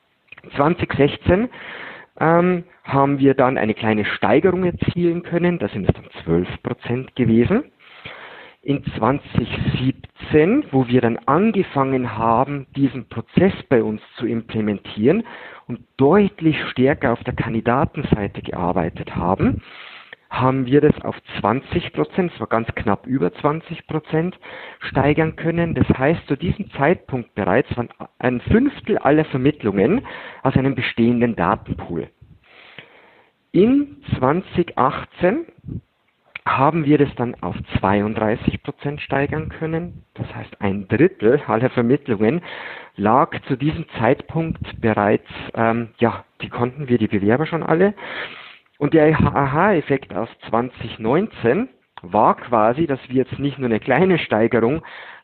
2016 0.52 1.50
ähm, 2.20 2.64
haben 2.84 3.20
wir 3.20 3.34
dann 3.34 3.58
eine 3.58 3.74
kleine 3.74 4.06
Steigerung 4.06 4.64
erzielen 4.64 5.24
können. 5.24 5.60
Da 5.60 5.68
sind 5.70 5.88
es 5.88 5.94
dann 5.94 6.10
12 6.24 6.48
Prozent 6.64 7.16
gewesen. 7.16 7.66
In 8.62 8.84
2017, 8.98 10.66
wo 10.72 10.88
wir 10.88 11.02
dann 11.02 11.20
angefangen 11.26 12.18
haben, 12.18 12.66
diesen 12.76 13.08
Prozess 13.08 13.54
bei 13.70 13.84
uns 13.84 14.02
zu 14.18 14.26
implementieren 14.26 15.24
und 15.68 15.82
deutlich 15.98 16.58
stärker 16.72 17.14
auf 17.14 17.24
der 17.24 17.36
Kandidatenseite 17.36 18.42
gearbeitet 18.42 19.16
haben, 19.16 19.62
haben 20.40 20.66
wir 20.66 20.82
das 20.82 21.00
auf 21.02 21.16
20 21.40 21.94
Prozent, 21.94 22.32
es 22.34 22.40
war 22.40 22.48
ganz 22.48 22.68
knapp 22.76 23.08
über 23.08 23.34
20 23.34 23.88
Prozent, 23.88 24.38
steigern 24.80 25.36
können. 25.36 25.74
Das 25.76 25.88
heißt, 25.90 26.28
zu 26.28 26.36
diesem 26.36 26.70
Zeitpunkt 26.72 27.34
bereits 27.36 27.76
waren 27.78 27.90
ein 28.20 28.42
Fünftel 28.42 28.98
aller 28.98 29.26
Vermittlungen 29.26 30.06
aus 30.44 30.56
einem 30.56 30.76
bestehenden 30.76 31.36
Datenpool. 31.36 32.10
In 33.52 33.98
2018 34.20 35.46
haben 36.48 36.86
wir 36.86 36.98
das 36.98 37.10
dann 37.16 37.36
auf 37.42 37.56
32 37.80 38.62
Prozent 38.62 39.02
steigern 39.02 39.50
können. 39.50 40.04
Das 40.14 40.34
heißt, 40.36 40.62
ein 40.62 40.88
Drittel 40.88 41.42
aller 41.48 41.70
Vermittlungen 41.70 42.42
lag 42.98 43.32
zu 43.48 43.56
diesem 43.56 43.86
Zeitpunkt 43.98 44.80
bereits, 44.80 45.28
ähm, 45.56 45.90
ja, 45.98 46.24
die 46.42 46.50
konnten 46.50 46.88
wir, 46.88 46.98
die 46.98 47.08
Bewerber 47.08 47.46
schon 47.46 47.64
alle. 47.64 47.96
Und 48.78 48.94
der 48.94 49.18
Aha-Effekt 49.18 50.14
aus 50.14 50.30
2019 50.50 51.70
war 52.02 52.36
quasi, 52.36 52.88
dass 52.88 53.00
wir 53.08 53.16
jetzt 53.16 53.40
nicht 53.40 53.58
nur 53.58 53.68
eine 53.68 53.80
kleine 53.80 54.20
Steigerung, 54.20 54.82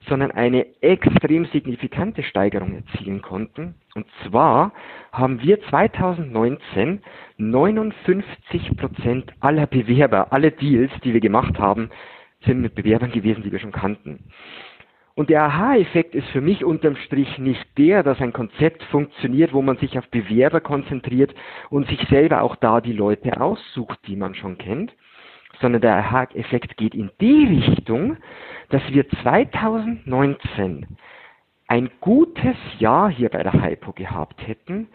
sondern 0.08 0.32
eine 0.32 0.66
extrem 0.82 1.46
signifikante 1.46 2.24
Steigerung 2.24 2.76
erzielen 2.76 3.22
konnten. 3.22 3.76
Und 3.94 4.08
zwar 4.24 4.72
haben 5.12 5.42
wir 5.42 5.62
2019 5.64 7.02
59 7.38 8.78
Prozent 8.78 9.34
aller 9.42 9.68
Bewerber, 9.68 10.32
alle 10.32 10.52
Deals, 10.52 10.92
die 11.04 11.14
wir 11.14 11.22
gemacht 11.22 11.60
haben, 11.60 11.90
sind 12.46 12.62
mit 12.62 12.74
Bewerbern 12.74 13.12
gewesen, 13.12 13.44
die 13.44 13.52
wir 13.52 13.60
schon 13.60 13.72
kannten. 13.72 14.32
Und 15.16 15.30
der 15.30 15.44
Aha-Effekt 15.44 16.16
ist 16.16 16.28
für 16.30 16.42
mich 16.42 16.64
unterm 16.64 16.96
Strich 16.96 17.38
nicht 17.38 17.78
der, 17.78 18.04
dass 18.04 18.22
ein 18.22 18.34
Konzept 18.34 18.82
funktioniert, 18.84 19.54
wo 19.54 19.62
man 19.62 19.78
sich 19.78 19.98
auf 19.98 20.08
Bewerber 20.10 20.62
konzentriert 20.62 21.34
und 21.70 21.88
sich 21.88 22.00
selber 22.10 22.42
auch 22.42 22.56
da 22.56 22.80
die 22.82 22.94
Leute 22.94 23.40
aussucht, 23.40 24.00
die 24.08 24.16
man 24.16 24.36
schon 24.36 24.58
kennt, 24.58 24.94
sondern 25.60 25.82
der 25.82 25.98
Aha-Effekt 25.98 26.78
geht 26.78 26.96
in 26.96 27.12
die 27.20 27.46
Richtung, 27.46 28.18
dass 28.70 28.82
wir 28.90 29.08
2019 29.22 30.88
ein 31.68 31.90
gutes 32.00 32.58
Jahr 32.80 33.10
hier 33.10 33.30
bei 33.30 33.44
der 33.44 33.54
Hypo 33.54 33.94
gehabt 33.94 34.46
hätten, 34.46 34.88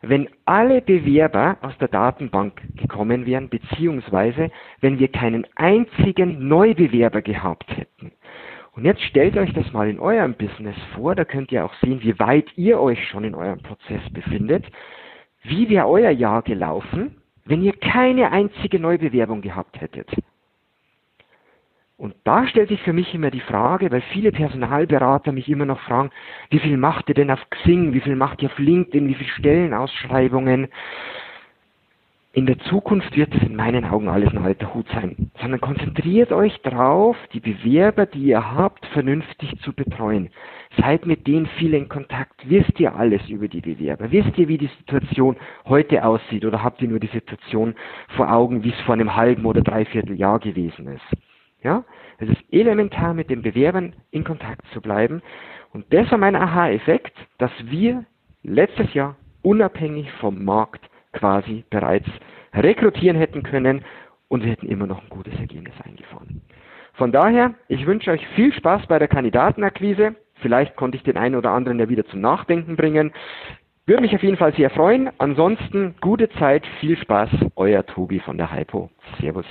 wenn 0.00 0.28
alle 0.44 0.80
Bewerber 0.80 1.58
aus 1.62 1.76
der 1.78 1.88
Datenbank 1.88 2.60
gekommen 2.76 3.26
wären, 3.26 3.48
beziehungsweise 3.48 4.50
wenn 4.80 4.98
wir 4.98 5.08
keinen 5.08 5.46
einzigen 5.56 6.48
Neubewerber 6.48 7.22
gehabt 7.22 7.76
hätten. 7.76 8.12
Und 8.74 8.86
jetzt 8.86 9.02
stellt 9.02 9.36
euch 9.36 9.52
das 9.52 9.70
mal 9.72 9.88
in 9.88 10.00
eurem 10.00 10.34
Business 10.34 10.76
vor, 10.94 11.14
da 11.14 11.24
könnt 11.24 11.52
ihr 11.52 11.64
auch 11.64 11.74
sehen, 11.74 12.02
wie 12.02 12.18
weit 12.18 12.46
ihr 12.56 12.80
euch 12.80 13.06
schon 13.08 13.24
in 13.24 13.34
eurem 13.34 13.62
Prozess 13.62 14.00
befindet. 14.10 14.64
Wie 15.42 15.68
wäre 15.68 15.88
euer 15.88 16.10
Jahr 16.10 16.42
gelaufen, 16.42 17.20
wenn 17.44 17.62
ihr 17.62 17.74
keine 17.74 18.30
einzige 18.30 18.78
Neubewerbung 18.78 19.42
gehabt 19.42 19.80
hättet? 19.80 20.10
Und 21.98 22.14
da 22.24 22.46
stellt 22.48 22.70
sich 22.70 22.82
für 22.82 22.92
mich 22.92 23.14
immer 23.14 23.30
die 23.30 23.40
Frage, 23.40 23.90
weil 23.92 24.00
viele 24.12 24.32
Personalberater 24.32 25.30
mich 25.32 25.48
immer 25.48 25.66
noch 25.66 25.80
fragen, 25.80 26.10
wie 26.50 26.58
viel 26.58 26.76
macht 26.76 27.08
ihr 27.08 27.14
denn 27.14 27.30
auf 27.30 27.38
Xing, 27.50 27.92
wie 27.92 28.00
viel 28.00 28.16
macht 28.16 28.42
ihr 28.42 28.50
auf 28.50 28.58
LinkedIn, 28.58 29.06
wie 29.06 29.14
viele 29.14 29.30
Stellenausschreibungen? 29.30 30.68
In 32.34 32.46
der 32.46 32.58
Zukunft 32.60 33.14
wird 33.14 33.34
es 33.34 33.42
in 33.42 33.56
meinen 33.56 33.84
Augen 33.84 34.08
alles 34.08 34.30
ein 34.30 34.42
alter 34.42 34.72
Hut 34.72 34.88
sein, 34.88 35.30
sondern 35.38 35.60
konzentriert 35.60 36.32
euch 36.32 36.58
darauf, 36.62 37.14
die 37.34 37.40
Bewerber, 37.40 38.06
die 38.06 38.24
ihr 38.24 38.54
habt, 38.54 38.86
vernünftig 38.86 39.60
zu 39.60 39.74
betreuen. 39.74 40.30
Seid 40.78 41.04
mit 41.04 41.26
denen 41.26 41.44
viel 41.44 41.74
in 41.74 41.90
Kontakt. 41.90 42.48
Wisst 42.48 42.80
ihr 42.80 42.96
alles 42.96 43.20
über 43.28 43.48
die 43.48 43.60
Bewerber? 43.60 44.10
Wisst 44.10 44.38
ihr, 44.38 44.48
wie 44.48 44.56
die 44.56 44.70
Situation 44.78 45.36
heute 45.66 46.06
aussieht? 46.06 46.46
Oder 46.46 46.62
habt 46.62 46.80
ihr 46.80 46.88
nur 46.88 47.00
die 47.00 47.08
Situation 47.08 47.74
vor 48.16 48.32
Augen, 48.32 48.64
wie 48.64 48.70
es 48.70 48.80
vor 48.86 48.94
einem 48.94 49.14
halben 49.14 49.44
oder 49.44 49.60
dreiviertel 49.60 50.16
Jahr 50.16 50.38
gewesen 50.38 50.88
ist? 50.88 51.22
Ja? 51.62 51.84
Es 52.16 52.30
ist 52.30 52.42
elementar, 52.50 53.12
mit 53.12 53.28
den 53.28 53.42
Bewerbern 53.42 53.92
in 54.10 54.24
Kontakt 54.24 54.66
zu 54.72 54.80
bleiben. 54.80 55.20
Und 55.74 55.84
das 55.92 56.10
war 56.10 56.16
mein 56.16 56.36
Aha-Effekt, 56.36 57.12
dass 57.36 57.52
wir 57.66 58.06
letztes 58.42 58.94
Jahr 58.94 59.16
unabhängig 59.42 60.10
vom 60.12 60.42
Markt 60.42 60.88
quasi 61.12 61.64
bereits 61.70 62.08
rekrutieren 62.54 63.16
hätten 63.16 63.42
können 63.42 63.84
und 64.28 64.42
wir 64.42 64.50
hätten 64.50 64.68
immer 64.68 64.86
noch 64.86 65.02
ein 65.02 65.08
gutes 65.08 65.34
Ergebnis 65.34 65.74
eingefahren. 65.84 66.42
Von 66.94 67.12
daher, 67.12 67.54
ich 67.68 67.86
wünsche 67.86 68.10
euch 68.10 68.26
viel 68.34 68.52
Spaß 68.52 68.86
bei 68.86 68.98
der 68.98 69.08
Kandidatenakquise. 69.08 70.14
Vielleicht 70.36 70.76
konnte 70.76 70.96
ich 70.96 71.02
den 71.02 71.16
einen 71.16 71.36
oder 71.36 71.50
anderen 71.50 71.78
ja 71.78 71.88
wieder 71.88 72.04
zum 72.06 72.20
Nachdenken 72.20 72.76
bringen. 72.76 73.12
Würde 73.86 74.02
mich 74.02 74.14
auf 74.14 74.22
jeden 74.22 74.36
Fall 74.36 74.54
sehr 74.54 74.70
freuen. 74.70 75.10
Ansonsten 75.18 75.94
gute 76.00 76.28
Zeit, 76.38 76.64
viel 76.80 76.96
Spaß. 76.96 77.30
Euer 77.56 77.84
Tobi 77.84 78.20
von 78.20 78.36
der 78.36 78.54
Hypo. 78.54 78.90
Servus. 79.20 79.46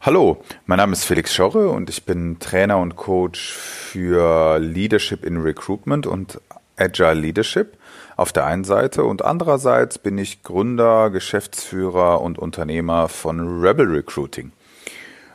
Hallo, 0.00 0.42
mein 0.66 0.76
Name 0.76 0.92
ist 0.92 1.04
Felix 1.04 1.34
Schorre 1.34 1.70
und 1.70 1.88
ich 1.88 2.04
bin 2.04 2.38
Trainer 2.38 2.78
und 2.78 2.94
Coach 2.94 3.52
für 3.52 4.58
Leadership 4.58 5.24
in 5.24 5.38
Recruitment 5.38 6.06
und 6.06 6.40
Agile 6.76 7.14
Leadership 7.14 7.78
auf 8.16 8.32
der 8.32 8.46
einen 8.46 8.64
Seite 8.64 9.04
und 9.04 9.24
andererseits 9.24 9.98
bin 9.98 10.18
ich 10.18 10.42
Gründer, 10.42 11.10
Geschäftsführer 11.10 12.20
und 12.20 12.38
Unternehmer 12.38 13.08
von 13.08 13.60
Rebel 13.60 13.86
Recruiting. 13.86 14.52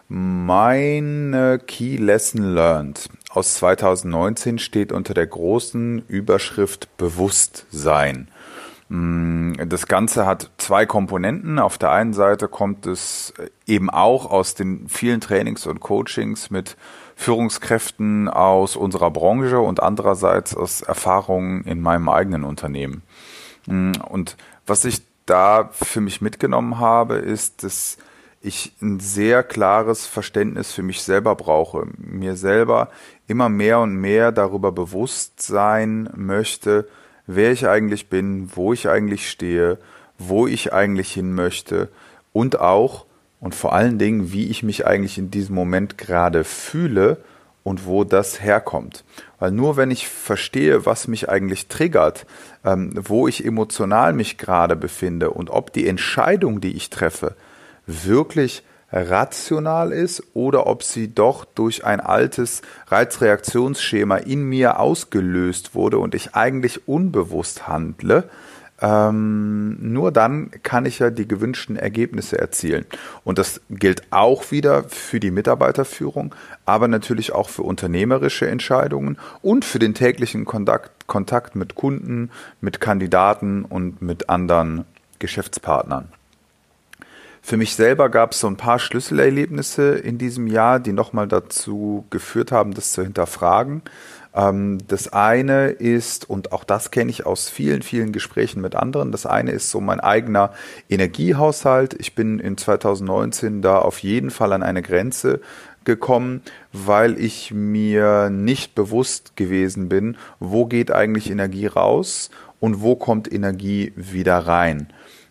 Meine 0.08 1.60
Key 1.60 1.98
Lesson 1.98 2.56
Learned 2.56 3.10
aus 3.30 3.56
2019 3.56 4.58
steht 4.58 4.92
unter 4.92 5.14
der 5.14 5.28
großen 5.28 6.04
Überschrift 6.08 6.98
Bewusstsein. 6.98 8.30
Mm, 8.90 9.54
das 9.68 9.86
Ganze 9.86 10.26
hat 10.26 10.50
zwei 10.58 10.88
Komponenten. 10.88 11.60
Auf 11.60 11.78
der 11.78 11.92
einen 11.92 12.14
Seite 12.14 12.48
kommt 12.48 12.88
es 12.88 13.34
eben 13.68 13.92
auch 13.92 14.26
aus 14.32 14.56
den 14.56 14.90
vielen 14.90 15.22
Trainings 15.22 15.68
und 15.68 15.80
Coachings 15.80 16.50
mit 16.50 16.76
Führungskräften 17.20 18.30
aus 18.30 18.78
unserer 18.78 19.12
Branche 19.12 19.60
und 19.60 19.84
andererseits 19.84 20.56
aus 20.56 20.82
Erfahrungen 20.82 21.66
in 21.66 21.82
meinem 21.82 22.08
eigenen 22.08 22.46
Unternehmen. 22.46 23.04
Mm, 23.68 23.92
und 24.08 24.38
was 24.66 24.86
ich 24.86 25.02
da 25.26 25.70
für 25.74 26.00
mich 26.00 26.22
mitgenommen 26.22 26.80
habe, 26.80 27.16
ist, 27.16 27.66
dass 27.66 27.98
ich 28.42 28.72
ein 28.82 29.02
sehr 29.02 29.44
klares 29.44 30.06
Verständnis 30.06 30.72
für 30.72 30.82
mich 30.82 31.02
selber 31.02 31.36
brauche, 31.36 31.88
mir 31.98 32.38
selber 32.38 32.88
immer 33.28 33.50
mehr 33.50 33.80
und 33.80 33.96
mehr 33.96 34.32
darüber 34.32 34.72
bewusst 34.72 35.42
sein 35.42 36.10
möchte, 36.16 36.88
wer 37.28 37.52
ich 37.52 37.68
eigentlich 37.68 38.08
bin, 38.08 38.50
wo 38.56 38.72
ich 38.72 38.88
eigentlich 38.88 39.30
stehe, 39.30 39.78
wo 40.18 40.48
ich 40.48 40.72
eigentlich 40.72 41.12
hin 41.12 41.34
möchte 41.34 41.90
und 42.32 42.62
auch 42.62 43.06
und 43.40 43.56
vor 43.56 43.74
allen 43.74 43.98
Dingen, 43.98 44.32
wie 44.32 44.48
ich 44.48 44.64
mich 44.64 44.86
eigentlich 44.86 45.18
in 45.18 45.32
diesem 45.32 45.56
Moment 45.56 45.98
gerade 45.98 46.44
fühle 46.44 47.18
und 47.64 47.86
wo 47.86 48.04
das 48.04 48.42
herkommt. 48.42 49.04
Weil 49.40 49.52
nur 49.52 49.78
wenn 49.78 49.92
ich 49.92 50.08
verstehe, 50.08 50.86
was 50.86 51.08
mich 51.08 51.30
eigentlich 51.30 51.68
triggert, 51.68 52.26
ähm, 52.66 52.94
wo 52.96 53.28
ich 53.28 53.46
emotional 53.46 54.14
mich 54.14 54.38
gerade 54.38 54.76
befinde 54.76 55.32
und 55.32 55.50
ob 55.50 55.72
die 55.74 55.88
Entscheidung, 55.88 56.62
die 56.62 56.76
ich 56.76 56.90
treffe, 56.90 57.36
wirklich 57.86 58.64
rational 58.92 59.92
ist 59.92 60.24
oder 60.34 60.68
ob 60.68 60.84
sie 60.84 61.14
doch 61.14 61.46
durch 61.46 61.86
ein 61.86 62.00
altes 62.00 62.62
Reizreaktionsschema 62.88 64.18
in 64.18 64.44
mir 64.44 64.80
ausgelöst 64.80 65.76
wurde 65.76 66.00
und 66.00 66.16
ich 66.16 66.36
eigentlich 66.36 66.88
unbewusst 66.88 67.68
handle, 67.68 68.30
ähm, 68.82 69.78
nur 69.80 70.12
dann 70.12 70.52
kann 70.64 70.86
ich 70.86 71.00
ja 71.00 71.10
die 71.10 71.28
gewünschten 71.28 71.76
Ergebnisse 71.76 72.38
erzielen. 72.38 72.86
Und 73.24 73.38
das 73.38 73.62
gilt 73.70 74.04
auch 74.12 74.52
wieder 74.52 74.84
für 74.84 75.20
die 75.20 75.32
Mitarbeiterführung, 75.32 76.34
aber 76.66 76.88
natürlich 76.88 77.34
auch 77.34 77.50
für 77.50 77.64
unternehmerische 77.64 78.48
Entscheidungen 78.48 79.18
und 79.42 79.66
für 79.66 79.80
den 79.80 79.94
täglichen 79.94 80.46
Kontakt, 80.46 81.08
Kontakt 81.08 81.56
mit 81.56 81.76
Kunden, 81.76 82.32
mit 82.62 82.80
Kandidaten 82.80 83.66
und 83.66 84.02
mit 84.02 84.30
anderen 84.30 84.86
Geschäftspartnern. 85.20 86.10
Für 87.42 87.58
mich 87.58 87.76
selber 87.76 88.10
gab 88.10 88.34
es 88.34 88.42
so 88.42 88.48
ein 88.48 88.58
paar 88.58 88.80
Schlüsselerlebnisse 88.80 89.96
in 89.96 90.18
diesem 90.18 90.46
Jahr, 90.48 90.80
die 90.80 90.94
nochmal 90.94 91.28
dazu 91.28 92.06
geführt 92.10 92.52
haben, 92.52 92.74
das 92.74 92.92
zu 92.92 93.02
hinterfragen. 93.02 93.82
Ähm, 94.34 94.78
das 94.88 95.12
eine 95.12 95.70
ist, 95.70 96.30
und 96.30 96.52
auch 96.52 96.64
das 96.64 96.92
kenne 96.92 97.10
ich 97.10 97.26
aus 97.26 97.50
vielen, 97.50 97.82
vielen 97.82 98.12
Gesprächen 98.12 98.62
mit 98.62 98.76
anderen, 98.76 99.12
das 99.12 99.26
eine 99.26 99.52
ist 99.52 99.72
so 99.72 99.82
mein 99.82 100.00
eigener 100.00 100.52
Energiehaushalt. 100.90 101.96
Ich 102.00 102.16
bin 102.16 102.40
in 102.40 102.58
2019 102.58 103.62
da 103.62 103.80
auf 103.80 104.00
jeden 104.00 104.30
Fall 104.30 104.54
an 104.54 104.64
eine 104.64 104.82
Grenze 104.82 105.42
gekommen, 105.86 106.42
weil 106.72 107.20
ich 107.20 107.52
mir 107.52 108.30
nicht 108.30 108.76
bewusst 108.76 109.36
gewesen 109.36 109.90
bin, 109.90 110.18
wo 110.40 110.66
geht 110.66 110.92
eigentlich 110.92 111.32
Energie 111.32 111.68
raus 111.68 112.30
und 112.60 112.82
wo 112.82 112.96
kommt 112.96 113.32
Energie 113.32 113.94
wieder 113.96 114.38
rein. 114.38 114.90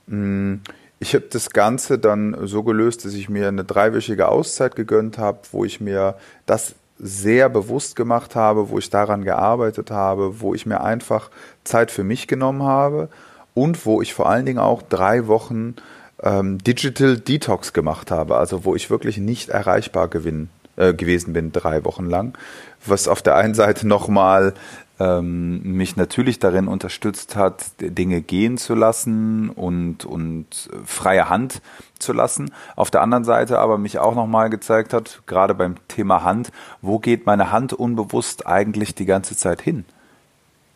Hm, 0.08 0.62
ich 1.00 1.14
habe 1.14 1.26
das 1.30 1.50
Ganze 1.50 1.98
dann 1.98 2.36
so 2.46 2.64
gelöst, 2.64 3.04
dass 3.04 3.14
ich 3.14 3.28
mir 3.28 3.46
eine 3.46 3.64
dreiwöchige 3.64 4.28
Auszeit 4.28 4.74
gegönnt 4.74 5.16
habe, 5.18 5.38
wo 5.52 5.64
ich 5.64 5.80
mir 5.80 6.16
das 6.44 6.74
sehr 6.98 7.48
bewusst 7.48 7.96
gemacht 7.96 8.34
habe, 8.34 8.70
wo 8.70 8.78
ich 8.78 8.90
daran 8.90 9.24
gearbeitet 9.24 9.90
habe, 9.90 10.40
wo 10.40 10.54
ich 10.54 10.66
mir 10.66 10.80
einfach 10.80 11.30
Zeit 11.64 11.90
für 11.90 12.04
mich 12.04 12.26
genommen 12.26 12.62
habe 12.62 13.08
und 13.54 13.86
wo 13.86 14.02
ich 14.02 14.14
vor 14.14 14.28
allen 14.28 14.46
Dingen 14.46 14.58
auch 14.58 14.82
drei 14.82 15.26
Wochen 15.26 15.76
ähm, 16.22 16.58
Digital 16.58 17.16
Detox 17.16 17.72
gemacht 17.72 18.10
habe, 18.10 18.36
also 18.36 18.64
wo 18.64 18.74
ich 18.74 18.90
wirklich 18.90 19.18
nicht 19.18 19.48
erreichbar 19.48 20.08
gewinn, 20.08 20.48
äh, 20.76 20.94
gewesen 20.94 21.32
bin, 21.32 21.52
drei 21.52 21.84
Wochen 21.84 22.06
lang, 22.06 22.36
was 22.84 23.08
auf 23.08 23.22
der 23.22 23.36
einen 23.36 23.54
Seite 23.54 23.86
nochmal 23.86 24.54
ähm, 25.00 25.62
mich 25.62 25.96
natürlich 25.96 26.38
darin 26.38 26.68
unterstützt 26.68 27.36
hat, 27.36 27.64
Dinge 27.80 28.20
gehen 28.20 28.58
zu 28.58 28.74
lassen 28.74 29.50
und, 29.50 30.04
und 30.04 30.68
freie 30.84 31.28
Hand 31.28 31.62
zu 31.98 32.12
lassen. 32.12 32.52
Auf 32.76 32.90
der 32.90 33.02
anderen 33.02 33.24
Seite 33.24 33.58
aber 33.58 33.78
mich 33.78 33.98
auch 33.98 34.14
nochmal 34.14 34.50
gezeigt 34.50 34.92
hat, 34.92 35.22
gerade 35.26 35.54
beim 35.54 35.76
Thema 35.88 36.24
Hand, 36.24 36.50
wo 36.82 36.98
geht 36.98 37.26
meine 37.26 37.52
Hand 37.52 37.72
unbewusst 37.72 38.46
eigentlich 38.46 38.94
die 38.94 39.06
ganze 39.06 39.36
Zeit 39.36 39.62
hin? 39.62 39.84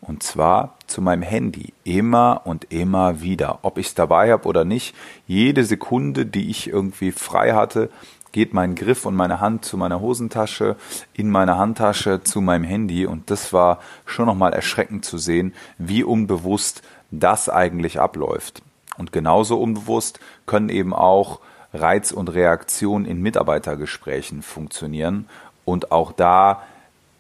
Und 0.01 0.25
zwar 0.25 0.75
zu 0.89 1.01
meinem 1.01 1.23
Handy. 1.23 1.73
Immer 1.85 2.43
und 2.45 2.73
immer 2.73 3.21
wieder. 3.21 3.61
Ob 3.63 3.79
ich 3.79 3.87
es 3.87 3.95
dabei 3.95 4.33
habe 4.33 4.49
oder 4.49 4.65
nicht. 4.65 4.97
Jede 5.29 5.65
Sekunde, 5.65 6.27
die 6.27 6.51
ich 6.51 6.69
irgendwie 6.69 7.13
frei 7.13 7.53
hatte, 7.53 7.89
geht 8.33 8.55
mein 8.55 8.75
Griff 8.75 9.07
und 9.07 9.15
meine 9.15 9.41
Hand 9.41 9.65
zu 9.65 9.77
meiner 9.77 10.01
Hosentasche, 10.01 10.77
in 11.15 11.31
meine 11.31 11.57
Handtasche 11.57 12.23
zu 12.25 12.41
meinem 12.41 12.65
Handy 12.65 13.07
und 13.07 13.31
das 13.31 13.53
war 13.53 13.79
schon 14.07 14.27
nochmal 14.27 14.53
erschreckend 14.53 15.05
zu 15.05 15.19
sehen, 15.19 15.55
wie 15.79 16.03
unbewusst 16.03 16.83
das 17.11 17.49
eigentlich 17.49 18.01
abläuft. 18.01 18.63
Und 18.99 19.13
genauso 19.13 19.61
unbewusst 19.61 20.19
können 20.47 20.69
eben 20.69 20.93
auch 20.95 21.41
Reiz 21.75 22.13
und 22.13 22.29
Reaktion 22.29 23.05
in 23.05 23.23
Mitarbeitergesprächen 23.23 24.43
funktionieren 24.43 25.27
und 25.65 25.93
auch 25.93 26.13
da 26.13 26.63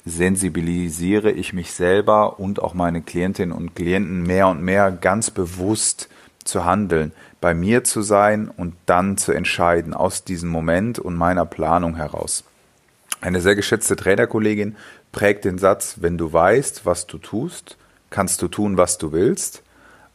sensibilisiere 0.04 1.30
ich 1.30 1.52
mich 1.52 1.72
selber 1.72 2.40
und 2.40 2.60
auch 2.60 2.74
meine 2.74 3.02
Klientinnen 3.02 3.52
und 3.52 3.76
Klienten 3.76 4.24
mehr 4.24 4.48
und 4.48 4.62
mehr 4.62 4.90
ganz 4.90 5.30
bewusst 5.30 6.08
zu 6.44 6.64
handeln, 6.64 7.12
bei 7.40 7.54
mir 7.54 7.84
zu 7.84 8.02
sein 8.02 8.48
und 8.48 8.74
dann 8.86 9.16
zu 9.18 9.32
entscheiden 9.32 9.94
aus 9.94 10.24
diesem 10.24 10.48
Moment 10.48 10.98
und 10.98 11.16
meiner 11.16 11.44
Planung 11.44 11.96
heraus. 11.96 12.44
Eine 13.20 13.40
sehr 13.40 13.54
geschätzte 13.54 13.96
Trainerkollegin 13.96 14.76
prägt 15.12 15.44
den 15.44 15.58
Satz, 15.58 15.96
wenn 16.00 16.18
du 16.18 16.32
weißt, 16.32 16.86
was 16.86 17.06
du 17.06 17.18
tust, 17.18 17.76
kannst 18.10 18.42
du 18.42 18.48
tun, 18.48 18.76
was 18.76 18.98
du 18.98 19.12
willst. 19.12 19.62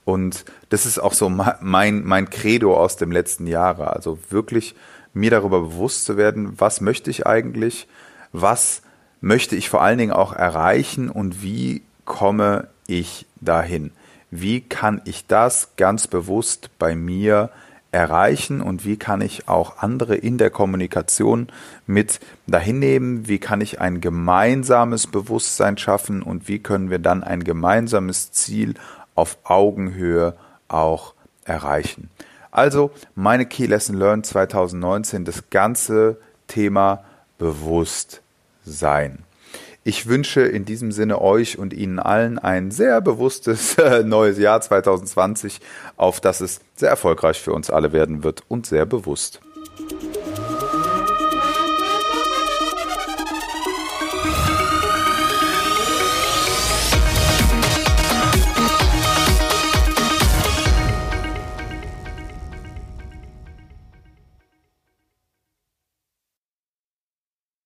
Und 0.06 0.46
das 0.70 0.86
ist 0.86 1.00
auch 1.00 1.14
so 1.14 1.30
mein, 1.30 2.04
mein 2.04 2.30
Credo 2.30 2.78
aus 2.78 2.96
dem 2.96 3.12
letzten 3.12 3.46
Jahre. 3.48 3.94
Also 3.94 4.20
wirklich 4.30 4.76
mir 5.14 5.32
darüber 5.32 5.62
bewusst 5.62 6.06
zu 6.06 6.18
werden, 6.18 6.60
was 6.60 6.82
möchte 6.82 7.10
ich 7.10 7.28
eigentlich, 7.28 7.88
was 8.32 8.82
möchte 9.20 9.56
ich 9.56 9.70
vor 9.70 9.82
allen 9.82 9.98
Dingen 9.98 10.12
auch 10.12 10.34
erreichen 10.34 11.10
und 11.10 11.42
wie 11.42 11.82
komme 12.06 12.68
ich 12.88 13.26
dahin 13.42 13.92
wie 14.32 14.62
kann 14.62 15.02
ich 15.06 15.28
das 15.28 15.70
ganz 15.78 16.08
bewusst 16.08 16.70
bei 16.80 16.96
mir 16.96 17.50
erreichen 17.92 18.62
und 18.62 18.86
wie 18.86 18.98
kann 18.98 19.22
ich 19.22 19.48
auch 19.48 19.78
andere 19.78 20.16
in 20.16 20.38
der 20.38 20.50
Kommunikation 20.50 21.48
mit 21.86 22.20
dahin 22.46 22.80
nehmen, 22.80 23.28
wie 23.28 23.40
kann 23.40 23.62
ich 23.62 23.80
ein 23.80 24.02
gemeinsames 24.02 25.08
Bewusstsein 25.08 25.78
schaffen 25.78 26.22
und 26.22 26.48
wie 26.48 26.60
können 26.60 26.90
wir 26.90 27.00
dann 27.00 27.24
ein 27.24 27.44
gemeinsames 27.44 28.32
Ziel 28.32 28.76
auf 29.16 29.38
Augenhöhe 29.46 30.36
auch 30.68 31.14
erreichen. 31.46 32.10
Also 32.52 32.92
meine 33.16 33.46
Key 33.46 33.66
Lesson 33.66 33.98
Learned 33.98 34.26
2019, 34.26 35.26
das 35.26 35.50
ganze 35.50 36.18
Thema 36.48 37.04
Bewusstsein. 37.38 39.20
Ich 39.88 40.06
wünsche 40.08 40.42
in 40.42 40.66
diesem 40.66 40.92
Sinne 40.92 41.22
euch 41.22 41.58
und 41.58 41.72
Ihnen 41.72 41.98
allen 41.98 42.40
ein 42.40 42.72
sehr 42.72 43.00
bewusstes 43.00 43.78
äh, 43.78 44.04
neues 44.04 44.38
Jahr 44.38 44.60
2020, 44.60 45.62
auf 45.96 46.20
das 46.20 46.42
es 46.42 46.60
sehr 46.76 46.90
erfolgreich 46.90 47.40
für 47.40 47.54
uns 47.54 47.70
alle 47.70 47.94
werden 47.94 48.22
wird 48.22 48.44
und 48.50 48.66
sehr 48.66 48.86
bewusst. 48.86 49.40